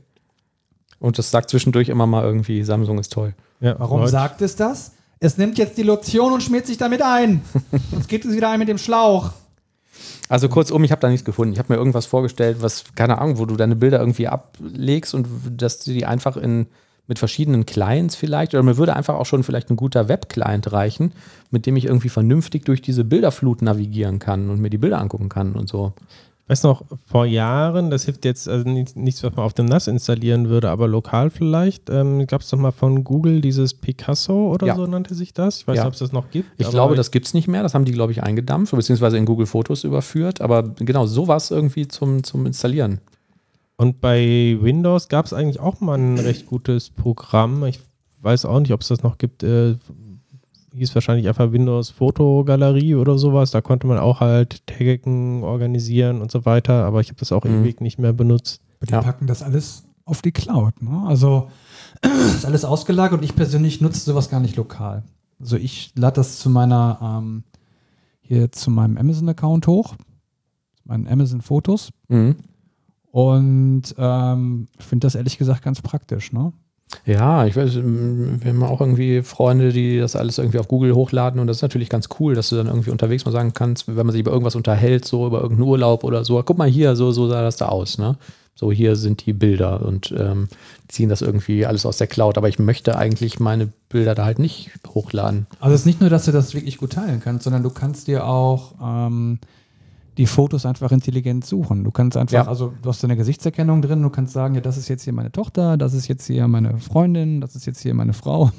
Und 0.99 1.17
das 1.17 1.31
sagt 1.31 1.49
zwischendurch 1.49 1.89
immer 1.89 2.05
mal 2.05 2.23
irgendwie, 2.23 2.63
Samsung 2.63 2.99
ist 2.99 3.11
toll. 3.11 3.33
Ja, 3.59 3.75
Warum 3.79 4.01
Leute. 4.01 4.11
sagt 4.11 4.41
es 4.41 4.55
das? 4.55 4.91
Es 5.19 5.37
nimmt 5.37 5.57
jetzt 5.57 5.77
die 5.77 5.83
Lotion 5.83 6.33
und 6.33 6.43
schmiert 6.43 6.67
sich 6.67 6.77
damit 6.77 7.01
ein. 7.01 7.41
Sonst 7.91 8.07
geht 8.07 8.25
es 8.25 8.35
wieder 8.35 8.49
ein 8.49 8.59
mit 8.59 8.67
dem 8.67 8.77
Schlauch. 8.77 9.31
Also 10.29 10.49
kurzum, 10.49 10.83
ich 10.83 10.91
habe 10.91 11.01
da 11.01 11.09
nichts 11.09 11.25
gefunden. 11.25 11.53
Ich 11.53 11.59
habe 11.59 11.73
mir 11.73 11.79
irgendwas 11.79 12.05
vorgestellt, 12.05 12.57
was, 12.59 12.83
keine 12.93 13.17
Ahnung, 13.19 13.39
wo 13.39 13.45
du 13.45 13.55
deine 13.55 13.75
Bilder 13.75 13.99
irgendwie 13.99 14.27
ablegst 14.27 15.15
und 15.15 15.27
dass 15.49 15.79
du 15.79 15.93
die 15.93 16.05
einfach 16.05 16.37
in, 16.37 16.67
mit 17.08 17.20
verschiedenen 17.20 17.65
Clients 17.65 18.15
vielleicht, 18.15 18.54
oder 18.54 18.63
mir 18.63 18.78
würde 18.78 18.96
einfach 18.96 19.15
auch 19.15 19.26
schon 19.26 19.43
vielleicht 19.43 19.70
ein 19.70 19.78
guter 19.78 20.08
Web-Client 20.10 20.72
reichen, 20.72 21.13
mit 21.52 21.65
dem 21.65 21.76
ich 21.78 21.86
irgendwie 21.86 22.10
vernünftig 22.10 22.65
durch 22.65 22.82
diese 22.82 23.04
Bilderflut 23.06 23.62
navigieren 23.62 24.20
kann 24.20 24.50
und 24.50 24.60
mir 24.60 24.70
die 24.70 24.78
Bilder 24.78 25.00
angucken 25.00 25.30
kann 25.30 25.54
und 25.54 25.70
so. 25.70 25.93
Ich 26.46 26.52
weiß 26.52 26.63
noch, 26.63 26.86
vor 27.06 27.26
Jahren, 27.26 27.89
das 27.89 28.06
hilft 28.06 28.24
jetzt 28.24 28.48
also 28.48 28.70
nicht- 28.70 28.96
nichts, 28.96 29.22
was 29.22 29.36
man 29.36 29.46
auf 29.46 29.54
dem 29.54 29.65
NAS 29.65 29.88
installieren 29.88 30.48
würde, 30.48 30.70
aber 30.70 30.88
lokal 30.88 31.30
vielleicht, 31.30 31.89
ähm, 31.89 32.26
gab 32.26 32.39
es 32.39 32.50
doch 32.50 32.58
mal 32.58 32.72
von 32.72 33.04
Google 33.04 33.41
dieses 33.41 33.74
Picasso 33.74 34.52
oder 34.54 34.67
Ja. 34.67 34.76
so 34.76 34.86
nannte 34.88 35.13
sich 35.13 35.34
das. 35.34 35.58
Ich 35.58 35.67
weiß 35.67 35.76
Ja. 35.76 35.84
nicht, 35.84 35.88
ob 35.88 35.93
es 35.93 36.00
das 36.00 36.13
noch 36.13 36.30
gibt. 36.32 36.50
Ich 36.58 36.70
glaube, 36.70 36.96
das 36.96 37.12
gibt 37.12 37.26
es 37.26 37.34
nicht 37.34 37.50
mehr. 37.50 37.63
Das 37.63 37.74
haben 37.74 37.84
die, 37.84 37.91
glaube 37.91 38.13
ich, 38.13 38.24
eingedampft, 38.24 38.74
beziehungsweise 38.74 39.17
in 39.17 39.26
Google 39.26 39.46
Fotos 39.46 39.84
überführt. 39.84 40.39
Aber 40.39 40.63
genau, 40.63 41.06
sowas 41.06 41.52
irgendwie 41.52 41.88
zum, 41.89 42.24
zum 42.24 42.46
Installieren. 42.46 43.02
Und 43.77 44.01
bei 44.01 44.57
Windows 44.59 45.07
gab 45.07 45.25
es 45.25 45.33
eigentlich 45.33 45.59
auch 45.59 45.79
mal 45.81 45.97
ein 45.99 46.17
recht 46.19 46.47
gutes 46.47 46.89
Programm. 46.89 47.63
Ich 47.65 47.79
weiß 48.21 48.45
auch 48.45 48.59
nicht, 48.59 48.73
ob 48.73 48.81
es 48.81 48.87
das 48.87 49.03
noch 49.03 49.17
gibt. 49.19 49.43
Äh, 49.43 49.75
hieß 50.73 50.93
wahrscheinlich 50.95 51.27
einfach 51.27 51.51
Windows 51.51 51.91
Fotogalerie 51.91 52.95
oder 52.95 53.17
sowas. 53.17 53.51
Da 53.51 53.61
konnte 53.61 53.85
man 53.87 53.99
auch 53.99 54.19
halt 54.19 54.65
Taggen 54.67 55.43
organisieren 55.43 56.21
und 56.21 56.31
so 56.31 56.45
weiter. 56.45 56.85
Aber 56.85 57.01
ich 57.01 57.09
habe 57.09 57.19
das 57.19 57.31
auch 57.31 57.43
Mhm. 57.43 57.61
ewig 57.63 57.81
nicht 57.81 57.99
mehr 57.99 58.13
benutzt. 58.13 58.61
Die 58.87 58.91
Ja. 58.91 59.01
packen 59.01 59.27
das 59.27 59.43
alles 59.43 59.83
auf 60.05 60.21
die 60.23 60.31
Cloud. 60.31 60.81
Ne? 60.81 61.03
Also 61.05 61.49
ist 62.03 62.45
alles 62.45 62.65
ausgelagert 62.65 63.19
und 63.19 63.23
ich 63.23 63.35
persönlich 63.35 63.79
nutze 63.81 63.99
sowas 63.99 64.29
gar 64.29 64.39
nicht 64.39 64.55
lokal. 64.55 65.03
Also 65.39 65.55
ich 65.55 65.91
lade 65.95 66.15
das 66.15 66.39
zu 66.39 66.49
meiner, 66.49 66.99
ähm, 67.21 67.43
hier 68.21 68.51
zu 68.51 68.71
meinem 68.71 68.97
Amazon-Account 68.97 69.67
hoch, 69.67 69.95
zu 69.95 70.83
meinen 70.85 71.07
Amazon-Fotos 71.07 71.91
Mhm. 72.07 72.37
Und 73.12 73.84
ähm, 73.98 74.67
finde 74.80 75.06
das 75.06 75.15
ehrlich 75.15 75.38
gesagt 75.38 75.63
ganz 75.63 75.82
praktisch. 75.82 76.32
Ne? 76.32 76.54
Ja, 77.06 77.46
ich 77.46 77.56
weiß, 77.56 77.76
ähm, 77.76 78.41
wir 78.41 78.52
haben 78.52 78.63
auch 78.63 78.82
irgendwie 78.82 79.22
Freunde, 79.22 79.72
die 79.72 80.00
das 80.00 80.15
alles 80.15 80.38
irgendwie 80.38 80.60
auf 80.60 80.67
Google 80.67 80.96
hochladen 80.96 81.39
und 81.39 81.48
das 81.48 81.58
ist 81.58 81.62
natürlich 81.62 81.89
ganz 81.89 82.10
cool, 82.20 82.36
dass 82.36 82.50
du 82.50 82.56
dann 82.56 82.67
irgendwie 82.67 82.91
unterwegs 82.91 83.26
mal 83.26 83.32
sagen 83.32 83.54
kannst, 83.54 83.88
wenn 83.88 84.06
man 84.06 84.12
sich 84.12 84.22
über 84.22 84.32
irgendwas 84.32 84.56
unterhält, 84.56 85.06
so 85.06 85.28
über 85.28 85.41
irgendeinen 85.41 85.70
Urlaub 85.70 86.04
oder 86.04 86.24
so, 86.24 86.41
guck 86.43 86.58
mal 86.58 86.70
hier, 86.70 86.96
so, 86.96 87.12
so 87.12 87.28
sah 87.28 87.41
das 87.41 87.58
da 87.58 87.67
aus, 87.67 87.98
ne? 87.98 88.17
So, 88.60 88.72
hier 88.72 88.96
sind 88.96 89.24
die 89.28 89.34
Bilder 89.34 89.86
und 89.86 90.12
ähm, 90.17 90.48
ziehen 90.88 91.10
das 91.10 91.22
irgendwie 91.22 91.67
alles 91.67 91.86
aus 91.86 91.98
der 91.98 92.08
Cloud, 92.08 92.39
aber 92.39 92.50
ich 92.50 92.58
möchte 92.58 92.98
eigentlich 92.98 93.39
meine 93.39 93.72
Bilder 93.88 94.15
da 94.15 94.26
halt 94.26 94.39
nicht 94.39 94.72
hochladen. 94.88 95.46
Also 95.60 95.76
es 95.76 95.82
ist 95.82 95.86
nicht 95.86 96.02
nur, 96.02 96.10
dass 96.10 96.26
du 96.26 96.32
das 96.32 96.56
wirklich 96.56 96.80
gut 96.80 96.93
teilen 96.93 97.20
kannst, 97.24 97.43
sondern 97.43 97.62
du 97.62 97.70
kannst 97.70 98.08
dir 98.08 98.26
auch 98.26 98.74
ähm, 98.82 99.38
die 100.17 100.25
Fotos 100.25 100.65
einfach 100.65 100.91
intelligent 100.91 101.45
suchen. 101.45 101.84
Du 101.84 101.91
kannst 101.91 102.17
einfach, 102.17 102.34
Ja. 102.34 102.47
also 102.47 102.73
du 102.82 102.89
hast 102.89 103.03
eine 103.03 103.15
Gesichtserkennung 103.15 103.82
drin, 103.82 104.01
du 104.01 104.10
kannst 104.10 104.34
sagen, 104.34 104.56
ja, 104.56 104.62
das 104.62 104.75
ist 104.77 104.88
jetzt 104.88 105.03
hier 105.03 105.13
meine 105.13 105.32
Tochter, 105.32 105.77
das 105.77 105.93
ist 105.93 106.08
jetzt 106.08 106.25
hier 106.25 106.47
meine 106.47 106.80
Freundin, 106.80 107.39
das 107.39 107.56
ist 107.56 107.65
jetzt 107.67 107.82
hier 107.82 107.93
meine 107.93 108.13
Frau. 108.13 108.51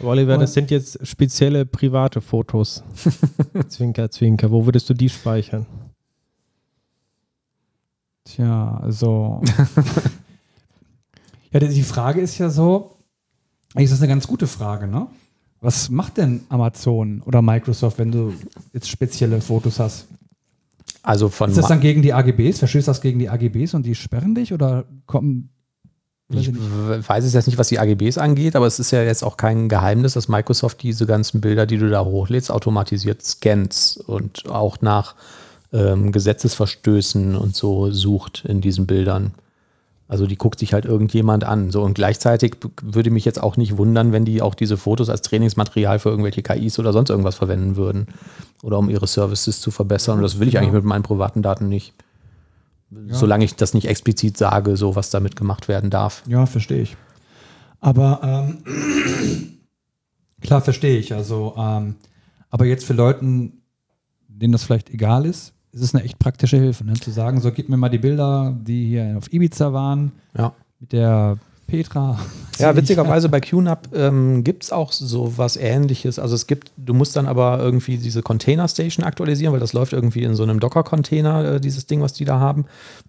Aber 0.00 0.08
Oliver, 0.08 0.38
das 0.38 0.54
sind 0.54 0.70
jetzt 0.70 1.06
spezielle 1.06 1.66
private 1.66 2.20
Fotos. 2.20 2.82
zwinker, 3.68 4.10
zwinker. 4.10 4.50
Wo 4.50 4.64
würdest 4.64 4.88
du 4.88 4.94
die 4.94 5.08
speichern? 5.10 5.66
Tja, 8.24 8.80
also. 8.82 9.40
ja, 11.52 11.60
die 11.60 11.82
Frage 11.82 12.20
ist 12.20 12.38
ja 12.38 12.50
so, 12.50 12.96
eigentlich 13.74 13.84
ist 13.84 13.92
das 13.92 14.00
eine 14.00 14.08
ganz 14.08 14.26
gute 14.26 14.46
Frage, 14.46 14.88
ne? 14.88 15.06
Was 15.60 15.90
macht 15.90 16.16
denn 16.18 16.42
Amazon 16.48 17.22
oder 17.24 17.40
Microsoft, 17.42 17.98
wenn 17.98 18.12
du 18.12 18.32
jetzt 18.72 18.88
spezielle 18.88 19.40
Fotos 19.40 19.78
hast? 19.80 20.06
Also 21.06 21.28
von 21.28 21.50
Ist 21.50 21.56
das 21.56 21.68
dann 21.68 21.78
gegen 21.78 22.02
die 22.02 22.12
AGBs? 22.12 22.58
Verstößt 22.58 22.88
das 22.88 23.00
gegen 23.00 23.20
die 23.20 23.28
AGBs 23.28 23.74
und 23.74 23.86
die 23.86 23.94
sperren 23.94 24.34
dich 24.34 24.52
oder 24.52 24.84
kommen. 25.06 25.50
Ich 26.28 26.52
weiß 26.52 27.24
es 27.24 27.32
jetzt 27.32 27.46
nicht, 27.46 27.58
was 27.58 27.68
die 27.68 27.78
AGBs 27.78 28.18
angeht, 28.18 28.56
aber 28.56 28.66
es 28.66 28.80
ist 28.80 28.90
ja 28.90 29.04
jetzt 29.04 29.22
auch 29.22 29.36
kein 29.36 29.68
Geheimnis, 29.68 30.14
dass 30.14 30.26
Microsoft 30.26 30.82
diese 30.82 31.06
ganzen 31.06 31.40
Bilder, 31.40 31.64
die 31.64 31.78
du 31.78 31.88
da 31.88 32.04
hochlädst, 32.04 32.50
automatisiert 32.50 33.22
scannt 33.22 34.00
und 34.08 34.50
auch 34.50 34.80
nach 34.80 35.14
ähm, 35.72 36.10
Gesetzesverstößen 36.10 37.36
und 37.36 37.54
so 37.54 37.92
sucht 37.92 38.44
in 38.44 38.60
diesen 38.60 38.88
Bildern. 38.88 39.34
Also 40.08 40.26
die 40.26 40.36
guckt 40.36 40.58
sich 40.58 40.72
halt 40.72 40.86
irgendjemand 40.86 41.44
an. 41.44 41.70
So 41.70 41.82
und 41.82 41.94
gleichzeitig 41.94 42.56
würde 42.82 43.10
mich 43.12 43.24
jetzt 43.24 43.40
auch 43.40 43.56
nicht 43.56 43.76
wundern, 43.76 44.10
wenn 44.10 44.24
die 44.24 44.42
auch 44.42 44.56
diese 44.56 44.76
Fotos 44.76 45.08
als 45.08 45.22
Trainingsmaterial 45.22 46.00
für 46.00 46.10
irgendwelche 46.10 46.42
KIs 46.42 46.80
oder 46.80 46.92
sonst 46.92 47.10
irgendwas 47.10 47.36
verwenden 47.36 47.76
würden. 47.76 48.08
Oder 48.62 48.78
um 48.78 48.88
ihre 48.90 49.06
Services 49.06 49.60
zu 49.60 49.70
verbessern. 49.70 50.16
Und 50.16 50.22
das 50.22 50.38
will 50.38 50.48
ich 50.48 50.58
eigentlich 50.58 50.72
mit 50.72 50.84
meinen 50.84 51.02
privaten 51.02 51.42
Daten 51.42 51.68
nicht. 51.68 51.94
Solange 53.08 53.44
ich 53.44 53.56
das 53.56 53.74
nicht 53.74 53.88
explizit 53.88 54.36
sage, 54.36 54.76
so 54.76 54.94
was 54.96 55.10
damit 55.10 55.34
gemacht 55.36 55.66
werden 55.68 55.90
darf. 55.90 56.22
Ja, 56.26 56.46
verstehe 56.46 56.82
ich. 56.82 56.96
Aber 57.80 58.20
ähm, 58.22 58.58
klar, 60.40 60.60
verstehe 60.60 60.98
ich. 60.98 61.12
Also, 61.12 61.54
ähm, 61.58 61.96
aber 62.48 62.64
jetzt 62.64 62.84
für 62.84 62.92
Leuten, 62.94 63.62
denen 64.28 64.52
das 64.52 64.62
vielleicht 64.64 64.90
egal 64.90 65.26
ist, 65.26 65.52
ist 65.72 65.82
es 65.82 65.94
eine 65.94 66.04
echt 66.04 66.18
praktische 66.18 66.56
Hilfe, 66.56 66.84
ne? 66.84 66.94
zu 66.94 67.10
sagen, 67.10 67.40
so 67.40 67.52
gib 67.52 67.68
mir 67.68 67.76
mal 67.76 67.88
die 67.90 67.98
Bilder, 67.98 68.56
die 68.62 68.86
hier 68.86 69.14
auf 69.18 69.30
Ibiza 69.32 69.72
waren, 69.72 70.12
Ja. 70.36 70.54
mit 70.80 70.92
der 70.92 71.38
Petra. 71.66 72.18
Ja, 72.58 72.74
witzigerweise 72.74 73.28
bei 73.28 73.40
QNAP 73.40 73.88
ähm, 73.94 74.44
gibt 74.44 74.64
es 74.64 74.72
auch 74.72 74.92
so 74.92 75.36
was 75.36 75.56
ähnliches. 75.56 76.18
Also 76.18 76.34
es 76.34 76.46
gibt, 76.46 76.70
du 76.76 76.94
musst 76.94 77.16
dann 77.16 77.26
aber 77.26 77.58
irgendwie 77.58 77.98
diese 77.98 78.22
Container 78.22 78.66
Station 78.68 79.04
aktualisieren, 79.04 79.52
weil 79.52 79.60
das 79.60 79.72
läuft 79.72 79.92
irgendwie 79.92 80.22
in 80.22 80.34
so 80.34 80.42
einem 80.42 80.60
Docker-Container, 80.60 81.54
äh, 81.54 81.60
dieses 81.60 81.86
Ding, 81.86 82.00
was 82.00 82.12
die 82.12 82.24
da 82.24 82.40
haben. 82.40 82.66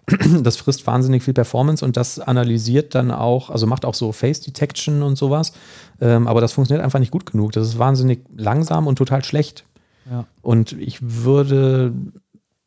Das 0.42 0.56
frisst 0.56 0.86
wahnsinnig 0.86 1.22
viel 1.22 1.34
Performance 1.34 1.84
und 1.84 1.96
das 1.96 2.18
analysiert 2.18 2.94
dann 2.94 3.10
auch, 3.10 3.50
also 3.50 3.66
macht 3.66 3.84
auch 3.84 3.94
so 3.94 4.12
Face 4.12 4.40
Detection 4.40 5.02
und 5.02 5.16
sowas. 5.16 5.52
Ähm, 6.00 6.26
aber 6.26 6.40
das 6.40 6.52
funktioniert 6.52 6.84
einfach 6.84 6.98
nicht 6.98 7.10
gut 7.10 7.26
genug. 7.30 7.52
Das 7.52 7.66
ist 7.66 7.78
wahnsinnig 7.78 8.20
langsam 8.36 8.86
und 8.86 8.96
total 8.96 9.24
schlecht. 9.24 9.64
Ja. 10.10 10.26
Und 10.42 10.72
ich 10.72 10.98
würde 11.00 11.92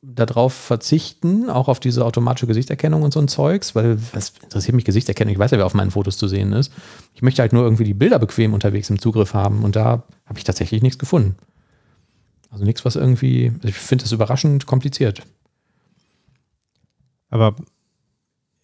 darauf 0.02 0.54
verzichten, 0.54 1.50
auch 1.50 1.68
auf 1.68 1.80
diese 1.80 2.04
automatische 2.06 2.48
Gesichtserkennung 2.48 3.04
und 3.04 3.14
so 3.14 3.20
ein 3.20 3.28
Zeugs, 3.28 3.76
weil 3.76 4.00
was 4.14 4.34
interessiert 4.42 4.76
mich 4.76 4.86
Gesichtserkennung? 4.86 5.32
Ich 5.32 5.40
weiß 5.40 5.52
ja, 5.52 5.60
wer 5.60 5.66
auf 5.66 5.76
meinen 5.76 5.92
Fotos 5.92 6.18
zu 6.18 6.28
sehen 6.28 6.54
ist. 6.54 6.72
Ich 7.14 7.22
möchte 7.22 7.42
halt 7.42 7.54
nur 7.54 7.64
irgendwie 7.64 7.84
die 7.84 7.94
Bilder 7.94 8.18
bequem 8.18 8.54
unterwegs 8.54 8.90
im 8.90 9.00
Zugriff 9.00 9.34
haben 9.36 9.64
und 9.64 9.76
da 9.76 10.04
habe 10.26 10.38
ich 10.38 10.44
tatsächlich 10.44 10.82
nichts 10.82 10.98
gefunden. 10.98 11.36
Also 12.50 12.66
nichts, 12.66 12.84
was 12.84 12.96
irgendwie, 12.96 13.54
ich 13.64 13.76
finde 13.76 14.04
das 14.04 14.12
überraschend 14.12 14.66
kompliziert. 14.66 15.22
Aber 17.30 17.56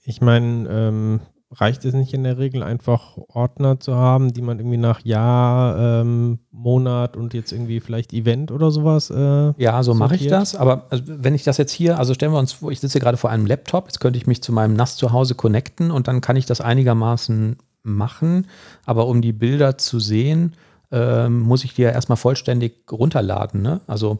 ich 0.04 0.22
meine, 0.22 0.68
ähm, 0.70 1.20
reicht 1.52 1.86
es 1.86 1.94
nicht 1.94 2.14
in 2.14 2.24
der 2.24 2.38
Regel 2.38 2.62
einfach 2.62 3.18
Ordner 3.30 3.80
zu 3.80 3.96
haben, 3.96 4.34
die 4.34 4.42
man 4.42 4.60
irgendwie 4.60 4.78
nach 4.78 5.04
Jahr, 5.06 6.02
ähm, 6.02 6.40
Monat 6.52 7.16
und 7.16 7.34
jetzt 7.34 7.52
irgendwie 7.52 7.80
vielleicht 7.80 8.14
Event 8.14 8.52
oder 8.52 8.70
sowas? 8.72 9.10
Äh, 9.10 9.54
Ja, 9.58 9.82
so 9.84 9.94
mache 9.94 10.16
ich 10.16 10.28
das. 10.28 10.56
Aber 10.56 10.88
also, 10.90 11.04
wenn 11.08 11.36
ich 11.36 11.44
das 11.44 11.58
jetzt 11.58 11.72
hier, 11.72 11.98
also 12.00 12.14
stellen 12.14 12.34
wir 12.34 12.40
uns 12.40 12.54
vor, 12.54 12.72
ich 12.72 12.80
sitze 12.80 13.00
gerade 13.00 13.18
vor 13.18 13.30
einem 13.30 13.46
Laptop, 13.46 13.86
jetzt 13.86 14.00
könnte 14.00 14.18
ich 14.18 14.28
mich 14.28 14.42
zu 14.44 14.52
meinem 14.52 14.74
NAS 14.74 14.98
zu 14.98 15.14
Hause 15.14 15.36
connecten 15.36 15.92
und 15.92 16.08
dann 16.08 16.22
kann 16.22 16.36
ich 16.36 16.46
das 16.46 16.60
einigermaßen 16.60 17.58
machen. 17.84 18.48
Aber 18.86 19.08
um 19.08 19.22
die 19.22 19.34
Bilder 19.34 19.78
zu 19.78 20.00
sehen, 20.00 20.54
ähm, 20.92 21.42
muss 21.42 21.64
ich 21.64 21.74
die 21.74 21.84
ja 21.84 21.92
erstmal 21.92 22.18
vollständig 22.18 22.92
runterladen. 22.92 23.62
Ne? 23.62 23.82
Also 23.88 24.20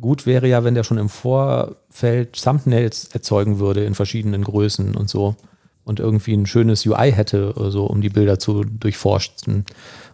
gut 0.00 0.26
wäre 0.26 0.48
ja, 0.48 0.64
wenn 0.64 0.74
der 0.74 0.84
schon 0.84 0.98
im 0.98 1.08
Vorfeld 1.08 2.42
Thumbnails 2.42 3.06
erzeugen 3.12 3.58
würde 3.58 3.84
in 3.84 3.94
verschiedenen 3.94 4.44
Größen 4.44 4.96
und 4.96 5.10
so. 5.10 5.36
Und 5.84 6.00
irgendwie 6.00 6.32
ein 6.34 6.46
schönes 6.46 6.86
UI 6.86 7.12
hätte, 7.12 7.52
so, 7.70 7.84
um 7.86 8.00
die 8.00 8.08
Bilder 8.08 8.38
zu 8.38 8.64
durchforsten. 8.64 9.64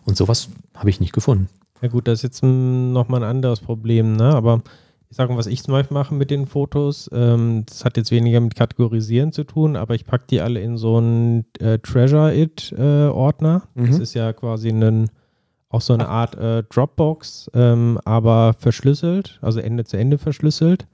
Und 0.04 0.16
sowas 0.16 0.48
habe 0.74 0.90
ich 0.90 0.98
nicht 1.00 1.12
gefunden. 1.12 1.48
Ja 1.80 1.88
gut, 1.88 2.08
das 2.08 2.18
ist 2.18 2.22
jetzt 2.22 2.42
nochmal 2.42 3.22
ein 3.22 3.28
anderes 3.30 3.60
Problem, 3.60 4.14
ne? 4.16 4.34
Aber 4.34 4.62
ich 5.08 5.16
sage 5.16 5.32
mal, 5.32 5.38
was 5.38 5.46
ich 5.46 5.62
zum 5.62 5.72
Beispiel 5.72 5.94
mache 5.96 6.14
mit 6.14 6.30
den 6.30 6.46
Fotos, 6.46 7.08
ähm, 7.12 7.64
das 7.66 7.84
hat 7.84 7.96
jetzt 7.96 8.10
weniger 8.10 8.40
mit 8.40 8.54
Kategorisieren 8.54 9.32
zu 9.32 9.44
tun, 9.44 9.76
aber 9.76 9.94
ich 9.94 10.04
packe 10.06 10.24
die 10.30 10.40
alle 10.40 10.60
in 10.60 10.76
so 10.76 10.96
einen 10.98 11.46
äh, 11.58 11.78
Treasure 11.78 12.34
It 12.36 12.72
äh, 12.76 13.06
Ordner. 13.06 13.62
Das 13.74 13.96
Mhm. 13.96 14.02
ist 14.02 14.14
ja 14.14 14.32
quasi 14.32 14.68
ein, 14.70 15.08
auch 15.68 15.80
so 15.80 15.94
eine 15.94 16.08
Art 16.08 16.36
äh, 16.36 16.62
Dropbox, 16.64 17.50
ähm, 17.54 17.98
aber 18.04 18.54
verschlüsselt, 18.58 19.38
also 19.42 19.60
Ende 19.60 19.84
zu 19.84 19.96
Ende 19.96 20.18
verschlüsselt. 20.18 20.86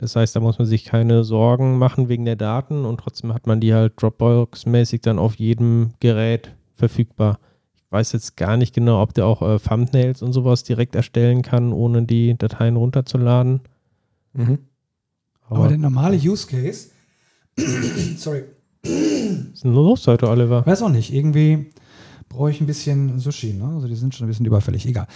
Das 0.00 0.16
heißt, 0.16 0.34
da 0.34 0.40
muss 0.40 0.58
man 0.58 0.66
sich 0.66 0.84
keine 0.84 1.24
Sorgen 1.24 1.76
machen 1.76 2.08
wegen 2.08 2.24
der 2.24 2.36
Daten 2.36 2.86
und 2.86 2.98
trotzdem 2.98 3.34
hat 3.34 3.46
man 3.46 3.60
die 3.60 3.74
halt 3.74 4.00
Dropbox-mäßig 4.00 5.02
dann 5.02 5.18
auf 5.18 5.34
jedem 5.34 5.90
Gerät 6.00 6.54
verfügbar. 6.74 7.38
Ich 7.76 7.92
weiß 7.92 8.12
jetzt 8.12 8.38
gar 8.38 8.56
nicht 8.56 8.74
genau, 8.74 9.02
ob 9.02 9.12
der 9.12 9.26
auch 9.26 9.42
äh, 9.42 9.58
Thumbnails 9.58 10.22
und 10.22 10.32
sowas 10.32 10.64
direkt 10.64 10.94
erstellen 10.94 11.42
kann, 11.42 11.74
ohne 11.74 12.04
die 12.04 12.34
Dateien 12.38 12.76
runterzuladen. 12.76 13.60
Mhm. 14.32 14.58
Aber 15.50 15.68
der 15.68 15.76
normale 15.76 16.16
Use 16.16 16.46
Case, 16.46 16.88
sorry, 18.16 18.44
was 18.82 18.90
ist 19.52 19.64
denn 19.64 19.74
los 19.74 20.06
heute, 20.06 20.30
Oliver? 20.30 20.64
weiß 20.64 20.80
auch 20.80 20.88
nicht, 20.88 21.12
irgendwie, 21.12 21.72
brauche 22.30 22.50
ich 22.50 22.62
ein 22.62 22.66
bisschen 22.66 23.18
Sushi, 23.18 23.52
ne? 23.52 23.70
Also 23.74 23.86
die 23.86 23.96
sind 23.96 24.14
schon 24.14 24.26
ein 24.26 24.30
bisschen 24.30 24.46
überfällig, 24.46 24.86
egal. 24.86 25.06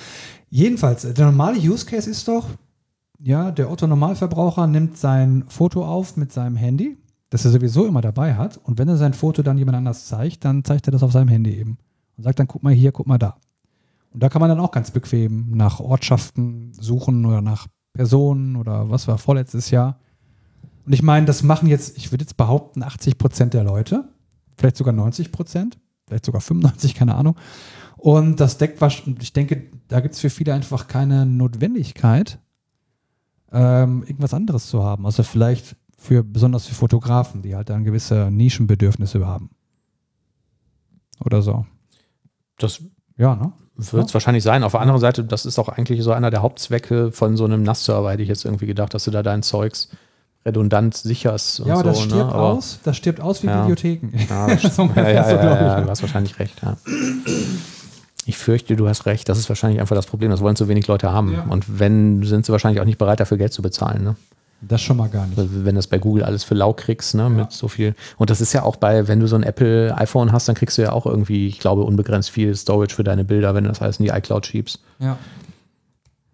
Jedenfalls, 0.51 1.11
der 1.14 1.24
normale 1.24 1.59
Use 1.59 1.87
Case 1.87 2.11
ist 2.11 2.28
doch, 2.28 2.51
ja, 3.25 3.51
der 3.51 3.70
Otto-Normalverbraucher 3.70 4.66
nimmt 4.66 4.99
sein 4.99 5.45
Foto 5.49 5.85
auf 5.85 6.18
mit 6.18 6.31
seinem 6.31 6.57
Handy, 6.57 6.99
das 7.31 7.47
er 7.47 7.53
sowieso 7.53 7.87
immer 7.87 8.03
dabei 8.03 8.35
hat. 8.35 8.59
Und 8.59 8.79
wenn 8.79 8.87
er 8.87 8.99
sein 8.99 9.14
Foto 9.14 9.43
dann 9.43 9.57
jemand 9.57 9.79
anders 9.79 10.07
zeigt, 10.07 10.45
dann 10.45 10.62
zeigt 10.62 10.87
er 10.89 10.93
das 10.93 11.03
auf 11.03 11.12
seinem 11.12 11.29
Handy 11.29 11.55
eben. 11.55 11.79
Und 12.16 12.25
sagt 12.25 12.39
dann, 12.39 12.47
guck 12.47 12.62
mal 12.62 12.75
hier, 12.75 12.93
guck 12.93 13.07
mal 13.07 13.16
da. 13.16 13.37
Und 14.12 14.22
da 14.22 14.29
kann 14.29 14.41
man 14.41 14.51
dann 14.51 14.61
auch 14.61 14.70
ganz 14.72 14.91
bequem 14.91 15.57
nach 15.57 15.81
Ortschaften 15.81 16.72
suchen 16.75 17.25
oder 17.25 17.41
nach 17.41 17.66
Personen 17.95 18.57
oder 18.57 18.91
was 18.91 19.09
war 19.09 19.16
vorletztes 19.16 19.70
Jahr. 19.70 19.99
Und 20.85 20.93
ich 20.93 21.03
meine, 21.03 21.25
das 21.25 21.43
machen 21.43 21.66
jetzt, 21.66 21.97
ich 21.97 22.12
würde 22.12 22.25
jetzt 22.25 22.37
behaupten, 22.37 22.83
80 22.83 23.16
Prozent 23.16 23.55
der 23.55 23.64
Leute, 23.64 24.05
vielleicht 24.59 24.77
sogar 24.77 24.93
90 24.93 25.33
Prozent, 25.33 25.79
vielleicht 26.07 26.27
sogar 26.27 26.43
95, 26.43 26.95
keine 26.95 27.14
Ahnung. 27.14 27.37
Und 27.97 28.39
das 28.39 28.59
deckt 28.59 28.83
was, 28.83 29.01
ich 29.18 29.33
denke, 29.33 29.70
da 29.89 30.01
gibt 30.01 30.14
es 30.14 30.20
für 30.20 30.29
viele 30.29 30.53
einfach 30.53 30.89
keine 30.89 31.25
Notwendigkeit, 31.25 32.39
ähm, 33.55 34.03
irgendwas 34.03 34.35
anderes 34.35 34.69
zu 34.69 34.83
haben. 34.83 35.07
Also 35.07 35.23
vielleicht 35.23 35.77
für, 35.97 36.23
besonders 36.23 36.67
für 36.67 36.75
Fotografen, 36.75 37.41
die 37.41 37.55
halt 37.57 37.71
dann 37.71 37.85
gewisse 37.85 38.31
Nischenbedürfnisse 38.31 39.25
haben. 39.27 39.51
Oder 41.25 41.41
so. 41.43 41.65
Das 42.59 42.83
Ja, 43.17 43.35
ne? 43.37 43.53
wird 43.77 44.07
es 44.09 44.15
wahrscheinlich 44.15 44.43
sein. 44.45 44.63
Auf 44.65 44.73
der 44.73 44.81
anderen 44.81 45.01
Seite, 45.01 45.25
das 45.25 45.47
ist 45.47 45.59
auch 45.59 45.69
eigentlich 45.69 46.03
so 46.03 46.13
einer 46.13 46.31
der 46.31 46.43
Hauptzwecke 46.43 47.11
von 47.13 47.37
so 47.37 47.45
einem 47.45 47.63
NAS-Server, 47.63 48.11
hätte 48.13 48.23
ich 48.23 48.29
jetzt 48.29 48.45
irgendwie 48.45 48.67
gedacht, 48.67 48.93
dass 48.95 49.05
du 49.05 49.11
da 49.11 49.23
dein 49.23 49.43
Zeugs 49.43 49.89
redundant 50.47 50.95
sicherst 50.97 51.61
und 51.61 51.69
Ja, 51.69 51.75
aber 51.75 51.83
so. 51.83 51.89
das 51.91 51.99
stirbt 52.03 52.15
ne? 52.31 52.35
Aber- 52.35 52.51
aus, 52.51 52.79
das 52.85 52.97
stirbt 52.97 53.21
aus 53.21 53.43
wie 53.43 53.47
Ja. 53.47 53.61
Bibliotheken. 53.61 54.11
Ja, 54.29 54.47
das 54.63 54.77
So 54.77 54.85
ja, 54.95 55.09
ja, 55.11 55.25
so, 55.25 55.37
ja, 55.37 55.55
ja, 55.63 55.81
du 55.81 55.89
hast 55.89 56.03
wahrscheinlich 56.03 56.39
recht. 56.39 56.61
Ja. 56.63 56.77
Ich 58.35 58.39
fürchte, 58.39 58.74
du 58.74 58.89
hast 58.89 59.07
recht. 59.07 59.28
Das 59.28 59.39
ist 59.39 59.49
wahrscheinlich 59.49 59.80
einfach 59.80 59.95
das 59.95 60.07
Problem. 60.07 60.32
Das 60.32 60.41
wollen 60.41 60.57
zu 60.57 60.66
wenig 60.66 60.89
Leute 60.89 61.12
haben. 61.12 61.35
Ja. 61.35 61.45
Und 61.49 61.78
wenn, 61.78 62.24
sind 62.24 62.45
sie 62.45 62.51
wahrscheinlich 62.51 62.80
auch 62.80 62.85
nicht 62.85 62.99
bereit, 62.99 63.20
dafür 63.20 63.37
Geld 63.37 63.53
zu 63.53 63.62
bezahlen. 63.62 64.03
Ne? 64.03 64.16
Das 64.61 64.82
schon 64.82 64.97
mal 64.97 65.09
gar 65.09 65.24
nicht. 65.24 65.39
Also 65.39 65.64
Wenn 65.64 65.76
du 65.76 65.78
das 65.78 65.87
bei 65.87 65.99
Google 65.99 66.24
alles 66.24 66.43
für 66.43 66.57
lau 66.57 66.72
kriegst, 66.72 67.14
ne, 67.14 67.30
mit 67.30 67.53
so 67.53 67.68
viel. 67.68 67.95
Und 68.18 68.30
das 68.30 68.41
ist 68.41 68.53
ja 68.53 68.64
auch 68.64 68.74
bei, 68.74 69.07
wenn 69.07 69.20
du 69.20 69.28
so 69.28 69.37
ein 69.37 69.45
Apple 69.45 69.97
iPhone 69.97 70.32
hast, 70.32 70.49
dann 70.49 70.57
kriegst 70.57 70.76
du 70.78 70.82
ja 70.82 70.91
auch 70.91 71.07
irgendwie, 71.07 71.47
ich 71.47 71.61
glaube, 71.61 71.82
unbegrenzt 71.82 72.28
viel 72.28 72.57
Storage 72.57 72.97
für 72.97 73.05
deine 73.05 73.22
Bilder, 73.22 73.55
wenn 73.55 73.62
du 73.62 73.70
das 73.70 73.80
alles 73.80 74.01
in 74.01 74.07
die 74.07 74.11
iCloud 74.11 74.45
schiebst. 74.45 74.80
Ja. 74.99 75.16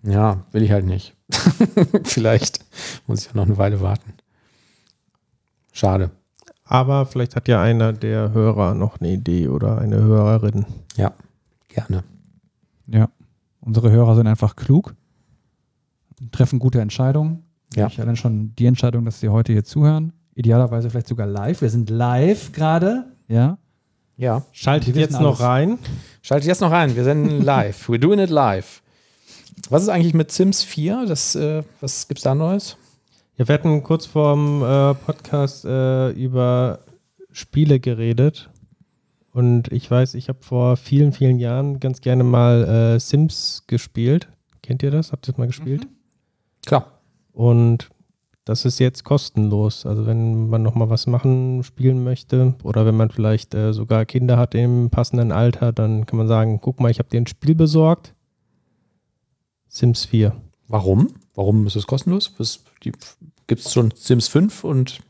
Ja, 0.03 0.39
will 0.53 0.63
ich 0.63 0.73
halt 0.73 0.87
nicht. 0.87 1.15
Vielleicht 2.05 2.61
muss 3.07 3.21
ich 3.21 3.27
ja 3.27 3.33
noch 3.35 3.45
eine 3.45 3.59
Weile 3.59 3.83
warten. 3.83 4.15
Schade. 5.73 6.13
Aber 6.65 7.05
vielleicht 7.05 7.37
hat 7.37 7.47
ja 7.49 7.61
einer 7.61 7.93
der 7.93 8.33
Hörer 8.33 8.75
noch 8.75 9.01
eine 9.01 9.11
Idee 9.11 9.49
oder 9.49 9.79
eine 9.79 9.97
Hörerin. 9.97 10.65
Ja, 10.97 11.13
gerne. 11.71 12.05
Ja. 12.87 13.09
Unsere 13.61 13.91
Hörer 13.91 14.17
sind 14.17 14.27
einfach 14.27 14.57
klug, 14.57 14.95
treffen 16.33 16.59
gute 16.59 16.81
Entscheidungen. 16.81 17.45
Ja. 17.75 17.87
Ich 17.87 18.01
allein 18.01 18.17
schon 18.17 18.55
die 18.57 18.67
Entscheidung, 18.67 19.05
dass 19.05 19.21
sie 19.21 19.29
heute 19.29 19.53
hier 19.53 19.65
zuhören. 19.65 20.13
Idealerweise 20.35 20.91
vielleicht 20.91 21.09
sogar 21.09 21.27
live. 21.27 21.63
Wir 21.63 21.71
sind 21.71 21.91
live 21.91 22.53
gerade. 22.53 23.05
Ja. 23.29 23.59
Ja. 24.17 24.43
Schaltet 24.53 24.97
jetzt 24.97 25.21
noch 25.21 25.41
alles. 25.41 25.41
rein. 25.41 25.79
Schaltet 26.23 26.49
jetzt 26.49 26.61
noch 26.61 26.71
rein. 26.71 26.97
Wir 26.97 27.05
senden 27.05 27.43
live. 27.45 27.89
We're 27.89 27.99
doing 27.99 28.19
it 28.19 28.31
live. 28.31 28.83
Was 29.69 29.83
ist 29.83 29.89
eigentlich 29.89 30.15
mit 30.15 30.31
Sims 30.31 30.63
4? 30.63 31.07
Das, 31.07 31.35
äh, 31.35 31.63
was 31.81 32.09
gibt's 32.09 32.23
da 32.23 32.35
Neues? 32.35 32.77
Ja, 33.37 33.49
wir 33.49 33.55
hatten 33.55 33.83
kurz 33.83 34.07
vorm 34.07 34.63
äh, 34.63 34.95
Podcast 34.95 35.65
äh, 35.65 36.11
über 36.11 36.81
Spiele 37.33 37.81
geredet. 37.81 38.50
Und 39.33 39.71
ich 39.73 39.91
weiß, 39.91 40.15
ich 40.15 40.29
habe 40.29 40.43
vor 40.43 40.77
vielen, 40.77 41.13
vielen 41.13 41.39
Jahren 41.39 41.79
ganz 41.79 42.01
gerne 42.01 42.25
mal 42.25 42.65
äh, 42.97 43.01
Sims 43.01 43.65
gespielt. 43.67 44.29
Kennt 44.63 44.83
ihr 44.83 44.91
das? 44.91 45.13
Habt 45.13 45.27
ihr 45.29 45.33
das 45.33 45.39
mal 45.39 45.47
gespielt? 45.47 45.87
Klar. 46.67 47.01
Und 47.33 47.91
das 48.45 48.65
ist 48.65 48.81
jetzt 48.81 49.05
kostenlos. 49.05 49.87
Also 49.87 50.07
wenn 50.07 50.49
man 50.49 50.63
noch 50.63 50.75
mal 50.75 50.91
was 50.91 51.07
machen, 51.07 51.63
spielen 51.63 52.03
möchte 52.03 52.55
oder 52.65 52.85
wenn 52.87 52.97
man 52.97 53.11
vielleicht 53.11 53.55
äh, 53.55 53.73
sogar 53.73 54.05
Kinder 54.05 54.37
hat 54.37 54.55
im 54.55 54.91
passenden 54.91 55.31
Alter, 55.31 55.73
dann 55.73 56.07
kann 56.07 56.17
man 56.17 56.27
sagen, 56.27 56.61
guck 56.61 56.81
mal, 56.81 56.91
ich 56.91 56.99
habe 56.99 57.09
dir 57.09 57.21
ein 57.21 57.27
Spiel 57.27 57.55
besorgt. 57.55 58.15
Sims 59.69 60.05
4. 60.07 60.35
Warum? 60.67 61.15
Warum 61.35 61.67
ist 61.67 61.77
es 61.77 61.87
kostenlos? 61.87 62.35
Gibt 62.81 63.05
es 63.49 63.73
schon 63.73 63.93
Sims 63.95 64.27
5 64.27 64.65
und 64.65 65.01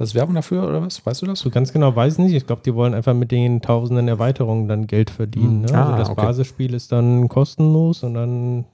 das 0.00 0.08
ist 0.08 0.14
Werbung 0.14 0.34
dafür 0.34 0.66
oder 0.66 0.80
was? 0.80 1.04
Weißt 1.04 1.20
du 1.20 1.26
das? 1.26 1.40
So 1.40 1.50
ganz 1.50 1.74
genau 1.74 1.94
weiß 1.94 2.14
ich 2.14 2.18
nicht. 2.20 2.34
Ich 2.34 2.46
glaube, 2.46 2.62
die 2.64 2.74
wollen 2.74 2.94
einfach 2.94 3.12
mit 3.12 3.30
den 3.30 3.60
tausenden 3.60 4.08
Erweiterungen 4.08 4.66
dann 4.66 4.86
Geld 4.86 5.10
verdienen. 5.10 5.60
Ne? 5.60 5.74
Ah, 5.74 5.88
also 5.88 5.98
das 5.98 6.08
okay. 6.08 6.22
Basisspiel 6.22 6.72
ist 6.72 6.90
dann 6.90 7.28
kostenlos 7.28 8.02
und 8.02 8.14
dann, 8.14 8.64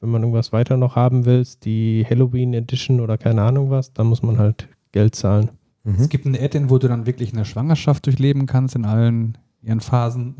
wenn 0.00 0.08
man 0.08 0.22
irgendwas 0.22 0.54
weiter 0.54 0.78
noch 0.78 0.96
haben 0.96 1.26
will, 1.26 1.46
die 1.64 2.06
Halloween 2.08 2.54
Edition 2.54 3.00
oder 3.00 3.18
keine 3.18 3.42
Ahnung 3.42 3.68
was, 3.68 3.92
dann 3.92 4.06
muss 4.06 4.22
man 4.22 4.38
halt 4.38 4.66
Geld 4.92 5.14
zahlen. 5.14 5.50
Mhm. 5.82 5.96
Es 5.98 6.08
gibt 6.08 6.24
ein 6.24 6.34
Add-in, 6.34 6.70
wo 6.70 6.78
du 6.78 6.88
dann 6.88 7.04
wirklich 7.04 7.34
eine 7.34 7.44
Schwangerschaft 7.44 8.06
durchleben 8.06 8.46
kannst 8.46 8.74
in 8.74 8.86
allen 8.86 9.36
ihren 9.60 9.80
Phasen. 9.80 10.36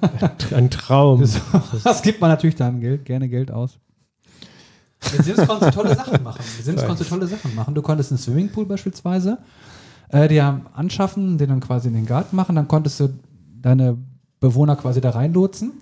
Ein 0.52 0.70
Traum. 0.70 1.20
Das, 1.20 1.40
das 1.84 2.02
gibt 2.02 2.20
man 2.20 2.30
natürlich 2.30 2.56
dann 2.56 2.80
Geld, 2.80 3.04
gerne 3.04 3.28
Geld 3.28 3.52
aus. 3.52 3.78
Mit 5.12 5.24
Sims 5.24 5.46
konntest 5.46 5.74
du 5.74 5.82
tolle 5.82 5.94
Sachen 5.94 6.22
machen. 6.22 6.42
Mit 6.56 6.64
Sims 6.64 6.84
konntest 6.84 7.10
du 7.10 7.14
tolle 7.14 7.26
Sachen 7.26 7.54
machen. 7.54 7.74
Du 7.74 7.82
konntest 7.82 8.10
einen 8.10 8.18
Swimmingpool 8.18 8.66
beispielsweise 8.66 9.38
äh, 10.10 10.28
dir 10.28 10.62
anschaffen, 10.74 11.38
den 11.38 11.48
dann 11.48 11.60
quasi 11.60 11.88
in 11.88 11.94
den 11.94 12.06
Garten 12.06 12.36
machen. 12.36 12.56
Dann 12.56 12.68
konntest 12.68 13.00
du 13.00 13.10
deine 13.60 13.96
Bewohner 14.40 14.76
quasi 14.76 15.00
da 15.00 15.10
reinlotsen. 15.10 15.72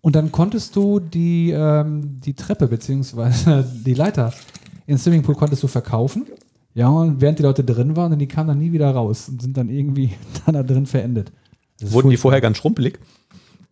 Und 0.00 0.16
dann 0.16 0.32
konntest 0.32 0.76
du 0.76 1.00
die, 1.00 1.50
ähm, 1.50 2.20
die 2.20 2.34
Treppe 2.34 2.68
beziehungsweise 2.68 3.64
die 3.84 3.94
Leiter 3.94 4.32
ins 4.86 5.04
Swimmingpool 5.04 5.34
konntest 5.34 5.62
du 5.62 5.66
verkaufen. 5.66 6.26
Ja, 6.74 6.88
und 6.88 7.20
während 7.20 7.38
die 7.38 7.42
Leute 7.42 7.64
drin 7.64 7.96
waren, 7.96 8.18
die 8.18 8.28
kamen 8.28 8.48
dann 8.48 8.58
nie 8.58 8.72
wieder 8.72 8.90
raus 8.90 9.28
und 9.28 9.42
sind 9.42 9.56
dann 9.56 9.68
irgendwie 9.68 10.12
dann 10.46 10.54
da 10.54 10.62
drin 10.62 10.86
verendet. 10.86 11.32
Wurden 11.80 12.10
die 12.10 12.16
vorher 12.16 12.40
ganz 12.40 12.56
schrumpelig? 12.56 12.98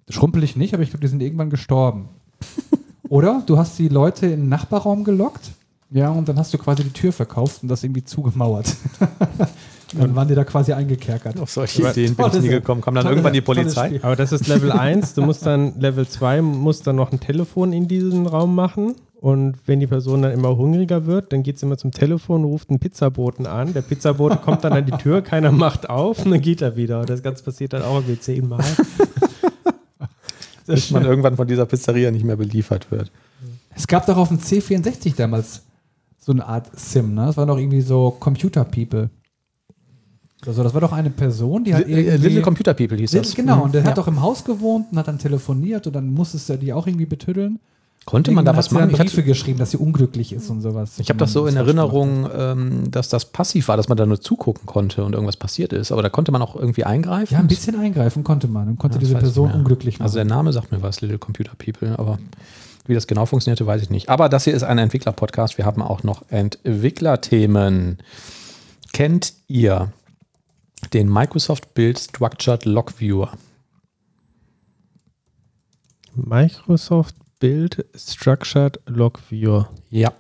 Schrumpelig 0.09 0.57
nicht, 0.57 0.75
aber 0.75 0.83
ich 0.83 0.91
glaube, 0.91 1.03
die 1.03 1.09
sind 1.09 1.23
irgendwann 1.23 1.51
gestorben. 1.51 2.09
Oder 3.09 3.43
du 3.47 3.57
hast 3.59 3.79
die 3.79 3.89
Leute 3.89 4.27
in 4.27 4.41
den 4.41 4.49
Nachbarraum 4.49 5.05
gelockt, 5.05 5.51
ja, 5.91 6.11
und 6.11 6.29
dann 6.29 6.37
hast 6.39 6.53
du 6.53 6.59
quasi 6.59 6.83
die 6.83 6.91
Tür 6.93 7.13
verkauft 7.13 7.63
und 7.63 7.69
das 7.69 7.85
irgendwie 7.85 8.03
zugemauert. 8.05 8.75
Und 9.93 10.01
dann 10.03 10.17
waren 10.17 10.27
die 10.27 10.35
da 10.35 10.43
quasi 10.45 10.73
eingekerkert. 10.73 11.39
Auf 11.39 11.51
solche 11.51 11.83
Aber- 11.83 11.93
Ideen 11.93 12.17
bin 12.17 12.27
ich 12.27 12.41
nie 12.43 12.49
gekommen. 12.49 12.81
Kam 12.81 12.95
dann 12.97 13.05
tolles- 13.05 13.13
irgendwann 13.13 13.33
die 13.33 13.41
Polizei? 13.41 14.01
Aber 14.03 14.17
das 14.17 14.33
ist 14.33 14.49
Level 14.49 14.73
1. 14.73 15.15
Du 15.15 15.23
musst 15.23 15.47
dann 15.47 15.79
Level 15.79 16.07
2, 16.09 16.43
musst 16.43 16.87
dann 16.89 16.97
noch 16.97 17.13
ein 17.13 17.21
Telefon 17.21 17.73
in 17.73 17.87
diesen 17.87 18.27
Raum 18.27 18.55
machen. 18.57 18.95
Und 19.21 19.55
wenn 19.67 19.81
die 19.81 19.87
Person 19.87 20.23
dann 20.23 20.33
immer 20.33 20.57
hungriger 20.57 21.07
wird, 21.07 21.33
dann 21.33 21.43
geht 21.43 21.59
sie 21.59 21.67
immer 21.67 21.79
zum 21.79 21.91
Telefon, 21.91 22.45
ruft 22.45 22.69
einen 22.69 22.79
Pizzaboten 22.81 23.47
an. 23.47 23.73
Der 23.73 23.81
Pizzabote 23.83 24.37
kommt 24.37 24.63
dann 24.65 24.73
an 24.75 24.85
die 24.85 24.93
Tür, 24.93 25.23
keiner 25.23 25.51
macht 25.53 25.89
auf 25.89 26.25
und 26.25 26.33
dann 26.33 26.41
geht 26.41 26.61
er 26.63 26.77
wieder. 26.77 27.01
Und 27.01 27.09
das 27.11 27.23
Ganze 27.23 27.43
passiert 27.43 27.73
dann 27.73 27.83
auch 27.83 27.95
irgendwie 27.95 28.21
zehnmal. 28.21 28.63
Bis 30.75 30.91
man 30.91 31.05
irgendwann 31.05 31.37
von 31.37 31.47
dieser 31.47 31.67
Pizzeria 31.67 32.11
nicht 32.11 32.25
mehr 32.25 32.37
beliefert 32.37 32.91
wird. 32.91 33.11
Es 33.75 33.87
gab 33.87 34.07
doch 34.07 34.17
auf 34.17 34.29
dem 34.29 34.39
C64 34.39 35.15
damals 35.17 35.63
so 36.19 36.33
eine 36.33 36.47
Art 36.47 36.71
Sim, 36.79 37.15
ne? 37.15 37.27
Das 37.27 37.37
war 37.37 37.47
doch 37.47 37.59
irgendwie 37.59 37.83
so 37.83 38.11
Computer 38.19 38.65
People. 38.65 39.11
Also 40.47 40.63
das 40.63 40.75
war 40.75 40.81
doch 40.81 40.93
eine 40.93 41.11
Person, 41.11 41.65
die 41.65 41.75
hat 41.75 41.87
äh, 41.87 42.01
irgendwie... 42.03 42.29
Little 42.29 42.43
Computer 42.43 42.75
People 42.75 42.97
hieß 42.99 43.11
das. 43.13 43.35
Genau, 43.35 43.65
und 43.65 43.75
der 43.75 43.83
Ja. 43.83 43.89
hat 43.91 43.99
doch 43.99 44.07
im 44.09 44.21
Haus 44.21 44.45
gewohnt 44.45 44.87
und 44.93 44.99
hat 44.99 45.09
dann 45.09 45.19
telefoniert 45.19 45.87
und 45.87 45.93
dann 45.95 46.13
musstest 46.13 46.49
du 46.49 46.57
die 46.59 46.73
auch 46.73 46.87
irgendwie 46.87 47.07
betüddeln. 47.07 47.59
Konnte 48.07 48.31
man 48.31 48.45
da 48.45 48.57
was 48.57 48.71
machen? 48.71 48.91
Ich 48.91 48.97
Briefe 48.97 49.25
geschrieben, 49.25 49.59
dass 49.59 49.73
sie 49.73 49.79
unglücklich 49.79 50.33
ist 50.33 50.49
und 50.49 50.61
sowas. 50.61 51.01
Ich 51.01 51.09
habe 51.09 51.19
das 51.19 51.33
so 51.33 51.49
in 51.49 51.57
Erinnerung, 51.57 52.29
ähm, 52.33 52.91
dass 52.93 53.09
das 53.09 53.25
passiv 53.25 53.67
war, 53.67 53.77
dass 53.77 53.89
man 53.89 53.99
da 53.99 54.07
nur 54.07 54.21
zugucken 54.21 54.65
konnte 54.65 55.05
und 55.05 55.15
irgendwas 55.15 55.37
passiert 55.37 55.73
ist. 55.73 55.91
Aber 55.91 56.03
da 56.03 56.09
konnte 56.09 56.31
man 56.31 56.41
auch 56.41 56.55
irgendwie 56.55 56.85
eingreifen. 56.85 57.35
Ja, 57.35 57.41
ein 57.41 57.49
bisschen 57.49 57.75
eingreifen 57.75 58.23
konnte 58.23 58.47
man 58.47 58.69
und 58.69 58.79
konnte 58.79 58.99
Ja, 58.99 59.01
diese 59.01 59.17
Person 59.17 59.51
unglücklich 59.51 59.99
machen. 59.99 60.05
Also 60.05 60.15
der 60.19 60.25
Name 60.25 60.53
sagt 60.53 60.71
mir 60.71 60.83
was, 60.83 61.01
Little 61.01 61.19
Computer 61.19 61.55
People, 61.59 61.99
aber 61.99 62.21
wie 62.87 62.95
das 62.95 63.09
genau 63.09 63.27
funktionierte, 63.27 63.67
weiß 63.67 63.83
ich 63.83 63.91
nicht. 63.91 64.09
Aber 64.09 64.29
das 64.29 64.45
hier 64.45 64.55
ist 64.55 64.63
ein 64.63 64.79
Entwickler-Podcast. 64.79 65.59
Wir 65.59 65.65
haben 65.65 65.83
auch 65.83 66.05
noch 66.05 66.23
Entwicklerthemen. 66.29 67.99
Kennt 68.93 69.33
ihr 69.49 69.91
den 70.93 71.13
Microsoft 71.13 71.75
Build 71.75 71.99
Structured 71.99 72.67
Log 72.67 73.01
Viewer? 73.01 73.33
Microsoft 76.15 77.17
Build 77.39 77.85
Structured 77.95 78.81
Log 78.87 79.21
Viewer. 79.29 79.69
Ja. 79.91 80.13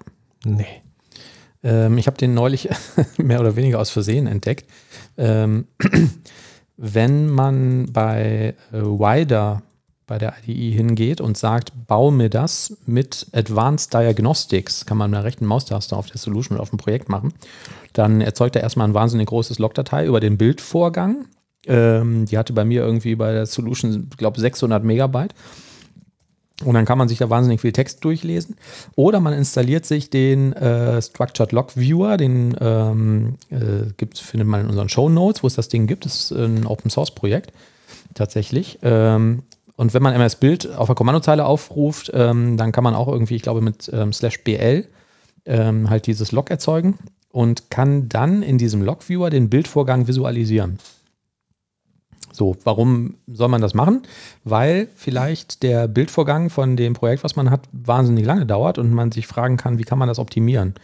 Nee. 0.44 0.82
Ähm, 1.62 1.98
ich 1.98 2.06
habe 2.06 2.16
den 2.16 2.34
neulich 2.34 2.68
mehr 3.18 3.40
oder 3.40 3.56
weniger 3.56 3.80
aus 3.80 3.90
Versehen 3.90 4.26
entdeckt. 4.26 4.70
Ähm, 5.16 5.66
wenn 6.76 7.28
man 7.28 7.92
bei 7.92 8.54
äh, 8.72 8.76
Wider 8.82 9.62
bei 10.06 10.18
der 10.18 10.34
IDE 10.46 10.76
hingeht 10.76 11.20
und 11.20 11.36
sagt, 11.36 11.72
bau 11.88 12.12
mir 12.12 12.30
das 12.30 12.76
mit 12.86 13.26
Advanced 13.32 13.92
Diagnostics, 13.92 14.86
kann 14.86 14.98
man 14.98 15.10
mit 15.10 15.16
einer 15.18 15.24
rechten 15.24 15.46
Maustaste 15.46 15.96
auf 15.96 16.06
der 16.06 16.18
Solution 16.18 16.56
oder 16.56 16.62
auf 16.62 16.70
dem 16.70 16.78
Projekt 16.78 17.08
machen, 17.08 17.32
dann 17.92 18.20
erzeugt 18.20 18.54
er 18.54 18.62
erstmal 18.62 18.86
ein 18.86 18.94
wahnsinnig 18.94 19.26
großes 19.28 19.58
Logdatei 19.58 20.06
über 20.06 20.20
den 20.20 20.38
Bildvorgang 20.38 21.26
Ähm, 21.66 22.26
die 22.26 22.38
hatte 22.38 22.52
bei 22.52 22.64
mir 22.64 22.82
irgendwie 22.82 23.16
bei 23.16 23.32
der 23.32 23.46
Solution, 23.46 24.08
glaube, 24.16 24.40
600 24.40 24.84
Megabyte. 24.84 25.34
Und 26.64 26.74
dann 26.74 26.86
kann 26.86 26.96
man 26.96 27.08
sich 27.08 27.18
da 27.18 27.28
wahnsinnig 27.28 27.60
viel 27.60 27.72
Text 27.72 28.02
durchlesen. 28.04 28.56
Oder 28.94 29.20
man 29.20 29.34
installiert 29.34 29.84
sich 29.84 30.08
den 30.08 30.54
äh, 30.54 31.02
Structured 31.02 31.52
Log 31.52 31.76
Viewer, 31.76 32.16
den 32.16 32.56
ähm, 32.60 33.34
äh, 33.50 33.92
gibt's, 33.96 34.20
findet 34.20 34.48
man 34.48 34.62
in 34.62 34.68
unseren 34.68 34.88
Show 34.88 35.08
Notes, 35.08 35.42
wo 35.42 35.46
es 35.46 35.54
das 35.54 35.68
Ding 35.68 35.86
gibt. 35.86 36.06
Das 36.06 36.14
ist 36.14 36.32
ein 36.32 36.66
Open 36.66 36.90
Source 36.90 37.10
Projekt 37.10 37.52
tatsächlich. 38.14 38.78
Ähm, 38.82 39.42
und 39.76 39.92
wenn 39.92 40.02
man 40.02 40.14
MS 40.14 40.36
Bild 40.36 40.74
auf 40.74 40.86
der 40.86 40.94
Kommandozeile 40.94 41.44
aufruft, 41.44 42.10
ähm, 42.14 42.56
dann 42.56 42.72
kann 42.72 42.84
man 42.84 42.94
auch 42.94 43.08
irgendwie, 43.08 43.36
ich 43.36 43.42
glaube, 43.42 43.60
mit 43.60 43.90
ähm, 43.92 44.12
slash 44.12 44.42
BL 44.42 44.86
ähm, 45.44 45.90
halt 45.90 46.06
dieses 46.06 46.32
Log 46.32 46.50
erzeugen 46.50 46.98
und 47.30 47.70
kann 47.70 48.08
dann 48.08 48.42
in 48.42 48.56
diesem 48.56 48.82
Log 48.82 49.06
Viewer 49.08 49.28
den 49.28 49.50
Bildvorgang 49.50 50.08
visualisieren. 50.08 50.78
So, 52.36 52.54
warum 52.64 53.14
soll 53.26 53.48
man 53.48 53.62
das 53.62 53.72
machen? 53.72 54.02
Weil 54.44 54.88
vielleicht 54.94 55.62
der 55.62 55.88
Bildvorgang 55.88 56.50
von 56.50 56.76
dem 56.76 56.92
Projekt, 56.92 57.24
was 57.24 57.34
man 57.34 57.50
hat, 57.50 57.62
wahnsinnig 57.72 58.26
lange 58.26 58.44
dauert 58.44 58.76
und 58.76 58.92
man 58.92 59.10
sich 59.10 59.26
fragen 59.26 59.56
kann, 59.56 59.78
wie 59.78 59.84
kann 59.84 59.98
man 59.98 60.08
das 60.08 60.18
optimieren? 60.18 60.74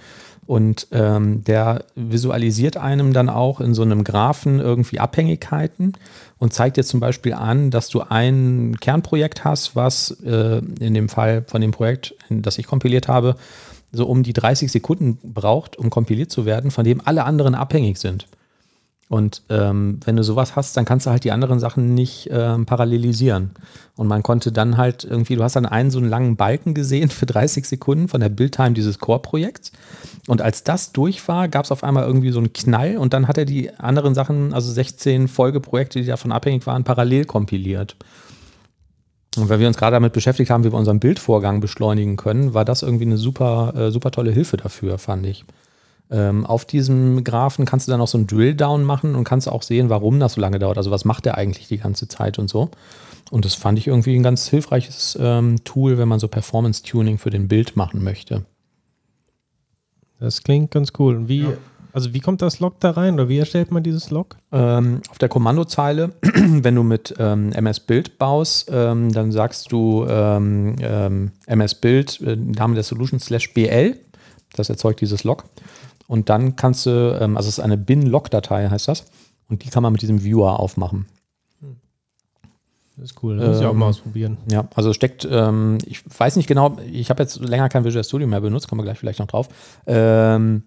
Und 0.46 0.88
ähm, 0.92 1.44
der 1.44 1.84
visualisiert 1.94 2.78
einem 2.78 3.12
dann 3.12 3.28
auch 3.28 3.60
in 3.60 3.74
so 3.74 3.82
einem 3.82 4.02
Graphen 4.02 4.60
irgendwie 4.60 4.98
Abhängigkeiten 4.98 5.92
und 6.38 6.54
zeigt 6.54 6.78
dir 6.78 6.84
zum 6.84 7.00
Beispiel 7.00 7.34
an, 7.34 7.70
dass 7.70 7.88
du 7.88 8.00
ein 8.00 8.76
Kernprojekt 8.80 9.44
hast, 9.44 9.76
was 9.76 10.10
äh, 10.24 10.62
in 10.80 10.94
dem 10.94 11.10
Fall 11.10 11.44
von 11.46 11.60
dem 11.60 11.70
Projekt, 11.70 12.14
das 12.30 12.58
ich 12.58 12.66
kompiliert 12.66 13.08
habe, 13.08 13.36
so 13.92 14.06
um 14.06 14.22
die 14.22 14.32
30 14.32 14.72
Sekunden 14.72 15.18
braucht, 15.22 15.76
um 15.76 15.90
kompiliert 15.90 16.30
zu 16.30 16.46
werden, 16.46 16.70
von 16.70 16.84
dem 16.84 17.02
alle 17.04 17.24
anderen 17.24 17.54
abhängig 17.54 17.98
sind. 17.98 18.26
Und 19.12 19.42
ähm, 19.50 20.00
wenn 20.06 20.16
du 20.16 20.24
sowas 20.24 20.56
hast, 20.56 20.74
dann 20.74 20.86
kannst 20.86 21.04
du 21.04 21.10
halt 21.10 21.22
die 21.24 21.32
anderen 21.32 21.60
Sachen 21.60 21.92
nicht 21.92 22.30
ähm, 22.32 22.64
parallelisieren. 22.64 23.50
Und 23.94 24.06
man 24.06 24.22
konnte 24.22 24.52
dann 24.52 24.78
halt 24.78 25.04
irgendwie, 25.04 25.36
du 25.36 25.42
hast 25.42 25.54
dann 25.54 25.66
einen 25.66 25.90
so 25.90 25.98
einen 25.98 26.08
langen 26.08 26.36
Balken 26.36 26.72
gesehen 26.72 27.10
für 27.10 27.26
30 27.26 27.66
Sekunden 27.66 28.08
von 28.08 28.22
der 28.22 28.30
Buildtime 28.30 28.72
dieses 28.72 28.98
Core-Projekts. 29.00 29.72
Und 30.28 30.40
als 30.40 30.64
das 30.64 30.92
durch 30.92 31.28
war, 31.28 31.48
gab 31.48 31.66
es 31.66 31.72
auf 31.72 31.84
einmal 31.84 32.06
irgendwie 32.06 32.30
so 32.30 32.38
einen 32.38 32.54
Knall 32.54 32.96
und 32.96 33.12
dann 33.12 33.28
hat 33.28 33.36
er 33.36 33.44
die 33.44 33.74
anderen 33.74 34.14
Sachen, 34.14 34.54
also 34.54 34.72
16 34.72 35.28
Folgeprojekte, 35.28 36.00
die 36.00 36.06
davon 36.06 36.32
abhängig 36.32 36.66
waren, 36.66 36.82
parallel 36.82 37.26
kompiliert. 37.26 37.96
Und 39.36 39.50
weil 39.50 39.60
wir 39.60 39.68
uns 39.68 39.76
gerade 39.76 39.96
damit 39.96 40.14
beschäftigt 40.14 40.50
haben, 40.50 40.64
wie 40.64 40.72
wir 40.72 40.78
unseren 40.78 41.00
Bildvorgang 41.00 41.60
beschleunigen 41.60 42.16
können, 42.16 42.54
war 42.54 42.64
das 42.64 42.80
irgendwie 42.80 43.04
eine 43.04 43.18
super, 43.18 43.74
äh, 43.76 43.90
super 43.90 44.10
tolle 44.10 44.30
Hilfe 44.30 44.56
dafür, 44.56 44.96
fand 44.96 45.26
ich. 45.26 45.44
Ähm, 46.12 46.44
auf 46.44 46.66
diesem 46.66 47.24
Graphen 47.24 47.64
kannst 47.64 47.88
du 47.88 47.92
dann 47.92 48.00
auch 48.00 48.08
so 48.08 48.18
ein 48.18 48.26
Drill-Down 48.26 48.84
machen 48.84 49.14
und 49.14 49.24
kannst 49.24 49.48
auch 49.48 49.62
sehen, 49.62 49.88
warum 49.88 50.20
das 50.20 50.34
so 50.34 50.40
lange 50.40 50.58
dauert. 50.58 50.76
Also 50.76 50.90
was 50.90 51.04
macht 51.04 51.24
der 51.24 51.38
eigentlich 51.38 51.68
die 51.68 51.78
ganze 51.78 52.06
Zeit 52.06 52.38
und 52.38 52.48
so. 52.48 52.70
Und 53.30 53.46
das 53.46 53.54
fand 53.54 53.78
ich 53.78 53.86
irgendwie 53.86 54.14
ein 54.14 54.22
ganz 54.22 54.46
hilfreiches 54.48 55.18
ähm, 55.18 55.64
Tool, 55.64 55.96
wenn 55.96 56.08
man 56.08 56.20
so 56.20 56.28
Performance-Tuning 56.28 57.16
für 57.16 57.30
den 57.30 57.48
Bild 57.48 57.76
machen 57.76 58.04
möchte. 58.04 58.44
Das 60.20 60.42
klingt 60.42 60.70
ganz 60.70 60.92
cool. 60.98 61.16
Und 61.16 61.28
wie, 61.28 61.46
also 61.94 62.12
wie 62.12 62.20
kommt 62.20 62.42
das 62.42 62.60
Log 62.60 62.78
da 62.80 62.90
rein 62.90 63.14
oder 63.14 63.30
wie 63.30 63.38
erstellt 63.38 63.70
man 63.70 63.82
dieses 63.82 64.10
Log? 64.10 64.36
Ähm, 64.52 65.00
auf 65.08 65.18
der 65.18 65.30
Kommandozeile, 65.30 66.12
wenn 66.22 66.74
du 66.74 66.82
mit 66.82 67.14
ähm, 67.18 67.52
MS 67.52 67.80
Build 67.80 68.18
baust, 68.18 68.70
ähm, 68.70 69.12
dann 69.12 69.32
sagst 69.32 69.72
du 69.72 70.06
ähm, 70.06 70.76
ähm, 70.80 71.32
MS 71.46 71.76
Build, 71.76 72.20
äh, 72.20 72.36
Name 72.36 72.74
der 72.74 72.84
Solution 72.84 73.18
slash 73.18 73.54
BL. 73.54 73.98
Das 74.54 74.68
erzeugt 74.68 75.00
dieses 75.00 75.24
Log. 75.24 75.44
Und 76.12 76.28
dann 76.28 76.56
kannst 76.56 76.84
du, 76.84 77.18
ähm, 77.18 77.38
also 77.38 77.48
es 77.48 77.56
ist 77.56 77.64
eine 77.64 77.78
Bin-Log-Datei, 77.78 78.68
heißt 78.68 78.86
das. 78.86 79.06
Und 79.48 79.64
die 79.64 79.70
kann 79.70 79.82
man 79.82 79.92
mit 79.92 80.02
diesem 80.02 80.22
Viewer 80.22 80.60
aufmachen. 80.60 81.06
Das 82.98 83.12
ist 83.12 83.22
cool, 83.22 83.38
das 83.38 83.48
muss 83.48 83.60
ich 83.60 83.64
auch 83.64 83.70
Ähm, 83.70 83.78
mal 83.78 83.86
ausprobieren. 83.86 84.36
Ja, 84.50 84.68
also 84.74 84.90
es 84.90 84.96
steckt, 84.96 85.26
ähm, 85.30 85.78
ich 85.86 86.02
weiß 86.06 86.36
nicht 86.36 86.48
genau, 86.48 86.76
ich 86.92 87.08
habe 87.08 87.22
jetzt 87.22 87.40
länger 87.40 87.70
kein 87.70 87.86
Visual 87.86 88.04
Studio 88.04 88.26
mehr 88.26 88.42
benutzt, 88.42 88.68
kommen 88.68 88.80
wir 88.80 88.84
gleich 88.84 88.98
vielleicht 88.98 89.20
noch 89.20 89.26
drauf. 89.26 89.48
Ähm, 89.86 90.64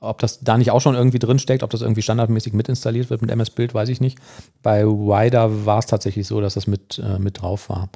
ob 0.00 0.18
das 0.18 0.40
da 0.40 0.58
nicht 0.58 0.72
auch 0.72 0.80
schon 0.80 0.96
irgendwie 0.96 1.20
drin 1.20 1.38
steckt, 1.38 1.62
ob 1.62 1.70
das 1.70 1.82
irgendwie 1.82 2.02
standardmäßig 2.02 2.52
mit 2.52 2.68
installiert 2.68 3.10
wird 3.10 3.22
mit 3.22 3.30
MS 3.30 3.50
Build, 3.50 3.72
weiß 3.72 3.90
ich 3.90 4.00
nicht. 4.00 4.18
Bei 4.60 4.84
Wider 4.84 5.66
war 5.66 5.78
es 5.78 5.86
tatsächlich 5.86 6.26
so, 6.26 6.40
dass 6.40 6.54
das 6.54 6.66
mit, 6.66 6.98
äh, 6.98 7.20
mit 7.20 7.40
drauf 7.40 7.68
war. 7.68 7.90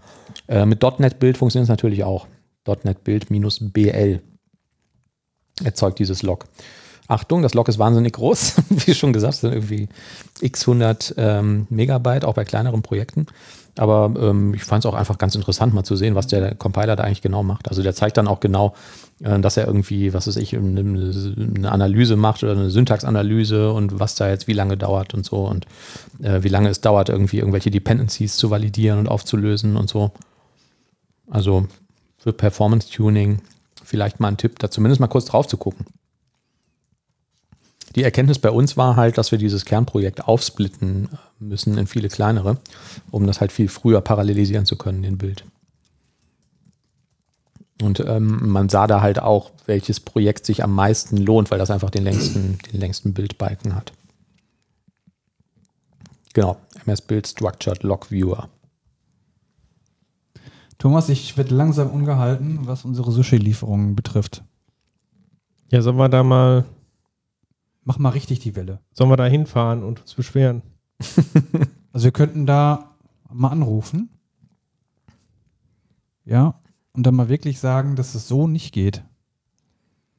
Äh, 0.47 0.64
mit 0.64 0.80
.NET 1.01 1.18
Build 1.18 1.38
funktioniert 1.38 1.64
es 1.64 1.70
natürlich 1.70 2.05
auch. 2.05 2.28
.NET 2.84 3.03
Build 3.03 3.32
minus 3.32 3.59
BL 3.61 4.20
erzeugt 5.64 5.99
dieses 5.99 6.22
Log. 6.22 6.45
Achtung, 7.07 7.42
das 7.42 7.55
Log 7.55 7.68
ist 7.68 7.78
wahnsinnig 7.78 8.14
groß, 8.14 8.55
wie 8.70 8.94
schon 8.94 9.12
gesagt, 9.12 9.34
es 9.34 9.40
sind 9.40 9.52
irgendwie 9.52 9.88
x 10.40 10.62
100 10.62 11.14
ähm, 11.18 11.66
Megabyte, 11.70 12.24
auch 12.24 12.34
bei 12.34 12.44
kleineren 12.44 12.82
Projekten. 12.82 13.26
Aber 13.76 14.12
ähm, 14.20 14.55
ich 14.55 14.62
fand 14.62 14.84
es 14.84 14.88
auch 14.88 14.94
einfach 14.94 15.18
ganz 15.18 15.34
interessant, 15.34 15.74
mal 15.74 15.82
zu 15.82 15.96
sehen, 15.96 16.14
was 16.14 16.28
der 16.28 16.55
Compiler 16.55 16.94
da 16.94 17.02
eigentlich 17.02 17.22
genau 17.22 17.42
macht. 17.42 17.68
Also 17.68 17.82
der 17.82 17.94
zeigt 17.94 18.16
dann 18.16 18.28
auch 18.28 18.38
genau, 18.38 18.74
äh, 19.20 19.38
dass 19.40 19.57
er 19.57 19.66
irgendwie, 19.66 20.14
was 20.14 20.28
weiß 20.28 20.36
ich, 20.36 20.57
eine, 20.57 20.80
eine 20.80 21.72
Analyse 21.72 22.14
macht 22.16 22.44
oder 22.44 22.52
eine 22.52 22.70
Syntaxanalyse 22.70 23.72
und 23.72 23.98
was 23.98 24.14
da 24.14 24.28
jetzt 24.28 24.46
wie 24.46 24.52
lange 24.52 24.76
dauert 24.76 25.12
und 25.12 25.26
so 25.26 25.44
und 25.46 25.66
äh, 26.22 26.42
wie 26.42 26.48
lange 26.48 26.68
es 26.68 26.80
dauert, 26.82 27.09
irgendwie 27.09 27.38
irgendwelche 27.38 27.72
Dependencies 27.72 28.36
zu 28.36 28.50
validieren 28.50 29.00
und 29.00 29.09
aufzulösen 29.09 29.76
und 29.76 29.88
so. 29.88 30.12
Also 31.28 31.66
für 32.16 32.32
Performance 32.32 32.88
Tuning 32.90 33.40
vielleicht 33.82 34.20
mal 34.20 34.28
ein 34.28 34.36
Tipp, 34.36 34.61
da 34.61 34.70
zumindest 34.70 35.00
mal 35.00 35.09
kurz 35.09 35.24
drauf 35.24 35.48
zu 35.48 35.57
gucken. 35.57 35.84
Die 37.95 38.03
Erkenntnis 38.03 38.38
bei 38.38 38.51
uns 38.51 38.76
war 38.76 38.97
halt, 38.97 39.18
dass 39.18 39.30
wir 39.30 39.38
dieses 39.38 39.64
Kernprojekt 39.64 40.26
aufsplitten 40.26 41.09
müssen 41.38 41.78
in 41.78 41.86
viele 41.86 42.09
kleinere, 42.09 42.59
um 43.11 43.26
das 43.26 43.40
halt 43.40 43.53
viel 43.53 43.68
früher 43.68 44.01
parallelisieren 44.01 44.66
zu 44.66 44.76
können, 44.76 45.03
den 45.03 45.18
Bild. 45.18 45.45
Und 47.82 48.01
ähm, 48.01 48.51
man 48.51 48.68
sah 48.68 48.86
da 48.86 49.01
halt 49.01 49.20
auch, 49.20 49.51
welches 49.66 50.01
Projekt 50.01 50.47
sich 50.47 50.62
am 50.62 50.74
meisten 50.74 51.16
lohnt, 51.16 51.51
weil 51.51 51.59
das 51.59 51.70
einfach 51.70 51.90
den 51.90 52.05
längsten, 52.05 52.59
den 52.72 52.80
längsten 52.80 53.14
Bildbalken 53.14 53.74
hat. 53.74 53.92
Genau, 56.34 56.57
MS 56.84 57.03
Build 57.03 57.26
Structured 57.26 57.82
Log 57.82 58.11
Viewer. 58.11 58.49
Thomas, 60.78 61.09
ich 61.09 61.36
werde 61.36 61.55
langsam 61.55 61.90
ungehalten, 61.90 62.66
was 62.66 62.84
unsere 62.84 63.11
Sushi-Lieferungen 63.12 63.95
betrifft. 63.95 64.42
Ja, 65.70 65.80
sollen 65.80 65.97
wir 65.97 66.09
da 66.09 66.22
mal, 66.22 66.64
Mach 67.85 67.99
mal 67.99 68.11
richtig 68.11 68.41
die 68.41 68.57
Welle. 68.57 68.80
sollen 68.93 69.11
wir 69.11 69.16
da 69.16 69.26
hinfahren 69.26 69.82
und 69.82 70.01
uns 70.01 70.14
beschweren? 70.14 70.62
Also 71.95 72.07
wir 72.07 72.12
könnten 72.12 72.45
da 72.45 72.97
mal 73.32 73.51
anrufen. 73.51 74.09
Ja, 76.24 76.61
und 76.93 77.07
dann 77.07 77.14
mal 77.14 77.28
wirklich 77.28 77.61
sagen, 77.61 77.95
dass 77.95 78.16
es 78.16 78.26
so 78.26 78.49
nicht 78.49 78.72
geht. 78.72 79.05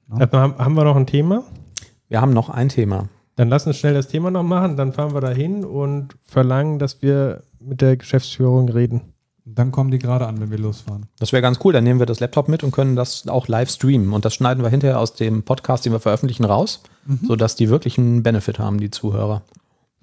Ja. 0.10 0.20
Erstmal 0.20 0.42
haben, 0.42 0.58
haben 0.58 0.74
wir 0.76 0.86
noch 0.86 0.96
ein 0.96 1.06
Thema? 1.06 1.44
Wir 2.08 2.22
haben 2.22 2.32
noch 2.32 2.50
ein 2.50 2.70
Thema. 2.70 3.10
Dann 3.36 3.50
lass 3.50 3.68
uns 3.68 3.76
schnell 3.76 3.94
das 3.94 4.08
Thema 4.08 4.32
noch 4.32 4.44
machen, 4.44 4.78
dann 4.78 4.94
fahren 4.94 5.14
wir 5.14 5.20
da 5.20 5.32
hin 5.32 5.66
und 5.66 6.16
verlangen, 6.22 6.80
dass 6.80 7.02
wir 7.02 7.44
mit 7.60 7.82
der 7.82 7.98
Geschäftsführung 7.98 8.70
reden. 8.70 9.14
Dann 9.48 9.72
kommen 9.72 9.92
die 9.92 10.00
gerade 10.00 10.26
an, 10.28 10.40
wenn 10.42 10.50
wir 10.50 10.58
losfahren. 10.58 11.06
Das 11.20 11.32
wäre 11.32 11.42
ganz 11.44 11.60
cool. 11.64 11.72
Dann 11.72 11.84
nehmen 11.84 12.00
wir 12.00 12.08
das 12.08 12.20
Laptop 12.20 12.50
mit 12.50 12.64
und 12.64 12.72
können 12.72 12.96
das 12.96 13.28
auch 13.28 13.48
live 13.48 13.70
streamen. 13.70 14.12
Und 14.14 14.26
das 14.26 14.34
schneiden 14.34 14.64
wir 14.64 14.70
hinterher 14.72 15.00
aus 15.00 15.14
dem 15.14 15.44
Podcast, 15.44 15.86
den 15.86 15.92
wir 15.94 16.00
veröffentlichen, 16.00 16.46
raus, 16.46 16.82
sodass 17.22 17.56
die 17.56 17.70
wirklich 17.70 17.98
einen 18.00 18.24
Benefit 18.24 18.58
haben, 18.58 18.80
die 18.80 18.90
Zuhörer 18.90 19.44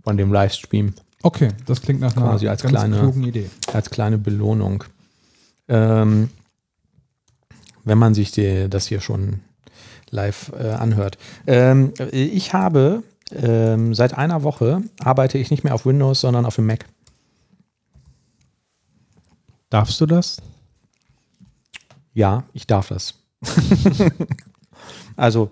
von 0.04 0.16
dem 0.16 0.32
Livestream 0.32 0.94
Okay, 1.24 1.48
das 1.66 1.80
klingt 1.82 2.00
nach 2.00 2.16
einer 2.16 2.30
Quasi 2.30 2.48
als 2.48 2.62
ganz 2.62 2.72
kleine- 2.74 2.98
klugen 2.98 3.22
Idee. 3.22 3.48
als 3.72 3.90
kleine 3.90 4.18
Belohnung. 4.18 4.82
Ähm, 5.68 6.30
wenn 7.84 7.98
man 7.98 8.14
sich 8.14 8.32
die, 8.32 8.68
das 8.68 8.86
hier 8.86 9.00
schon 9.00 9.40
live 10.10 10.52
äh, 10.58 10.70
anhört. 10.70 11.18
Ähm, 11.46 11.92
ich 12.10 12.52
habe 12.52 13.02
ähm, 13.34 13.94
seit 13.94 14.16
einer 14.18 14.42
Woche 14.42 14.82
arbeite 15.02 15.38
ich 15.38 15.50
nicht 15.50 15.64
mehr 15.64 15.74
auf 15.74 15.86
Windows, 15.86 16.20
sondern 16.20 16.44
auf 16.44 16.56
dem 16.56 16.66
Mac. 16.66 16.86
Darfst 19.72 19.98
du 20.02 20.04
das? 20.04 20.36
Ja, 22.12 22.44
ich 22.52 22.66
darf 22.66 22.88
das. 22.88 23.14
also, 25.16 25.50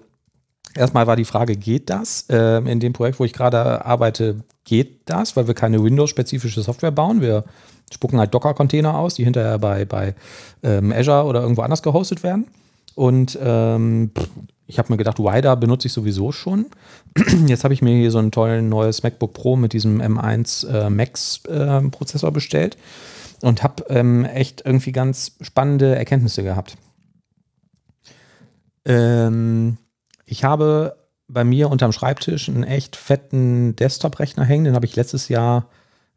erstmal 0.75 1.07
war 1.07 1.17
die 1.17 1.25
Frage, 1.25 1.57
geht 1.57 1.89
das? 1.89 2.27
Ähm, 2.29 2.67
in 2.67 2.81
dem 2.81 2.93
Projekt, 2.93 3.19
wo 3.19 3.25
ich 3.25 3.33
gerade 3.33 3.83
arbeite, 3.87 4.45
geht 4.65 5.09
das, 5.09 5.37
weil 5.37 5.47
wir 5.47 5.55
keine 5.55 5.83
Windows-spezifische 5.83 6.61
Software 6.61 6.91
bauen. 6.91 7.23
Wir 7.23 7.45
spucken 7.91 8.19
halt 8.19 8.35
Docker-Container 8.35 8.95
aus, 8.95 9.15
die 9.15 9.25
hinterher 9.25 9.59
bei, 9.59 9.87
bei 9.87 10.15
ähm, 10.63 10.93
Azure 10.93 11.25
oder 11.25 11.41
irgendwo 11.41 11.63
anders 11.63 11.83
gehostet 11.83 12.23
werden. 12.23 12.47
Und 12.95 13.39
ähm, 13.43 14.11
ich 14.67 14.79
habe 14.79 14.93
mir 14.93 14.99
gedacht, 14.99 15.19
Wider 15.19 15.57
benutze 15.57 15.87
ich 15.87 15.95
sowieso 15.95 16.31
schon. 16.31 16.67
Jetzt 17.47 17.65
habe 17.65 17.73
ich 17.73 17.81
mir 17.81 17.97
hier 17.97 18.11
so 18.11 18.19
einen 18.19 18.33
tollen 18.33 18.69
neues 18.69 19.03
MacBook 19.03 19.33
Pro 19.33 19.57
mit 19.57 19.73
diesem 19.73 20.03
M1 20.03 20.69
äh, 20.69 20.91
Max 20.91 21.43
äh, 21.47 21.81
Prozessor 21.89 22.33
bestellt 22.33 22.77
und 23.43 23.63
habe 23.63 23.85
ähm, 23.89 24.25
echt 24.25 24.63
irgendwie 24.65 24.93
ganz 24.93 25.37
spannende 25.41 25.97
Erkenntnisse 25.97 26.43
gehabt. 26.43 26.77
Ähm, 28.85 29.79
ich 30.25 30.45
habe 30.45 30.97
bei 31.29 31.45
mir 31.45 31.71
unterm 31.71 31.93
Schreibtisch 31.93 32.49
einen 32.49 32.65
echt 32.65 32.97
fetten 32.97 33.77
Desktop-Rechner 33.77 34.45
hängen, 34.45 34.65
den 34.65 34.75
habe 34.75 34.87
ich 34.87 34.97
letztes 34.97 35.29
Jahr 35.29 35.69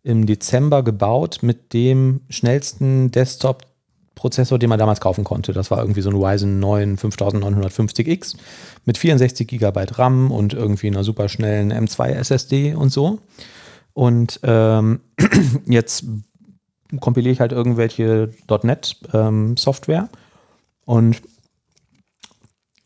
im 0.01 0.25
Dezember 0.25 0.83
gebaut 0.83 1.39
mit 1.41 1.73
dem 1.73 2.21
schnellsten 2.29 3.11
Desktop-Prozessor, 3.11 4.59
den 4.59 4.69
man 4.69 4.79
damals 4.79 4.99
kaufen 4.99 5.23
konnte. 5.23 5.53
Das 5.53 5.71
war 5.71 5.79
irgendwie 5.79 6.01
so 6.01 6.09
ein 6.09 6.21
Ryzen 6.21 6.59
9 6.59 6.97
5950X 6.97 8.35
mit 8.85 8.97
64 8.97 9.47
GB 9.47 9.85
RAM 9.93 10.31
und 10.31 10.53
irgendwie 10.53 10.87
einer 10.87 11.03
super 11.03 11.29
schnellen 11.29 11.71
M2 11.71 12.09
SSD 12.09 12.75
und 12.75 12.91
so. 12.91 13.19
Und 13.93 14.39
ähm, 14.43 14.99
jetzt 15.65 16.05
kompiliere 16.99 17.33
ich 17.33 17.39
halt 17.39 17.51
irgendwelche 17.51 18.31
.NET-Software. 18.47 20.09
und 20.85 21.21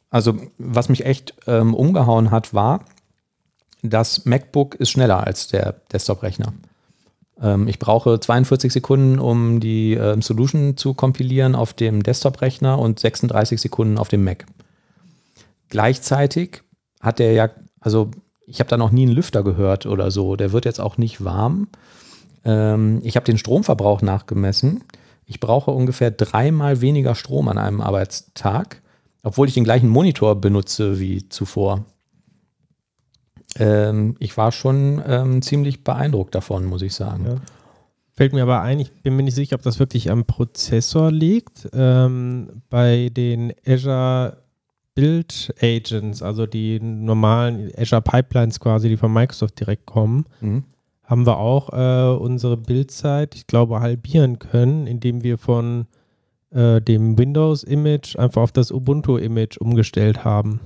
also 0.09 0.35
was 0.57 0.87
mich 0.87 1.05
echt 1.05 1.33
ähm, 1.47 1.73
umgehauen 1.73 2.31
hat, 2.31 2.53
war, 2.53 2.85
das 3.83 4.25
MacBook 4.25 4.75
ist 4.75 4.89
schneller 4.89 5.25
als 5.25 5.47
der 5.47 5.81
Desktop-Rechner. 5.91 6.53
Ähm, 7.41 7.67
ich 7.67 7.79
brauche 7.79 8.19
42 8.19 8.71
Sekunden, 8.71 9.19
um 9.19 9.59
die 9.59 9.93
ähm, 9.93 10.21
Solution 10.21 10.77
zu 10.77 10.93
kompilieren 10.93 11.55
auf 11.55 11.73
dem 11.73 12.03
Desktop-Rechner 12.03 12.79
und 12.79 12.99
36 12.99 13.59
Sekunden 13.59 13.97
auf 13.97 14.07
dem 14.07 14.23
Mac. 14.23 14.45
Gleichzeitig 15.69 16.63
hat 17.01 17.19
der 17.19 17.33
ja, 17.33 17.49
also 17.79 18.11
ich 18.45 18.59
habe 18.59 18.69
da 18.69 18.77
noch 18.77 18.91
nie 18.91 19.03
einen 19.03 19.11
Lüfter 19.11 19.43
gehört 19.43 19.85
oder 19.85 20.09
so. 20.09 20.35
Der 20.37 20.53
wird 20.53 20.65
jetzt 20.65 20.79
auch 20.79 20.97
nicht 20.97 21.23
warm. 21.23 21.67
Ähm, 22.47 23.01
ich 23.03 23.15
habe 23.15 23.25
den 23.25 23.37
Stromverbrauch 23.37 24.01
nachgemessen. 24.01 24.83
Ich 25.25 25.39
brauche 25.39 25.71
ungefähr 25.71 26.09
dreimal 26.09 26.81
weniger 26.81 27.13
Strom 27.13 27.49
an 27.49 27.57
einem 27.57 27.81
Arbeitstag, 27.81 28.81
obwohl 29.21 29.47
ich 29.49 29.53
den 29.53 29.65
gleichen 29.65 29.89
Monitor 29.89 30.39
benutze 30.39 30.99
wie 30.99 31.27
zuvor. 31.27 31.85
Ähm, 33.59 34.15
ich 34.19 34.37
war 34.37 34.51
schon 34.51 35.01
ähm, 35.05 35.41
ziemlich 35.41 35.83
beeindruckt 35.83 36.33
davon, 36.33 36.65
muss 36.65 36.81
ich 36.81 36.95
sagen. 36.95 37.25
Ja. 37.27 37.35
Fällt 38.13 38.33
mir 38.33 38.43
aber 38.43 38.61
ein, 38.61 38.79
ich 38.79 38.91
bin 39.03 39.15
mir 39.15 39.23
nicht 39.23 39.35
sicher, 39.35 39.55
ob 39.55 39.61
das 39.61 39.79
wirklich 39.79 40.09
am 40.09 40.25
Prozessor 40.25 41.11
liegt. 41.11 41.67
Ähm, 41.73 42.61
bei 42.69 43.09
den 43.11 43.53
Azure 43.67 44.37
Build 44.95 45.53
Agents, 45.61 46.23
also 46.23 46.47
die 46.47 46.79
normalen 46.79 47.71
Azure 47.77 48.01
Pipelines 48.01 48.59
quasi, 48.59 48.89
die 48.89 48.97
von 48.97 49.13
Microsoft 49.13 49.59
direkt 49.59 49.85
kommen, 49.85 50.25
Mhm. 50.41 50.63
Haben 51.07 51.25
wir 51.25 51.37
auch 51.37 51.71
äh, 51.71 52.17
unsere 52.17 52.57
Bildzeit, 52.57 53.33
ich 53.33 53.47
glaube, 53.47 53.79
halbieren 53.79 54.39
können, 54.39 54.85
indem 54.85 55.23
wir 55.23 55.37
von 55.37 55.87
äh, 56.51 56.81
dem 56.81 57.17
Windows-Image 57.17 58.17
einfach 58.17 58.41
auf 58.41 58.51
das 58.51 58.71
Ubuntu-Image 58.71 59.57
umgestellt 59.57 60.23
haben. 60.23 60.59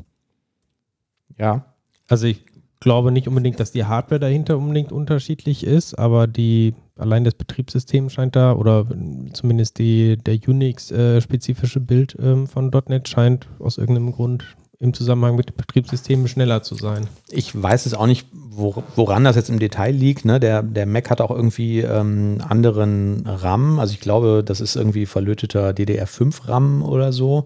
Ja, 1.38 1.66
Also 2.10 2.28
ich 2.28 2.44
glaube 2.80 3.12
nicht 3.12 3.28
unbedingt, 3.28 3.60
dass 3.60 3.72
die 3.72 3.86
Hardware 3.86 4.20
dahinter 4.20 4.58
unbedingt 4.58 4.92
unterschiedlich 4.92 5.64
ist, 5.64 5.98
aber 5.98 6.28
die 6.28 6.74
allein 6.98 7.24
das 7.24 7.36
Betriebssystem 7.36 8.10
scheint 8.10 8.36
da 8.36 8.54
oder 8.54 8.88
zumindest 9.34 9.78
die, 9.78 10.18
der 10.18 10.36
Unix-spezifische 10.36 11.80
Bild 11.80 12.18
ähm, 12.20 12.48
von 12.48 12.72
.NET 12.88 13.08
scheint 13.08 13.48
aus 13.60 13.78
irgendeinem 13.78 14.12
Grund 14.12 14.44
im 14.82 14.94
Zusammenhang 14.94 15.36
mit 15.36 15.56
Betriebssystemen 15.56 16.28
schneller 16.28 16.64
zu 16.64 16.74
sein. 16.76 17.08
ich 17.30 17.62
weiß 17.62 17.86
es 17.86 17.94
auch 17.94 18.08
nicht, 18.08 18.28
wo, 18.34 18.84
woran 18.96 19.24
das 19.24 19.36
jetzt 19.36 19.50
im 19.50 19.60
Detail 19.60 19.92
liegt. 19.92 20.26
Ne? 20.26 20.40
Der, 20.40 20.64
der 20.64 20.88
Mac 20.88 21.10
hat 21.10 21.22
auch 21.22 21.30
irgendwie 21.30 21.82
ähm, 21.82 22.40
anderen 22.48 23.24
RAM. 23.28 23.80
Also 23.80 23.94
ich 23.94 24.00
glaube, 24.00 24.44
das 24.44 24.60
ist 24.60 24.76
irgendwie 24.76 25.06
verlöteter 25.06 25.70
DDR5 25.70 26.48
RAM 26.48 26.84
oder 26.84 27.14
so. 27.14 27.46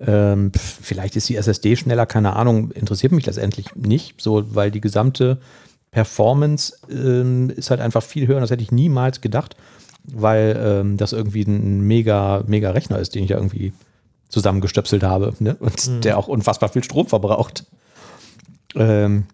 Ähm, 0.00 0.50
vielleicht 0.54 1.14
ist 1.14 1.28
die 1.28 1.36
SSD 1.36 1.76
schneller, 1.76 2.04
keine 2.06 2.34
Ahnung, 2.34 2.72
interessiert 2.72 3.12
mich 3.12 3.26
letztendlich 3.26 3.76
nicht, 3.76 4.20
so, 4.20 4.54
weil 4.54 4.72
die 4.72 4.80
gesamte 4.80 5.38
Performance 5.92 6.74
ähm, 6.90 7.50
ist 7.50 7.70
halt 7.70 7.80
einfach 7.80 8.02
viel 8.02 8.26
höher. 8.26 8.40
Das 8.40 8.50
hätte 8.50 8.62
ich 8.64 8.72
niemals 8.72 9.20
gedacht, 9.20 9.54
weil 10.02 10.58
ähm, 10.60 10.96
das 10.96 11.12
irgendwie 11.12 11.44
ein 11.44 11.82
mega, 11.82 12.42
mega 12.48 12.72
Rechner 12.72 12.98
ist, 12.98 13.14
den 13.14 13.22
ich 13.22 13.30
ja 13.30 13.36
irgendwie 13.36 13.72
zusammengestöpselt 14.32 15.04
habe 15.04 15.34
ne? 15.38 15.56
und 15.60 16.04
der 16.04 16.18
auch 16.18 16.26
unfassbar 16.26 16.70
viel 16.70 16.82
Strom 16.82 17.06
verbraucht. 17.06 17.66
Ähm, 18.74 19.26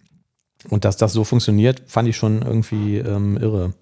und 0.69 0.85
dass 0.85 0.97
das 0.97 1.13
so 1.13 1.25
funktioniert, 1.25 1.83
fand 1.87 2.09
ich 2.09 2.17
schon 2.17 2.43
irgendwie 2.43 2.99
ähm, 2.99 3.37
irre. 3.37 3.73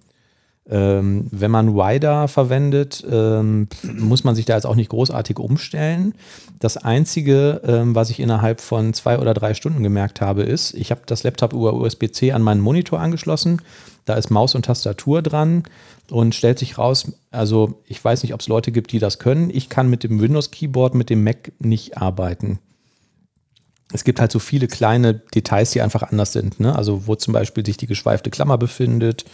Ähm, 0.68 1.28
wenn 1.30 1.52
man 1.52 1.74
Wider 1.74 2.26
verwendet, 2.26 3.04
ähm, 3.08 3.68
muss 3.84 4.24
man 4.24 4.34
sich 4.34 4.46
da 4.46 4.54
jetzt 4.54 4.66
auch 4.66 4.74
nicht 4.74 4.90
großartig 4.90 5.38
umstellen. 5.38 6.14
Das 6.58 6.76
Einzige, 6.76 7.60
ähm, 7.64 7.94
was 7.94 8.10
ich 8.10 8.18
innerhalb 8.18 8.60
von 8.60 8.92
zwei 8.92 9.18
oder 9.18 9.32
drei 9.32 9.54
Stunden 9.54 9.84
gemerkt 9.84 10.20
habe, 10.20 10.42
ist, 10.42 10.74
ich 10.74 10.90
habe 10.90 11.02
das 11.06 11.22
Laptop 11.22 11.52
über 11.52 11.74
USB-C 11.74 12.32
an 12.32 12.42
meinen 12.42 12.60
Monitor 12.60 12.98
angeschlossen. 12.98 13.62
Da 14.06 14.14
ist 14.14 14.30
Maus 14.30 14.56
und 14.56 14.64
Tastatur 14.64 15.22
dran 15.22 15.62
und 16.10 16.34
stellt 16.34 16.58
sich 16.58 16.78
raus, 16.78 17.12
also 17.30 17.80
ich 17.86 18.04
weiß 18.04 18.24
nicht, 18.24 18.34
ob 18.34 18.40
es 18.40 18.48
Leute 18.48 18.72
gibt, 18.72 18.90
die 18.90 18.98
das 18.98 19.20
können. 19.20 19.50
Ich 19.50 19.68
kann 19.68 19.88
mit 19.88 20.02
dem 20.02 20.20
Windows-Keyboard, 20.20 20.94
mit 20.94 21.10
dem 21.10 21.22
Mac 21.22 21.52
nicht 21.60 21.98
arbeiten 21.98 22.58
es 23.92 24.02
gibt 24.02 24.20
halt 24.20 24.32
so 24.32 24.40
viele 24.40 24.66
kleine 24.66 25.14
Details, 25.14 25.70
die 25.70 25.80
einfach 25.80 26.02
anders 26.02 26.32
sind. 26.32 26.58
Ne? 26.58 26.74
Also 26.74 27.06
wo 27.06 27.14
zum 27.14 27.32
Beispiel 27.32 27.64
sich 27.64 27.76
die 27.76 27.86
geschweifte 27.86 28.30
Klammer 28.30 28.58
befindet, 28.58 29.24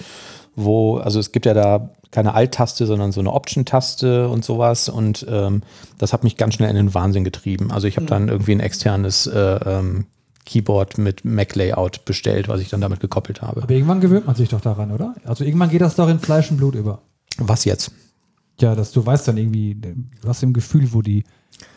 wo, 0.55 0.99
also 0.99 1.19
es 1.19 1.33
gibt 1.33 1.47
ja 1.47 1.55
da 1.55 1.91
keine 2.11 2.35
Alt-Taste, 2.35 2.87
sondern 2.87 3.11
so 3.11 3.21
eine 3.21 3.33
Option-Taste 3.33 4.29
und 4.29 4.45
sowas. 4.45 4.89
Und 4.89 5.27
ähm, 5.29 5.63
das 5.99 6.13
hat 6.13 6.25
mich 6.25 6.37
ganz 6.37 6.55
schnell 6.55 6.69
in 6.71 6.77
den 6.77 6.95
Wahnsinn 6.95 7.25
getrieben. 7.25 7.73
Also 7.73 7.89
ich 7.89 7.97
habe 7.97 8.07
dann 8.07 8.29
irgendwie 8.29 8.53
ein 8.53 8.61
externes 8.61 9.27
äh, 9.27 9.39
ähm, 9.39 10.07
Keyboard 10.45 10.99
mit 10.99 11.25
Mac-Layout 11.25 12.05
bestellt, 12.05 12.49
was 12.49 12.61
ich 12.61 12.69
dann 12.69 12.81
damit 12.83 13.01
gekoppelt 13.01 13.41
habe. 13.41 13.63
Aber 13.63 13.73
irgendwann 13.73 14.01
gewöhnt 14.01 14.27
man 14.27 14.37
sich 14.37 14.51
doch 14.51 14.61
daran, 14.61 14.91
oder? 14.91 15.15
Also 15.25 15.45
irgendwann 15.45 15.71
geht 15.71 15.81
das 15.81 15.97
doch 15.97 16.09
in 16.09 16.19
Fleisch 16.19 16.51
und 16.51 16.59
Blut 16.59 16.75
über. 16.75 17.01
Was 17.39 17.65
jetzt? 17.65 17.93
Ja, 18.61 18.75
dass 18.75 18.93
du 18.93 19.05
weißt 19.05 19.27
dann 19.29 19.39
irgendwie, 19.39 19.75
du 19.75 20.29
hast 20.29 20.43
im 20.43 20.53
Gefühl, 20.53 20.93
wo 20.93 21.01
die 21.01 21.25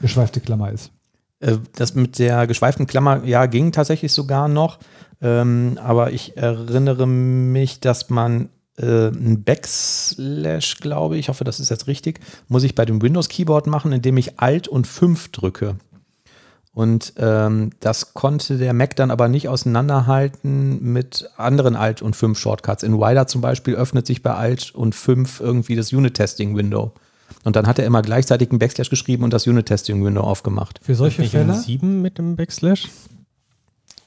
geschweifte 0.02 0.42
Klammer 0.42 0.72
ist. 0.72 0.92
Äh, 1.40 1.58
Das 1.76 1.96
mit 1.96 2.20
der 2.20 2.46
geschweiften 2.46 2.88
Klammer, 2.88 3.24
ja, 3.24 3.46
ging 3.46 3.72
tatsächlich 3.72 4.12
sogar 4.12 4.50
noch. 4.50 4.80
Ähm, 5.22 5.80
aber 5.82 6.12
ich 6.12 6.36
erinnere 6.36 7.08
mich, 7.08 7.80
dass 7.80 8.10
man 8.10 8.50
äh, 8.78 9.08
ein 9.08 9.44
Backslash, 9.44 10.78
glaube 10.80 11.18
ich, 11.18 11.30
hoffe, 11.30 11.44
das 11.44 11.60
ist 11.60 11.70
jetzt 11.70 11.88
richtig, 11.88 12.20
muss 12.48 12.64
ich 12.64 12.76
bei 12.76 12.86
dem 12.86 13.02
Windows-Keyboard 13.02 13.68
machen, 13.68 13.92
indem 13.92 14.18
ich 14.18 14.40
Alt 14.40 14.68
und 14.68 14.88
5 14.88 15.32
drücke. 15.32 15.76
Und 16.74 17.14
ähm, 17.18 17.70
das 17.80 18.14
konnte 18.14 18.58
der 18.58 18.74
Mac 18.74 18.98
dann 18.98 19.10
aber 19.10 19.30
nicht 19.30 19.48
auseinanderhalten 19.48 20.84
mit 20.84 21.30
anderen 21.38 21.78
Alt- 21.78 22.02
und 22.02 22.18
5 22.18 22.38
Shortcuts. 22.38 22.84
In 22.84 23.00
Wider 23.00 23.28
zum 23.28 23.40
Beispiel 23.40 23.76
öffnet 23.76 24.06
sich 24.06 24.22
bei 24.22 24.34
Alt 24.34 24.76
und 24.76 24.94
5 24.94 25.40
irgendwie 25.40 25.78
das 25.78 25.94
Unit-Testing-Window. 25.94 26.92
Und 27.46 27.56
dann 27.56 27.66
hat 27.66 27.80
er 27.80 27.86
immer 27.86 28.02
gleichzeitig 28.02 28.50
einen 28.50 28.60
Backslash 28.60 28.90
geschrieben 28.90 29.24
und 29.24 29.32
das 29.32 29.48
Unit-Testing-Window 29.48 30.22
aufgemacht. 30.22 30.82
Für 30.84 30.96
solche 30.96 31.24
Fälle? 31.24 31.54
7 31.56 32.02
mit 32.02 32.18
dem 32.18 32.36
Backslash? 32.36 32.90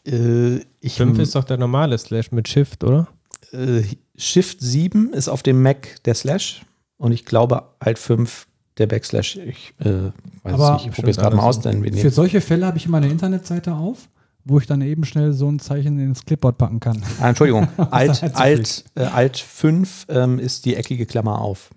Äh, 0.04 0.58
ich 0.80 0.96
5 0.96 1.18
ist 1.20 1.34
doch 1.34 1.44
der 1.44 1.56
normale 1.56 1.96
Slash 1.96 2.32
mit 2.32 2.48
Shift, 2.48 2.84
oder? 2.84 3.08
Äh, 3.52 3.82
Shift 4.16 4.60
7 4.60 5.12
ist 5.12 5.28
auf 5.28 5.42
dem 5.42 5.62
Mac 5.62 6.02
der 6.04 6.14
Slash 6.14 6.62
und 6.96 7.12
ich 7.12 7.24
glaube 7.24 7.62
Alt 7.78 7.98
5 7.98 8.46
der 8.78 8.86
Backslash. 8.86 9.36
Ich 9.36 9.74
äh, 9.80 9.84
weiß 9.84 10.12
Aber 10.54 10.66
es 10.66 10.72
nicht, 10.72 10.86
ich 10.86 10.94
probiere 10.94 11.10
es 11.10 11.16
gerade 11.16 11.36
mal 11.36 11.42
aus. 11.42 11.60
Denn 11.60 11.82
wir 11.82 11.92
Für 11.92 12.10
solche 12.10 12.40
Fälle 12.40 12.66
habe 12.66 12.78
ich 12.78 12.86
immer 12.86 12.98
eine 12.98 13.08
Internetseite 13.08 13.74
auf, 13.74 14.08
wo 14.44 14.58
ich 14.58 14.66
dann 14.66 14.80
eben 14.82 15.04
schnell 15.04 15.32
so 15.32 15.48
ein 15.50 15.58
Zeichen 15.58 15.98
ins 15.98 16.24
Clipboard 16.24 16.58
packen 16.58 16.80
kann. 16.80 17.02
ah, 17.20 17.28
Entschuldigung, 17.28 17.68
Alt, 17.90 18.22
Alt, 18.36 18.84
äh, 18.94 19.02
Alt 19.02 19.38
5 19.38 20.06
ähm, 20.08 20.38
ist 20.38 20.64
die 20.64 20.76
eckige 20.76 21.06
Klammer 21.06 21.40
auf. 21.40 21.70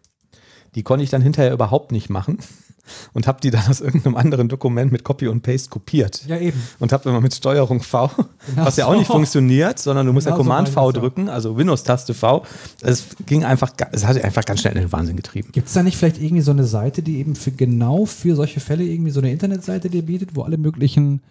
Die 0.75 0.83
konnte 0.83 1.03
ich 1.03 1.09
dann 1.09 1.21
hinterher 1.21 1.51
überhaupt 1.51 1.91
nicht 1.91 2.09
machen 2.09 2.37
und 3.13 3.27
habe 3.27 3.39
die 3.41 3.51
dann 3.51 3.67
aus 3.69 3.81
irgendeinem 3.81 4.15
anderen 4.15 4.49
Dokument 4.49 4.91
mit 4.91 5.03
Copy 5.03 5.27
und 5.27 5.41
Paste 5.41 5.69
kopiert. 5.69 6.23
Ja, 6.27 6.37
eben. 6.37 6.61
Und 6.79 6.91
habe 6.91 7.09
immer 7.09 7.21
mit 7.21 7.33
Steuerung 7.33 7.81
V, 7.81 8.09
Genau 8.47 8.65
was 8.65 8.77
ja 8.77 8.85
auch 8.85 8.93
so. 8.93 8.99
nicht 8.99 9.07
funktioniert, 9.07 9.79
sondern 9.79 10.05
du 10.05 10.13
musst 10.13 10.25
ja 10.25 10.31
Genau 10.31 10.43
so 10.43 10.49
Command 10.49 10.75
meine 10.75 10.91
V 10.91 10.91
drücken, 10.91 11.29
also 11.29 11.57
Windows-Taste 11.57 12.13
V. 12.13 12.43
Es 12.81 13.05
ging 13.25 13.43
einfach, 13.43 13.71
es 13.91 14.05
hat 14.05 14.23
einfach 14.23 14.45
ganz 14.45 14.61
schnell 14.61 14.75
in 14.75 14.81
den 14.81 14.91
Wahnsinn 14.91 15.15
getrieben. 15.15 15.49
Gibt 15.51 15.67
es 15.67 15.73
da 15.73 15.83
nicht 15.83 15.97
vielleicht 15.97 16.21
irgendwie 16.21 16.41
so 16.41 16.51
eine 16.51 16.65
Seite, 16.65 17.01
die 17.01 17.19
eben 17.19 17.35
für 17.35 17.51
genau 17.51 18.05
für 18.05 18.35
solche 18.35 18.59
Fälle 18.59 18.83
irgendwie 18.83 19.11
so 19.11 19.19
eine 19.19 19.31
Internetseite 19.31 19.89
dir 19.89 20.03
bietet, 20.03 20.35
wo 20.35 20.43
alle 20.43 20.57
möglichen 20.57 21.21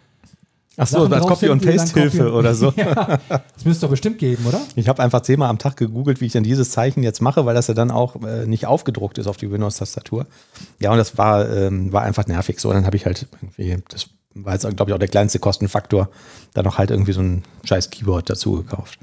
Ach 0.83 0.87
so, 0.87 1.01
Sachen 1.01 1.13
als 1.13 1.27
Copy 1.27 1.49
und 1.51 1.63
Paste 1.65 2.01
Hilfe 2.01 2.33
oder 2.33 2.55
so. 2.55 2.73
ja, 2.77 3.19
das 3.29 3.65
müsste 3.65 3.71
es 3.71 3.81
doch 3.81 3.91
bestimmt 3.91 4.19
geben, 4.19 4.47
oder? 4.47 4.61
Ich 4.77 4.89
habe 4.89 5.03
einfach 5.03 5.21
zehnmal 5.21 5.51
am 5.51 5.59
Tag 5.59 5.77
gegoogelt, 5.77 6.21
wie 6.23 6.27
ich 6.27 6.33
denn 6.33 6.43
dieses 6.43 6.71
Zeichen 6.71 7.03
jetzt 7.03 7.21
mache, 7.21 7.45
weil 7.45 7.55
das 7.55 7.67
ja 7.67 7.75
dann 7.75 7.91
auch 7.91 8.17
äh, 8.23 8.47
nicht 8.47 8.67
aufgedruckt 8.67 9.19
ist 9.19 9.27
auf 9.27 9.37
die 9.37 9.51
Windows-Tastatur. 9.51 10.27
Ja, 10.79 10.91
und 10.91 10.97
das 10.97 11.19
war, 11.19 11.49
ähm, 11.51 11.93
war 11.93 12.03
einfach 12.03 12.27
nervig. 12.27 12.61
So, 12.61 12.71
und 12.71 12.77
dann 12.77 12.87
habe 12.87 12.97
ich 12.97 13.05
halt 13.05 13.27
irgendwie, 13.43 13.83
das 13.89 14.07
war 14.35 14.55
jetzt, 14.55 14.63
glaube 14.77 14.91
ich, 14.91 14.95
auch 14.95 14.99
der 14.99 15.09
kleinste 15.09 15.39
Kostenfaktor, 15.39 16.09
dann 16.55 16.65
noch 16.65 16.79
halt 16.79 16.91
irgendwie 16.91 17.13
so 17.13 17.21
ein 17.21 17.43
scheiß 17.65 17.91
Keyboard 17.91 18.31
dazu 18.31 18.53
gekauft. 18.53 18.99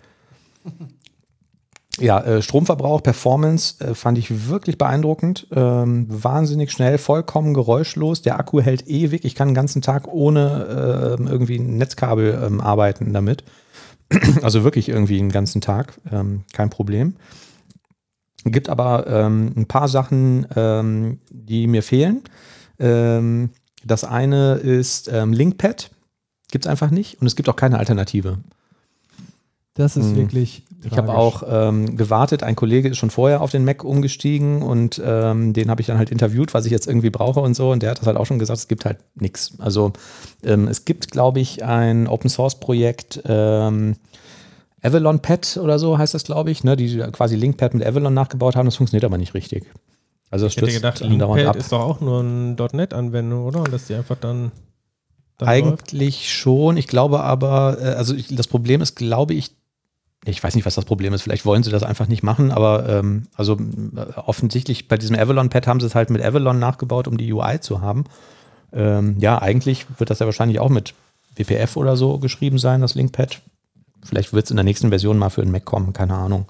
Ja, 1.99 2.21
äh, 2.21 2.41
Stromverbrauch, 2.41 3.01
Performance 3.01 3.83
äh, 3.83 3.95
fand 3.95 4.17
ich 4.17 4.47
wirklich 4.49 4.77
beeindruckend. 4.77 5.47
Ähm, 5.51 6.05
wahnsinnig 6.09 6.71
schnell, 6.71 6.97
vollkommen 6.97 7.53
geräuschlos. 7.53 8.21
Der 8.21 8.39
Akku 8.39 8.61
hält 8.61 8.87
ewig. 8.87 9.25
Ich 9.25 9.33
kann 9.35 9.49
den 9.49 9.55
ganzen 9.55 9.81
Tag 9.81 10.07
ohne 10.07 11.15
ähm, 11.19 11.27
irgendwie 11.27 11.57
ein 11.57 11.77
Netzkabel 11.77 12.39
ähm, 12.45 12.61
arbeiten 12.61 13.13
damit. 13.13 13.43
Also 14.41 14.63
wirklich 14.63 14.87
irgendwie 14.87 15.17
den 15.17 15.31
ganzen 15.31 15.59
Tag, 15.59 15.99
ähm, 16.11 16.43
kein 16.53 16.69
Problem. 16.69 17.15
Gibt 18.45 18.69
aber 18.69 19.05
ähm, 19.07 19.51
ein 19.57 19.65
paar 19.65 19.89
Sachen, 19.89 20.47
ähm, 20.55 21.19
die 21.29 21.67
mir 21.67 21.83
fehlen. 21.83 22.21
Ähm, 22.79 23.49
das 23.83 24.03
eine 24.05 24.53
ist 24.55 25.11
Linkpad. 25.11 25.91
Gibt 26.51 26.65
es 26.65 26.71
einfach 26.71 26.91
nicht. 26.91 27.19
Und 27.19 27.27
es 27.27 27.35
gibt 27.35 27.49
auch 27.49 27.55
keine 27.57 27.79
Alternative. 27.79 28.37
Das 29.73 29.97
ist 29.97 30.07
Hm. 30.11 30.15
wirklich. 30.15 30.63
Ich 30.83 30.91
habe 30.91 31.07
tragisch. 31.07 31.15
auch 31.15 31.43
ähm, 31.49 31.97
gewartet, 31.97 32.43
ein 32.43 32.55
Kollege 32.55 32.89
ist 32.89 32.97
schon 32.97 33.09
vorher 33.09 33.41
auf 33.41 33.51
den 33.51 33.65
Mac 33.65 33.83
umgestiegen 33.83 34.61
und 34.61 35.01
ähm, 35.03 35.53
den 35.53 35.71
habe 35.71 35.81
ich 35.81 35.87
dann 35.87 35.97
halt 35.97 36.11
interviewt, 36.11 36.53
was 36.53 36.65
ich 36.65 36.71
jetzt 36.71 36.87
irgendwie 36.87 37.09
brauche 37.09 37.39
und 37.39 37.55
so. 37.55 37.71
Und 37.71 37.81
der 37.81 37.91
hat 37.91 37.99
das 37.99 38.05
halt 38.05 38.17
auch 38.17 38.25
schon 38.25 38.37
gesagt, 38.37 38.59
es 38.59 38.67
gibt 38.67 38.85
halt 38.85 38.99
nichts. 39.15 39.53
Also 39.57 39.93
ähm, 40.43 40.67
es 40.67 40.85
gibt, 40.85 41.11
glaube 41.11 41.39
ich, 41.39 41.63
ein 41.63 42.07
Open 42.07 42.29
Source 42.29 42.59
Projekt, 42.59 43.21
ähm, 43.25 43.95
Avalon 44.83 45.19
Pad 45.19 45.59
oder 45.61 45.79
so 45.79 45.97
heißt 45.97 46.13
das, 46.13 46.23
glaube 46.23 46.51
ich, 46.51 46.63
ne, 46.63 46.77
die 46.77 46.97
quasi 47.11 47.35
Linkpad 47.35 47.73
mit 47.73 47.85
Avalon 47.85 48.13
nachgebaut 48.13 48.55
haben. 48.55 48.65
Das 48.65 48.75
funktioniert 48.75 49.05
aber 49.05 49.17
nicht 49.17 49.33
richtig. 49.33 49.65
Also 50.29 50.45
es 50.45 50.55
Ich 50.55 50.61
hätte 50.61 50.71
gedacht, 50.73 50.99
Linkpad 50.99 51.47
ab. 51.47 51.55
ist 51.55 51.71
doch 51.71 51.81
auch 51.81 52.01
nur 52.01 52.19
eine 52.19 52.55
.NET-Anwendung, 52.55 53.45
oder? 53.45 53.61
Und 53.61 53.73
dass 53.73 53.87
die 53.87 53.95
einfach 53.95 54.17
dann, 54.17 54.51
dann 55.37 55.47
läuft. 55.47 55.93
Eigentlich 55.93 56.31
schon. 56.31 56.77
Ich 56.77 56.87
glaube 56.87 57.21
aber, 57.21 57.77
äh, 57.81 57.85
also 57.93 58.13
ich, 58.13 58.27
das 58.35 58.47
Problem 58.47 58.81
ist, 58.81 58.95
glaube 58.95 59.33
ich, 59.33 59.56
ich 60.29 60.43
weiß 60.43 60.55
nicht, 60.55 60.65
was 60.65 60.75
das 60.75 60.85
Problem 60.85 61.13
ist. 61.13 61.21
Vielleicht 61.21 61.45
wollen 61.45 61.63
sie 61.63 61.71
das 61.71 61.83
einfach 61.83 62.07
nicht 62.07 62.23
machen, 62.23 62.51
aber 62.51 62.87
ähm, 62.89 63.27
also 63.35 63.53
äh, 63.53 64.13
offensichtlich 64.15 64.87
bei 64.87 64.97
diesem 64.97 65.15
Avalon-Pad 65.15 65.67
haben 65.67 65.79
sie 65.79 65.85
es 65.85 65.95
halt 65.95 66.09
mit 66.09 66.23
Avalon 66.23 66.59
nachgebaut, 66.59 67.07
um 67.07 67.17
die 67.17 67.31
UI 67.31 67.59
zu 67.59 67.81
haben. 67.81 68.05
Ähm, 68.73 69.15
ja, 69.19 69.41
eigentlich 69.41 69.85
wird 69.97 70.09
das 70.09 70.19
ja 70.19 70.25
wahrscheinlich 70.25 70.59
auch 70.59 70.69
mit 70.69 70.93
WPF 71.35 71.77
oder 71.77 71.95
so 71.95 72.17
geschrieben 72.17 72.57
sein, 72.57 72.81
das 72.81 72.95
Linkpad. 72.95 73.41
Vielleicht 74.03 74.33
wird 74.33 74.45
es 74.45 74.51
in 74.51 74.57
der 74.57 74.63
nächsten 74.63 74.89
Version 74.89 75.17
mal 75.17 75.29
für 75.29 75.41
den 75.41 75.51
Mac 75.51 75.65
kommen, 75.65 75.93
keine 75.93 76.15
Ahnung. 76.15 76.45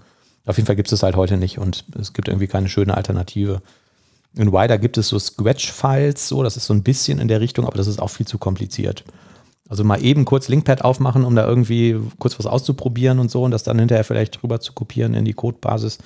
Auf 0.46 0.58
jeden 0.58 0.66
Fall 0.68 0.76
gibt 0.76 0.88
es 0.88 0.94
es 0.94 1.04
halt 1.04 1.16
heute 1.16 1.38
nicht 1.38 1.60
und 1.60 1.86
es 2.00 2.14
gibt 2.14 2.28
irgendwie 2.28 2.48
keine 2.48 2.70
schöne 2.70 2.96
Alternative. 2.96 3.62
In 4.36 4.54
Wider 4.54 4.78
gibt 4.78 4.98
es 4.98 5.10
so 5.10 5.20
Scratch-Files, 5.20 6.28
so, 6.28 6.44
das 6.44 6.58
ist 6.58 6.66
so 6.66 6.74
ein 6.74 6.84
bisschen 6.84 7.20
in 7.20 7.28
der 7.28 7.42
Richtung, 7.42 7.66
aber 7.66 7.78
das 7.78 7.88
ist 7.88 8.02
auch 8.02 8.10
viel 8.10 8.28
zu 8.28 8.38
kompliziert. 8.38 9.04
Also 9.70 9.84
mal 9.84 10.02
eben 10.02 10.26
kurz 10.26 10.48
Linkpad 10.48 10.84
aufmachen, 10.84 11.26
um 11.26 11.36
da 11.36 11.46
irgendwie 11.46 12.00
kurz 12.20 12.38
was 12.40 12.46
auszuprobieren 12.46 13.20
und 13.20 13.30
so 13.30 13.44
und 13.44 13.52
das 13.52 13.64
dann 13.64 13.80
hinterher 13.80 14.04
vielleicht 14.04 14.42
rüber 14.44 14.60
zu 14.60 14.74
kopieren 14.74 15.14
in 15.14 15.26
die 15.26 15.34
Codebasis. 15.34 15.98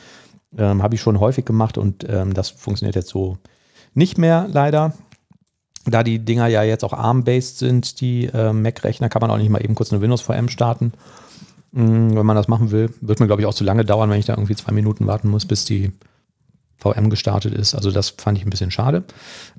Ähm, 0.58 0.82
Habe 0.82 0.96
ich 0.96 1.02
schon 1.02 1.20
häufig 1.20 1.46
gemacht 1.46 1.78
und 1.78 2.06
ähm, 2.10 2.34
das 2.34 2.50
funktioniert 2.50 2.96
jetzt 2.96 3.10
so 3.10 3.38
nicht 3.94 4.18
mehr 4.18 4.48
leider. 4.52 4.94
Da 5.86 6.04
die 6.04 6.20
Dinger 6.20 6.48
ja 6.48 6.64
jetzt 6.64 6.84
auch 6.84 6.94
ARM-based 6.94 7.58
sind, 7.58 8.02
die 8.02 8.26
äh, 8.26 8.54
Mac-Rechner, 8.54 9.10
kann 9.10 9.22
man 9.22 9.32
auch 9.32 9.38
nicht 9.38 9.50
mal 9.50 9.64
eben 9.64 9.76
kurz 9.76 9.92
eine 9.92 10.02
Windows-VM 10.02 10.50
starten. 10.50 10.94
Mm, 11.72 12.16
wenn 12.16 12.26
man 12.26 12.36
das 12.36 12.48
machen 12.48 12.72
will, 12.72 12.94
wird 13.02 13.20
mir, 13.20 13.28
glaube 13.28 13.42
ich, 13.42 13.48
auch 13.48 13.54
zu 13.54 13.64
lange 13.64 13.86
dauern, 13.86 14.10
wenn 14.10 14.20
ich 14.20 14.26
da 14.26 14.34
irgendwie 14.34 14.56
zwei 14.56 14.74
Minuten 14.74 15.08
warten 15.08 15.30
muss, 15.30 15.46
bis 15.46 15.66
die 15.66 15.92
VM 16.78 17.10
gestartet 17.10 17.54
ist. 17.54 17.76
Also 17.76 17.92
das 17.92 18.10
fand 18.10 18.38
ich 18.38 18.46
ein 18.46 18.50
bisschen 18.50 18.72
schade. 18.72 19.04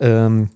Ähm, 0.01 0.51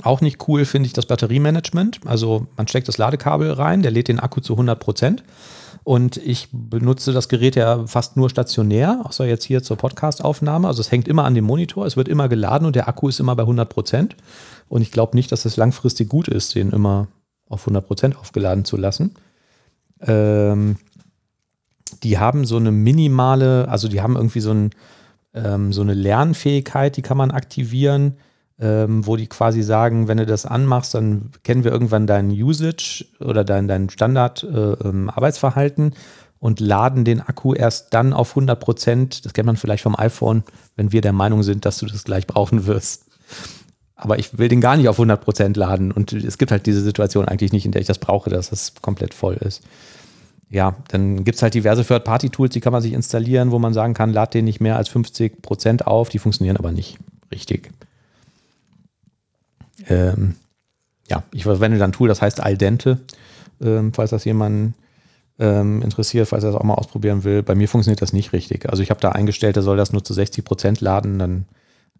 auch 0.00 0.22
nicht 0.22 0.48
cool 0.48 0.64
finde 0.64 0.86
ich 0.86 0.94
das 0.94 1.06
Batteriemanagement. 1.06 2.00
Also 2.06 2.46
man 2.56 2.66
steckt 2.66 2.88
das 2.88 2.96
Ladekabel 2.96 3.52
rein, 3.52 3.82
der 3.82 3.90
lädt 3.90 4.08
den 4.08 4.20
Akku 4.20 4.40
zu 4.40 4.54
100 4.54 4.80
Prozent. 4.80 5.22
Und 5.84 6.16
ich 6.16 6.48
benutze 6.52 7.12
das 7.12 7.28
Gerät 7.28 7.56
ja 7.56 7.86
fast 7.86 8.16
nur 8.16 8.30
stationär, 8.30 9.00
außer 9.04 9.26
jetzt 9.26 9.44
hier 9.44 9.62
zur 9.62 9.76
Podcast-Aufnahme. 9.76 10.68
Also 10.68 10.80
es 10.80 10.92
hängt 10.92 11.08
immer 11.08 11.24
an 11.24 11.34
dem 11.34 11.44
Monitor, 11.44 11.86
es 11.86 11.96
wird 11.96 12.08
immer 12.08 12.28
geladen 12.28 12.66
und 12.66 12.76
der 12.76 12.88
Akku 12.88 13.08
ist 13.08 13.20
immer 13.20 13.34
bei 13.34 13.42
100 13.42 13.68
Prozent. 13.68 14.16
Und 14.68 14.80
ich 14.80 14.92
glaube 14.92 15.16
nicht, 15.16 15.32
dass 15.32 15.44
es 15.44 15.56
langfristig 15.56 16.08
gut 16.08 16.28
ist, 16.28 16.54
den 16.54 16.70
immer 16.70 17.08
auf 17.48 17.62
100 17.62 17.86
Prozent 17.86 18.16
aufgeladen 18.16 18.64
zu 18.64 18.76
lassen. 18.76 19.14
Ähm, 20.00 20.76
die 22.02 22.18
haben 22.18 22.46
so 22.46 22.56
eine 22.56 22.70
minimale, 22.70 23.68
also 23.68 23.88
die 23.88 24.00
haben 24.00 24.16
irgendwie 24.16 24.40
so, 24.40 24.52
ein, 24.52 24.70
ähm, 25.34 25.72
so 25.72 25.82
eine 25.82 25.94
Lernfähigkeit, 25.94 26.96
die 26.96 27.02
kann 27.02 27.16
man 27.16 27.30
aktivieren, 27.30 28.16
ähm, 28.60 29.06
wo 29.06 29.16
die 29.16 29.26
quasi 29.26 29.62
sagen, 29.62 30.08
wenn 30.08 30.18
du 30.18 30.26
das 30.26 30.46
anmachst, 30.46 30.94
dann 30.94 31.30
kennen 31.42 31.64
wir 31.64 31.72
irgendwann 31.72 32.06
dein 32.06 32.30
Usage 32.30 33.06
oder 33.20 33.44
dein, 33.44 33.68
dein 33.68 33.90
Standard-Arbeitsverhalten 33.90 35.92
äh, 35.92 35.96
und 36.38 36.60
laden 36.60 37.04
den 37.04 37.20
Akku 37.20 37.54
erst 37.54 37.94
dann 37.94 38.12
auf 38.12 38.30
100 38.30 38.58
Prozent. 38.58 39.24
Das 39.24 39.32
kennt 39.32 39.46
man 39.46 39.56
vielleicht 39.56 39.82
vom 39.82 39.98
iPhone, 39.98 40.42
wenn 40.76 40.92
wir 40.92 41.00
der 41.00 41.12
Meinung 41.12 41.42
sind, 41.42 41.64
dass 41.64 41.78
du 41.78 41.86
das 41.86 42.04
gleich 42.04 42.26
brauchen 42.26 42.66
wirst. 42.66 43.06
Aber 43.94 44.18
ich 44.18 44.36
will 44.38 44.48
den 44.48 44.60
gar 44.60 44.76
nicht 44.76 44.88
auf 44.88 44.96
100 44.96 45.20
Prozent 45.20 45.56
laden 45.56 45.92
und 45.92 46.12
es 46.12 46.38
gibt 46.38 46.50
halt 46.50 46.66
diese 46.66 46.80
Situation 46.80 47.28
eigentlich 47.28 47.52
nicht, 47.52 47.64
in 47.64 47.70
der 47.70 47.80
ich 47.80 47.86
das 47.86 47.98
brauche, 47.98 48.30
dass 48.30 48.50
das 48.50 48.74
komplett 48.82 49.14
voll 49.14 49.34
ist. 49.34 49.62
Ja, 50.50 50.74
dann 50.88 51.24
gibt 51.24 51.36
es 51.36 51.42
halt 51.42 51.54
diverse 51.54 51.84
Third-Party-Tools, 51.84 52.52
die 52.52 52.60
kann 52.60 52.72
man 52.72 52.82
sich 52.82 52.92
installieren, 52.92 53.52
wo 53.52 53.58
man 53.58 53.72
sagen 53.72 53.94
kann, 53.94 54.12
lad 54.12 54.34
den 54.34 54.44
nicht 54.44 54.60
mehr 54.60 54.76
als 54.76 54.88
50 54.88 55.40
Prozent 55.40 55.86
auf, 55.86 56.08
die 56.08 56.18
funktionieren 56.18 56.56
aber 56.56 56.72
nicht 56.72 56.98
richtig. 57.30 57.70
Ähm, 59.88 60.36
ja, 61.08 61.24
ich 61.32 61.44
verwende 61.44 61.78
dann 61.78 61.90
ein 61.90 61.92
Tool, 61.92 62.08
das 62.08 62.22
heißt 62.22 62.40
Aldente, 62.40 63.00
ähm, 63.60 63.92
falls 63.92 64.10
das 64.10 64.24
jemanden 64.24 64.74
ähm, 65.38 65.82
interessiert, 65.82 66.28
falls 66.28 66.44
er 66.44 66.52
das 66.52 66.60
auch 66.60 66.64
mal 66.64 66.74
ausprobieren 66.74 67.24
will. 67.24 67.42
Bei 67.42 67.54
mir 67.54 67.68
funktioniert 67.68 68.02
das 68.02 68.12
nicht 68.12 68.32
richtig. 68.32 68.68
Also 68.70 68.82
ich 68.82 68.90
habe 68.90 69.00
da 69.00 69.10
eingestellt, 69.10 69.56
er 69.56 69.62
soll 69.62 69.76
das 69.76 69.92
nur 69.92 70.04
zu 70.04 70.14
60 70.14 70.44
Prozent 70.44 70.80
laden, 70.80 71.18
dann 71.18 71.46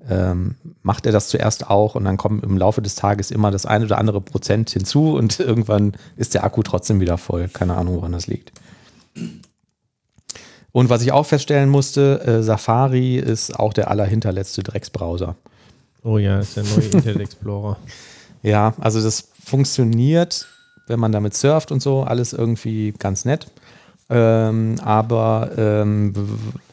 ähm, 0.09 0.57
macht 0.83 1.07
er 1.07 1.13
das 1.13 1.29
zuerst 1.29 1.69
auch 1.71 1.95
und 1.95 2.05
dann 2.05 2.17
kommt 2.17 2.43
im 2.45 2.59
Laufe 2.59 2.83
des 2.83 2.95
Tages 2.95 3.31
immer 3.31 3.51
das 3.51 3.67
eine 3.67 3.85
oder 3.85 3.99
andere 3.99 4.21
Prozent 4.21 4.71
hinzu 4.71 5.15
und 5.15 5.41
irgendwann 5.41 5.95
ist 6.17 6.35
der 6.35 6.45
Akku 6.45 6.63
trotzdem 6.63 7.01
wieder 7.01 7.19
voll. 7.19 7.49
Keine 7.49 7.75
Ahnung, 7.75 7.97
woran 7.97 8.13
das 8.13 8.27
liegt. 8.27 8.53
Und 10.73 10.89
was 10.89 11.03
ich 11.03 11.13
auch 11.13 11.27
feststellen 11.27 11.69
musste, 11.69 12.21
äh, 12.25 12.43
Safari 12.43 13.17
ist 13.17 13.59
auch 13.59 13.73
der 13.73 13.91
allerhinterletzte 13.91 14.63
Drecksbrowser. 14.63 15.37
Oh 16.05 16.19
ja, 16.19 16.41
ist 16.41 16.57
der 16.57 16.65
neue 16.65 16.85
Internet 16.85 17.21
Explorer. 17.21 17.77
Ja, 18.45 18.75
also 18.81 19.01
das 19.01 19.29
funktioniert, 19.45 20.49
wenn 20.89 20.99
man 20.99 21.13
damit 21.13 21.33
surft 21.33 21.71
und 21.71 21.81
so, 21.81 22.03
alles 22.03 22.33
irgendwie 22.33 22.93
ganz 22.99 23.25
nett. 23.25 23.47
Ähm, 24.11 24.81
aber 24.83 25.53
ähm, 25.57 26.13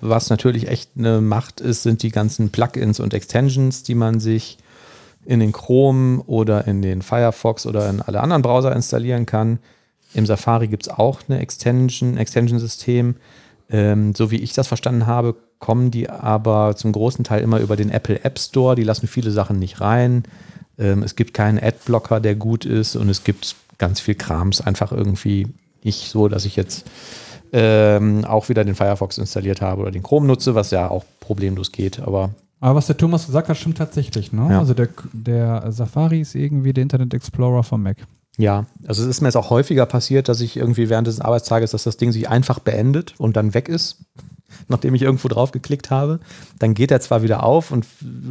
was 0.01 0.31
natürlich 0.31 0.67
echt 0.67 0.89
eine 0.97 1.21
Macht 1.21 1.61
ist, 1.61 1.83
sind 1.83 2.01
die 2.01 2.09
ganzen 2.09 2.49
Plugins 2.49 2.99
und 2.99 3.13
Extensions, 3.13 3.83
die 3.83 3.93
man 3.93 4.19
sich 4.19 4.57
in 5.25 5.39
den 5.39 5.51
Chrome 5.51 6.23
oder 6.23 6.67
in 6.67 6.81
den 6.81 7.03
Firefox 7.03 7.67
oder 7.67 7.87
in 7.89 8.01
alle 8.01 8.21
anderen 8.21 8.41
Browser 8.41 8.75
installieren 8.75 9.27
kann. 9.27 9.59
Im 10.13 10.25
Safari 10.25 10.67
gibt 10.67 10.87
es 10.87 10.89
auch 10.89 11.21
eine 11.27 11.39
Extension, 11.39 12.17
Extension-System. 12.17 13.15
Ähm, 13.69 14.15
so 14.15 14.31
wie 14.31 14.37
ich 14.37 14.53
das 14.53 14.67
verstanden 14.67 15.05
habe, 15.05 15.35
kommen 15.59 15.91
die 15.91 16.09
aber 16.09 16.75
zum 16.75 16.91
großen 16.91 17.23
Teil 17.23 17.41
immer 17.41 17.59
über 17.59 17.75
den 17.75 17.91
Apple 17.91 18.23
App 18.23 18.39
Store. 18.39 18.75
Die 18.75 18.83
lassen 18.83 19.07
viele 19.07 19.31
Sachen 19.31 19.59
nicht 19.59 19.81
rein. 19.81 20.23
Ähm, 20.77 21.03
es 21.03 21.15
gibt 21.15 21.33
keinen 21.33 21.59
Adblocker, 21.59 22.19
der 22.19 22.35
gut 22.35 22.65
ist 22.65 22.95
und 22.95 23.09
es 23.09 23.23
gibt 23.23 23.55
ganz 23.77 23.99
viel 23.99 24.15
Krams 24.15 24.61
einfach 24.61 24.91
irgendwie 24.91 25.47
nicht 25.83 26.09
so, 26.09 26.27
dass 26.27 26.45
ich 26.45 26.55
jetzt 26.55 26.85
ähm, 27.51 28.25
auch 28.25 28.49
wieder 28.49 28.63
den 28.63 28.75
Firefox 28.75 29.17
installiert 29.17 29.61
habe 29.61 29.81
oder 29.81 29.91
den 29.91 30.03
Chrome 30.03 30.27
nutze, 30.27 30.55
was 30.55 30.71
ja 30.71 30.89
auch 30.89 31.03
problemlos 31.19 31.71
geht. 31.71 31.99
Aber 31.99 32.31
Aber 32.59 32.75
was 32.75 32.87
der 32.87 32.97
Thomas 32.97 33.25
gesagt 33.25 33.49
hat, 33.49 33.57
stimmt 33.57 33.77
tatsächlich. 33.77 34.31
Ne? 34.31 34.47
Ja. 34.51 34.59
Also 34.59 34.73
der, 34.73 34.89
der 35.13 35.71
Safari 35.71 36.21
ist 36.21 36.35
irgendwie 36.35 36.73
der 36.73 36.83
Internet 36.83 37.13
Explorer 37.13 37.63
vom 37.63 37.83
Mac. 37.83 37.97
ja, 38.37 38.65
also 38.87 39.03
es 39.03 39.09
ist 39.09 39.21
mir 39.21 39.29
jetzt 39.29 39.35
auch 39.35 39.49
häufiger 39.49 39.85
passiert, 39.85 40.29
dass 40.29 40.41
ich 40.41 40.57
irgendwie 40.57 40.89
während 40.89 41.07
des 41.07 41.19
Arbeitstages, 41.21 41.71
dass 41.71 41.83
das 41.83 41.97
Ding 41.97 42.11
sich 42.11 42.29
einfach 42.29 42.59
beendet 42.59 43.15
und 43.17 43.35
dann 43.35 43.53
weg 43.53 43.67
ist, 43.67 44.03
nachdem 44.67 44.95
ich 44.95 45.01
irgendwo 45.01 45.27
drauf 45.27 45.51
geklickt 45.51 45.89
habe. 45.91 46.19
Dann 46.59 46.73
geht 46.73 46.91
er 46.91 46.99
zwar 47.01 47.23
wieder 47.23 47.43
auf 47.43 47.71
und 47.71 47.85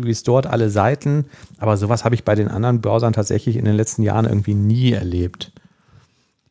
restort 0.05 0.47
alle 0.47 0.71
Seiten, 0.71 1.25
aber 1.59 1.77
sowas 1.77 2.05
habe 2.05 2.15
ich 2.15 2.25
bei 2.25 2.35
den 2.35 2.49
anderen 2.49 2.81
Browsern 2.81 3.13
tatsächlich 3.13 3.57
in 3.57 3.65
den 3.65 3.75
letzten 3.77 4.03
Jahren 4.03 4.25
irgendwie 4.25 4.55
nie 4.55 4.93
erlebt. 4.93 5.53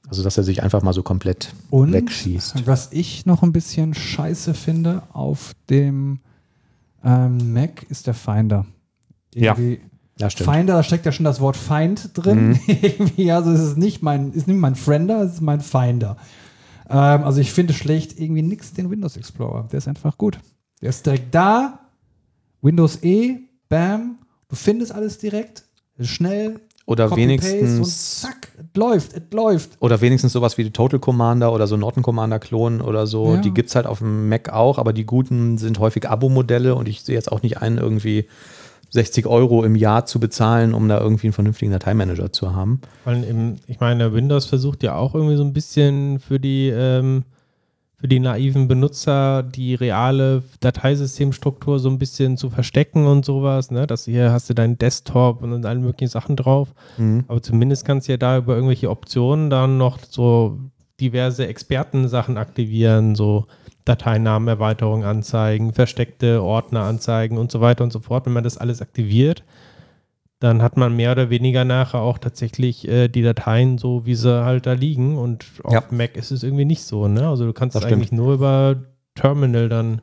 Also, 0.10 0.24
dass 0.24 0.38
er 0.38 0.44
sich 0.44 0.64
einfach 0.64 0.82
mal 0.82 0.94
so 0.94 1.04
komplett 1.04 1.54
Und 1.70 1.92
wegschießt. 1.92 2.66
was 2.66 2.90
ich 2.92 3.26
noch 3.26 3.44
ein 3.44 3.52
bisschen 3.52 3.94
scheiße 3.94 4.54
finde 4.54 5.04
auf 5.12 5.54
dem 5.70 6.20
ähm, 7.04 7.54
Mac 7.54 7.84
ist 7.90 8.08
der 8.08 8.14
Finder. 8.14 8.66
Ja, 9.36 9.52
Irgendwie- 9.58 9.82
Ja, 10.18 10.30
stimmt. 10.30 10.50
Finder, 10.50 10.74
da 10.76 10.84
steckt 10.84 11.06
ja 11.06 11.12
schon 11.12 11.26
das 11.26 11.42
Wort 11.42 11.58
Feind 11.58 12.12
drin. 12.14 12.58
Irgendwie, 12.68 13.32
also 13.34 13.52
es 13.52 13.60
ist 13.62 13.78
nicht 13.78 14.02
mein, 14.02 14.32
ist 14.32 14.48
nicht 14.48 14.58
mein 14.60 14.76
Friender, 14.76 15.22
es 15.22 15.34
ist 15.36 15.42
mein 15.42 15.60
Finder. 15.62 16.16
Ähm, 16.90 17.24
also 17.24 17.42
ich 17.42 17.52
finde 17.52 17.74
schlecht 17.74 18.20
irgendwie 18.20 18.42
nix 18.42 18.74
den 18.74 18.90
Windows 18.90 19.18
Explorer. 19.18 19.68
Der 19.72 19.78
ist 19.80 19.88
einfach 19.88 20.18
gut. 20.18 20.40
Der 20.82 20.90
ist 20.90 21.06
direkt 21.06 21.34
da. 21.34 21.80
Windows 22.62 23.04
E, 23.04 23.38
bam, 23.70 24.18
du 24.50 24.56
findest 24.56 24.92
alles 24.92 25.18
direkt, 25.18 25.64
schnell. 26.00 26.60
Oder 26.86 27.14
wenigstens- 27.16 27.78
und 27.80 27.86
zack, 27.86 28.48
es 28.58 28.78
läuft, 28.78 29.14
es 29.14 29.22
läuft. 29.32 29.72
Oder 29.82 30.00
wenigstens 30.00 30.32
sowas 30.32 30.58
wie 30.58 30.64
die 30.64 30.72
Total 30.72 31.00
Commander 31.00 31.52
oder 31.52 31.68
so 31.68 31.76
Norton 31.76 32.02
Commander 32.02 32.40
Klon 32.40 32.80
oder 32.80 33.06
so. 33.08 33.36
Ja. 33.36 33.42
Die 33.42 33.52
gibt 33.52 33.70
es 33.70 33.76
halt 33.76 33.86
auf 33.86 34.00
dem 34.00 34.30
Mac 34.30 34.50
auch, 34.50 34.78
aber 34.78 34.94
die 34.94 35.06
guten 35.06 35.58
sind 35.58 35.80
häufig 35.80 36.10
Abo-Modelle 36.10 36.76
und 36.76 36.88
ich 36.88 37.02
sehe 37.02 37.16
jetzt 37.16 37.32
auch 37.32 37.42
nicht 37.42 37.62
ein, 37.62 37.78
irgendwie 37.78 38.26
60 38.90 39.26
Euro 39.28 39.64
im 39.64 39.76
Jahr 39.76 40.06
zu 40.06 40.20
bezahlen, 40.20 40.74
um 40.74 40.88
da 40.88 41.00
irgendwie 41.00 41.28
einen 41.28 41.34
vernünftigen 41.34 41.72
Dateimanager 41.72 42.32
zu 42.32 42.56
haben. 42.56 42.82
Weil 43.06 43.24
im, 43.24 43.56
ich 43.68 43.80
meine, 43.80 44.14
Windows 44.14 44.46
versucht 44.46 44.84
ja 44.84 44.96
auch 44.96 45.14
irgendwie 45.14 45.36
so 45.36 45.44
ein 45.44 45.54
bisschen 45.54 46.20
für 46.20 46.40
die, 46.40 46.70
ähm, 46.70 47.24
für 48.00 48.08
die 48.08 48.20
naiven 48.20 48.68
Benutzer 48.68 49.44
die 49.44 49.74
reale 49.76 50.44
Dateisystemstruktur 50.60 51.80
so 51.80 51.90
ein 51.90 51.98
bisschen 51.98 52.38
zu 52.38 52.50
verstecken 52.50 53.08
und 53.08 53.26
sowas. 53.26 53.72
Ne? 53.72 53.88
Dass 53.88 54.06
hier 54.06 54.32
hast 54.32 54.50
du 54.50 54.54
deinen 54.54 54.78
Desktop 54.78 55.42
und 55.42 55.66
alle 55.66 55.80
möglichen 55.80 56.12
Sachen 56.12 56.36
drauf. 56.36 56.74
Mhm. 56.98 57.26
Aber 57.28 57.42
zumindest 57.42 57.86
kannst 57.86 58.08
du 58.08 58.14
ja 58.14 58.18
da 58.18 58.38
über 58.38 58.56
irgendwelche 58.56 58.90
Optionen 58.90 59.50
dann 59.50 59.78
noch 59.78 60.00
so 60.08 60.60
diverse 61.00 61.48
Expertensachen 61.48 62.38
aktivieren, 62.38 63.16
so 63.16 63.46
Dateinamenerweiterung 63.88 65.06
anzeigen, 65.06 65.74
versteckte 65.74 66.44
Ordner 66.44 66.82
anzeigen 66.84 67.38
und 67.38 67.52
so 67.52 67.62
weiter 67.62 67.84
und 67.84 67.94
so 67.94 68.00
fort. 68.00 68.26
Wenn 68.26 68.34
man 68.34 68.44
das 68.44 68.58
alles 68.58 68.82
aktiviert, 68.82 69.44
dann 70.40 70.62
hat 70.62 70.78
man 70.78 70.96
mehr 70.96 71.14
oder 71.14 71.30
weniger 71.30 71.66
nachher 71.66 72.02
auch 72.02 72.18
tatsächlich 72.18 72.88
äh, 72.88 73.08
die 73.08 73.24
Dateien 73.24 73.78
so, 73.78 74.06
wie 74.06 74.16
sie 74.16 74.44
halt 74.44 74.66
da 74.66 74.74
liegen. 74.74 75.18
Und 75.18 75.46
auf 75.64 75.74
Ja. 75.74 75.84
Mac 75.90 76.16
ist 76.16 76.32
es 76.32 76.44
irgendwie 76.44 76.66
nicht 76.66 76.84
so. 76.84 77.08
Ne? 77.08 77.28
Also 77.28 77.46
du 77.46 77.54
kannst 77.54 77.76
Das 77.76 77.86
eigentlich 77.86 78.12
nur 78.12 78.34
über 78.34 78.76
Terminal 79.16 79.70
dann 79.70 80.02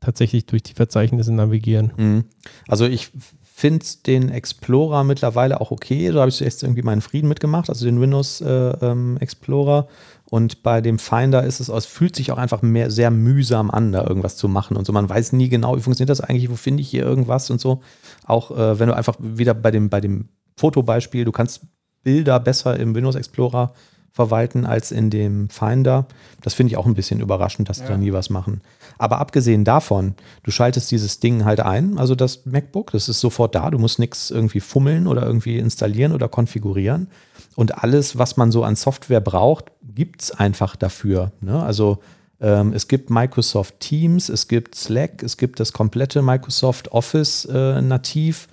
tatsächlich 0.00 0.46
durch 0.46 0.62
die 0.62 0.74
Verzeichnisse 0.74 1.32
navigieren. 1.32 1.92
Mhm. 1.96 2.24
Also 2.68 2.86
ich 2.86 3.10
finde 3.54 3.84
den 4.06 4.28
Explorer 4.28 5.04
mittlerweile 5.04 5.60
auch 5.60 5.70
okay. 5.70 6.10
Da 6.10 6.20
habe 6.20 6.28
ich 6.28 6.40
jetzt 6.40 6.62
irgendwie 6.62 6.82
meinen 6.82 7.00
Frieden 7.00 7.28
mitgemacht, 7.28 7.68
also 7.68 7.84
den 7.84 8.00
Windows 8.00 8.40
äh, 8.40 8.48
ähm, 8.82 9.16
Explorer. 9.18 9.88
Und 10.32 10.62
bei 10.62 10.80
dem 10.80 10.98
Finder 10.98 11.44
ist 11.44 11.60
es, 11.60 11.68
es 11.68 11.84
fühlt 11.84 12.16
sich 12.16 12.32
auch 12.32 12.38
einfach 12.38 12.62
mehr, 12.62 12.90
sehr 12.90 13.10
mühsam 13.10 13.70
an, 13.70 13.92
da 13.92 14.06
irgendwas 14.06 14.34
zu 14.38 14.48
machen 14.48 14.78
und 14.78 14.86
so. 14.86 14.92
Man 14.94 15.06
weiß 15.06 15.34
nie 15.34 15.50
genau, 15.50 15.76
wie 15.76 15.82
funktioniert 15.82 16.08
das 16.08 16.22
eigentlich, 16.22 16.50
wo 16.50 16.54
finde 16.54 16.80
ich 16.80 16.88
hier 16.88 17.02
irgendwas 17.02 17.50
und 17.50 17.60
so. 17.60 17.82
Auch 18.24 18.50
äh, 18.50 18.78
wenn 18.78 18.88
du 18.88 18.96
einfach 18.96 19.14
wieder 19.18 19.52
bei 19.52 19.70
dem, 19.70 19.90
bei 19.90 20.00
dem 20.00 20.30
Fotobeispiel, 20.56 21.26
du 21.26 21.32
kannst 21.32 21.66
Bilder 22.02 22.40
besser 22.40 22.80
im 22.80 22.94
Windows 22.94 23.14
Explorer 23.14 23.74
verwalten 24.10 24.64
als 24.64 24.90
in 24.90 25.10
dem 25.10 25.50
Finder. 25.50 26.06
Das 26.40 26.54
finde 26.54 26.70
ich 26.70 26.78
auch 26.78 26.86
ein 26.86 26.94
bisschen 26.94 27.20
überraschend, 27.20 27.68
dass 27.68 27.82
die 27.82 27.88
da 27.88 27.98
nie 27.98 28.14
was 28.14 28.30
machen. 28.30 28.62
Aber 29.02 29.18
abgesehen 29.18 29.64
davon, 29.64 30.14
du 30.44 30.52
schaltest 30.52 30.88
dieses 30.92 31.18
Ding 31.18 31.44
halt 31.44 31.58
ein, 31.58 31.98
also 31.98 32.14
das 32.14 32.46
MacBook, 32.46 32.92
das 32.92 33.08
ist 33.08 33.18
sofort 33.18 33.52
da, 33.56 33.68
du 33.68 33.78
musst 33.80 33.98
nichts 33.98 34.30
irgendwie 34.30 34.60
fummeln 34.60 35.08
oder 35.08 35.26
irgendwie 35.26 35.58
installieren 35.58 36.12
oder 36.12 36.28
konfigurieren. 36.28 37.08
Und 37.56 37.82
alles, 37.82 38.16
was 38.16 38.36
man 38.36 38.52
so 38.52 38.62
an 38.62 38.76
Software 38.76 39.20
braucht, 39.20 39.72
gibt 39.82 40.22
es 40.22 40.30
einfach 40.30 40.76
dafür. 40.76 41.32
Ne? 41.40 41.60
Also 41.60 41.98
ähm, 42.40 42.72
es 42.74 42.86
gibt 42.86 43.10
Microsoft 43.10 43.80
Teams, 43.80 44.28
es 44.28 44.46
gibt 44.46 44.76
Slack, 44.76 45.24
es 45.24 45.36
gibt 45.36 45.58
das 45.58 45.72
komplette 45.72 46.22
Microsoft 46.22 46.92
Office 46.92 47.44
äh, 47.46 47.82
nativ. 47.82 48.46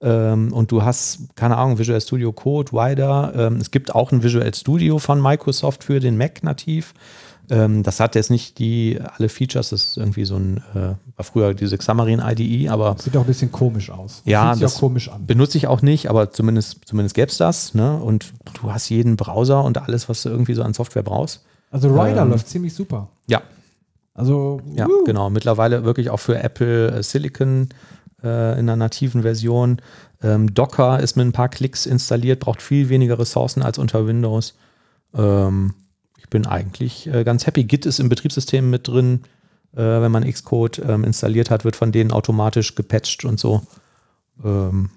Ähm, 0.00 0.52
und 0.52 0.70
du 0.70 0.84
hast, 0.84 1.34
keine 1.34 1.56
Ahnung, 1.56 1.76
Visual 1.76 2.00
Studio 2.00 2.30
Code, 2.30 2.70
Wider. 2.70 3.32
Ähm, 3.34 3.56
es 3.56 3.72
gibt 3.72 3.92
auch 3.96 4.12
ein 4.12 4.22
Visual 4.22 4.54
Studio 4.54 5.00
von 5.00 5.20
Microsoft 5.20 5.82
für 5.82 5.98
den 5.98 6.16
Mac 6.16 6.44
nativ. 6.44 6.94
Ähm, 7.50 7.82
das 7.82 8.00
hat 8.00 8.14
jetzt 8.14 8.30
nicht 8.30 8.58
die 8.58 8.98
alle 9.16 9.28
Features, 9.28 9.70
das 9.70 9.90
ist 9.90 9.96
irgendwie 9.96 10.24
so 10.24 10.36
ein, 10.36 10.58
äh, 10.74 10.94
war 11.16 11.24
früher 11.24 11.54
diese 11.54 11.78
Xamarin 11.78 12.20
IDE, 12.24 12.68
aber 12.68 12.96
Sieht 12.98 13.16
auch 13.16 13.22
ein 13.22 13.26
bisschen 13.26 13.50
komisch 13.50 13.90
aus. 13.90 14.22
Ja, 14.24 14.54
das 14.54 14.76
auch 14.76 14.80
komisch 14.80 15.08
an. 15.10 15.26
benutze 15.26 15.56
ich 15.58 15.66
auch 15.66 15.82
nicht, 15.82 16.10
aber 16.10 16.30
zumindest, 16.30 16.80
zumindest 16.84 17.14
gäbe 17.14 17.30
es 17.30 17.38
das. 17.38 17.74
Ne? 17.74 17.96
Und 17.96 18.32
du 18.60 18.72
hast 18.72 18.88
jeden 18.90 19.16
Browser 19.16 19.64
und 19.64 19.78
alles, 19.78 20.08
was 20.08 20.22
du 20.22 20.28
irgendwie 20.28 20.54
so 20.54 20.62
an 20.62 20.74
Software 20.74 21.02
brauchst. 21.02 21.44
Also 21.70 21.88
Rider 21.88 22.22
ähm, 22.22 22.30
läuft 22.30 22.48
ziemlich 22.48 22.74
super. 22.74 23.08
Ja, 23.26 23.42
Also, 24.14 24.60
ja, 24.74 24.86
uh, 24.86 25.04
genau. 25.04 25.30
Mittlerweile 25.30 25.84
wirklich 25.84 26.10
auch 26.10 26.20
für 26.20 26.38
Apple 26.42 26.90
äh, 26.90 27.02
Silicon 27.02 27.68
äh, 28.22 28.52
in 28.52 28.60
einer 28.60 28.76
nativen 28.76 29.22
Version. 29.22 29.80
Ähm, 30.22 30.52
Docker 30.52 31.00
ist 31.00 31.16
mit 31.16 31.26
ein 31.26 31.32
paar 31.32 31.48
Klicks 31.48 31.86
installiert, 31.86 32.40
braucht 32.40 32.62
viel 32.62 32.88
weniger 32.88 33.18
Ressourcen 33.18 33.62
als 33.62 33.78
unter 33.78 34.06
Windows. 34.06 34.54
Ähm, 35.14 35.74
bin 36.30 36.46
eigentlich 36.46 37.06
äh, 37.06 37.24
ganz 37.24 37.46
happy. 37.46 37.64
Git 37.64 37.86
ist 37.86 38.00
im 38.00 38.08
Betriebssystem 38.08 38.68
mit 38.68 38.88
drin. 38.88 39.22
Äh, 39.74 39.80
wenn 39.80 40.12
man 40.12 40.30
Xcode 40.30 40.80
ähm, 40.86 41.04
installiert 41.04 41.50
hat, 41.50 41.64
wird 41.64 41.76
von 41.76 41.92
denen 41.92 42.10
automatisch 42.10 42.74
gepatcht 42.74 43.24
und 43.24 43.38
so. 43.38 43.62
Ähm, 44.44 44.90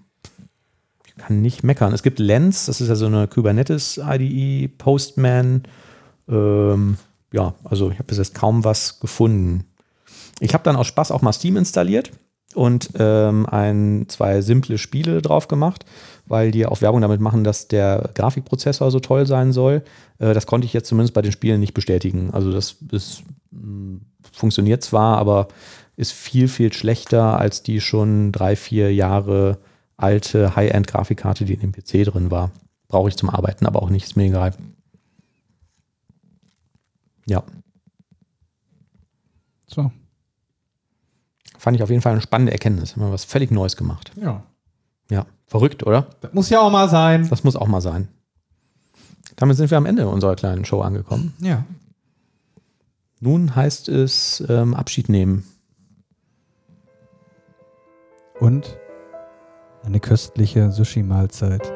ich 1.06 1.16
kann 1.16 1.42
nicht 1.42 1.64
meckern. 1.64 1.94
Es 1.94 2.04
gibt 2.04 2.20
Lens, 2.20 2.66
das 2.66 2.82
ist 2.82 2.88
ja 2.88 2.96
so 2.96 3.06
eine 3.06 3.28
Kubernetes-IDE, 3.28 4.70
Postman. 4.70 5.64
Ähm, 6.28 6.98
ja, 7.34 7.54
also 7.64 7.92
ich 7.92 7.98
habe 7.98 8.08
bis 8.08 8.18
jetzt 8.18 8.34
kaum 8.34 8.64
was 8.64 9.00
gefunden. 9.00 9.66
Ich 10.40 10.54
habe 10.54 10.64
dann 10.64 10.76
aus 10.76 10.88
Spaß 10.88 11.12
auch 11.12 11.22
mal 11.22 11.34
Steam 11.34 11.58
installiert 11.58 12.12
und 12.56 13.00
ein, 13.00 14.06
zwei 14.10 14.42
simple 14.42 14.78
Spiele 14.78 15.22
drauf 15.22 15.48
gemacht, 15.48 15.86
weil 16.32 16.52
die 16.52 16.66
auch 16.66 16.82
Werbung 16.82 17.02
damit 17.02 17.22
machen, 17.22 17.44
dass 17.44 17.68
der 17.68 18.10
Grafikprozessor 18.16 18.90
so 18.90 19.00
toll 19.00 19.28
sein 19.28 19.52
soll. 19.52 19.84
Äh, 20.20 20.34
das 20.34 20.48
konnte 20.48 20.66
ich 20.66 20.74
jetzt 20.74 20.88
zumindest 20.88 21.14
bei 21.14 21.22
den 21.22 21.32
Spielen 21.32 21.60
nicht 21.60 21.74
bestätigen. 21.74 22.32
Also 22.32 22.52
das 22.52 22.78
ist, 22.92 23.24
mh, 23.52 24.00
funktioniert 24.32 24.84
zwar, 24.84 25.18
aber 25.18 25.48
ist 25.96 26.14
viel, 26.14 26.48
viel 26.48 26.74
schlechter 26.74 27.40
als 27.40 27.64
die 27.64 27.82
schon 27.82 28.32
drei, 28.32 28.56
vier 28.56 28.94
Jahre 28.94 29.60
alte 29.98 30.56
High-End-Grafikkarte, 30.56 31.46
die 31.46 31.54
in 31.54 31.60
dem 31.60 31.72
PC 31.74 32.06
drin 32.06 32.32
war. 32.32 32.52
Brauche 32.88 33.10
ich 33.10 33.18
zum 33.18 33.30
Arbeiten, 33.30 33.68
aber 33.68 33.84
auch 33.84 33.90
nicht, 33.90 34.06
ist 34.06 34.16
mir 34.18 34.26
egal. 34.26 34.54
Ja, 37.28 37.44
so. 39.72 39.90
fand 41.58 41.78
ich 41.78 41.84
auf 41.84 41.90
jeden 41.90 42.02
Fall 42.02 42.12
eine 42.12 42.22
spannende 42.22 42.52
Erkenntnis. 42.52 42.96
Haben 42.96 43.04
wir 43.04 43.12
was 43.12 43.24
völlig 43.24 43.52
Neues 43.52 43.78
gemacht. 43.78 44.12
Ja. 44.16 44.44
Verrückt, 45.52 45.86
oder? 45.86 46.08
Das 46.22 46.32
muss 46.32 46.50
ja 46.50 46.62
auch 46.62 46.72
mal 46.72 46.88
sein. 46.88 47.28
Das 47.30 47.44
muss 47.44 47.58
auch 47.58 47.68
mal 47.68 47.82
sein. 47.82 48.08
Damit 49.36 49.58
sind 49.58 49.70
wir 49.70 49.78
am 49.78 49.86
Ende 49.86 50.08
unserer 50.08 50.38
kleinen 50.38 50.64
Show 50.64 50.80
angekommen. 50.80 51.34
Ja. 51.40 51.66
Nun 53.20 53.54
heißt 53.54 53.90
es 53.90 54.42
ähm, 54.48 54.74
Abschied 54.74 55.10
nehmen. 55.10 55.44
Und 58.40 58.80
eine 59.84 60.00
köstliche 60.00 60.72
Sushi-Mahlzeit 60.72 61.70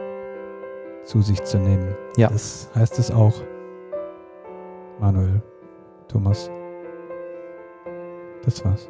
zu 1.03 1.21
sich 1.21 1.43
zu 1.43 1.59
nehmen. 1.59 1.95
Ja. 2.15 2.30
Das 2.30 2.69
heißt 2.76 2.97
es 2.97 3.11
auch. 3.11 3.34
Manuel, 5.01 5.43
Thomas. 6.07 6.49
Das 8.45 8.63
war's. 8.63 8.88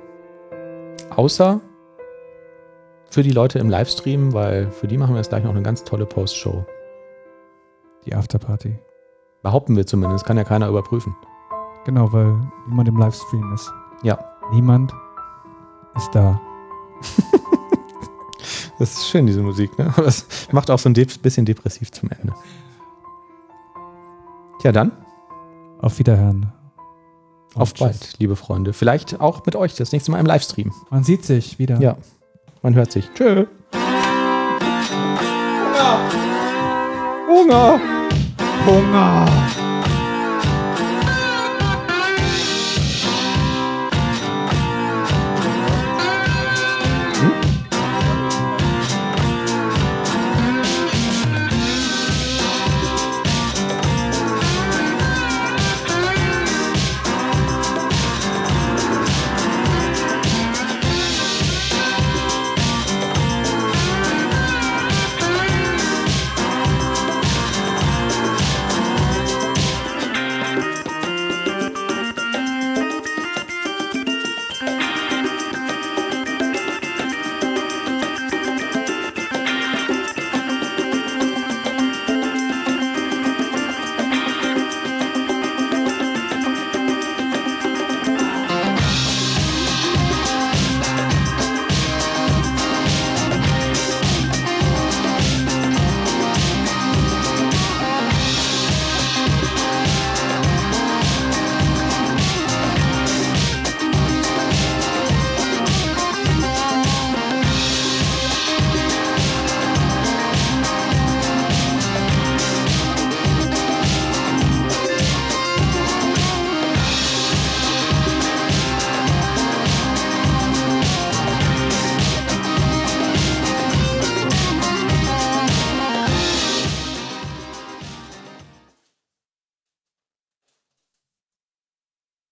Außer 1.10 1.60
für 3.16 3.24
die 3.24 3.32
Leute 3.32 3.60
im 3.60 3.70
Livestream, 3.70 4.34
weil 4.34 4.70
für 4.72 4.90
die 4.90 4.98
machen 4.98 5.14
wir 5.14 5.20
jetzt 5.20 5.30
gleich 5.30 5.46
noch 5.46 5.52
eine 5.52 5.62
ganz 5.62 5.86
tolle 5.86 6.06
Post-Show. 6.06 6.66
Die 8.06 8.14
Afterparty. 8.14 8.78
Behaupten 9.42 9.78
wir 9.78 9.88
zumindest, 9.88 10.26
kann 10.26 10.36
ja 10.36 10.44
keiner 10.44 10.68
überprüfen. 10.68 11.16
Genau, 11.86 12.12
weil 12.12 12.36
niemand 12.68 12.90
im 12.90 12.98
Livestream 12.98 13.54
ist. 13.54 13.72
Ja. 14.04 14.20
Niemand 14.52 14.94
ist 15.96 16.14
da. 16.14 16.42
Das 18.78 18.92
ist 18.92 19.08
schön, 19.08 19.26
diese 19.26 19.42
Musik, 19.42 19.80
ne? 19.80 19.94
Das 19.96 20.28
macht 20.52 20.70
auch 20.70 20.80
so 20.80 20.90
ein 20.90 20.94
bisschen 20.94 21.46
depressiv 21.46 21.94
zum 21.94 22.10
Ende. 22.10 22.34
Tja, 24.60 24.74
dann 24.74 24.92
Auf 25.80 25.98
Wiederhören. 25.98 26.52
Und 27.54 27.62
auf 27.62 27.74
tschüss. 27.74 27.80
bald, 27.88 28.20
liebe 28.20 28.36
Freunde. 28.36 28.74
Vielleicht 28.74 29.22
auch 29.22 29.46
mit 29.46 29.56
euch 29.56 29.76
das 29.76 29.94
nächste 29.94 30.12
Mal 30.12 30.20
im 30.20 30.26
Livestream. 30.26 30.74
Man 30.90 31.06
sieht 31.06 31.24
sich 31.24 31.58
wieder. 31.58 31.80
Ja, 31.80 31.96
man 32.66 32.74
hört 32.74 32.92
sich. 32.92 33.08
Tschö. 33.14 33.46
Hunger. 37.28 37.80
Hunger! 38.66 39.65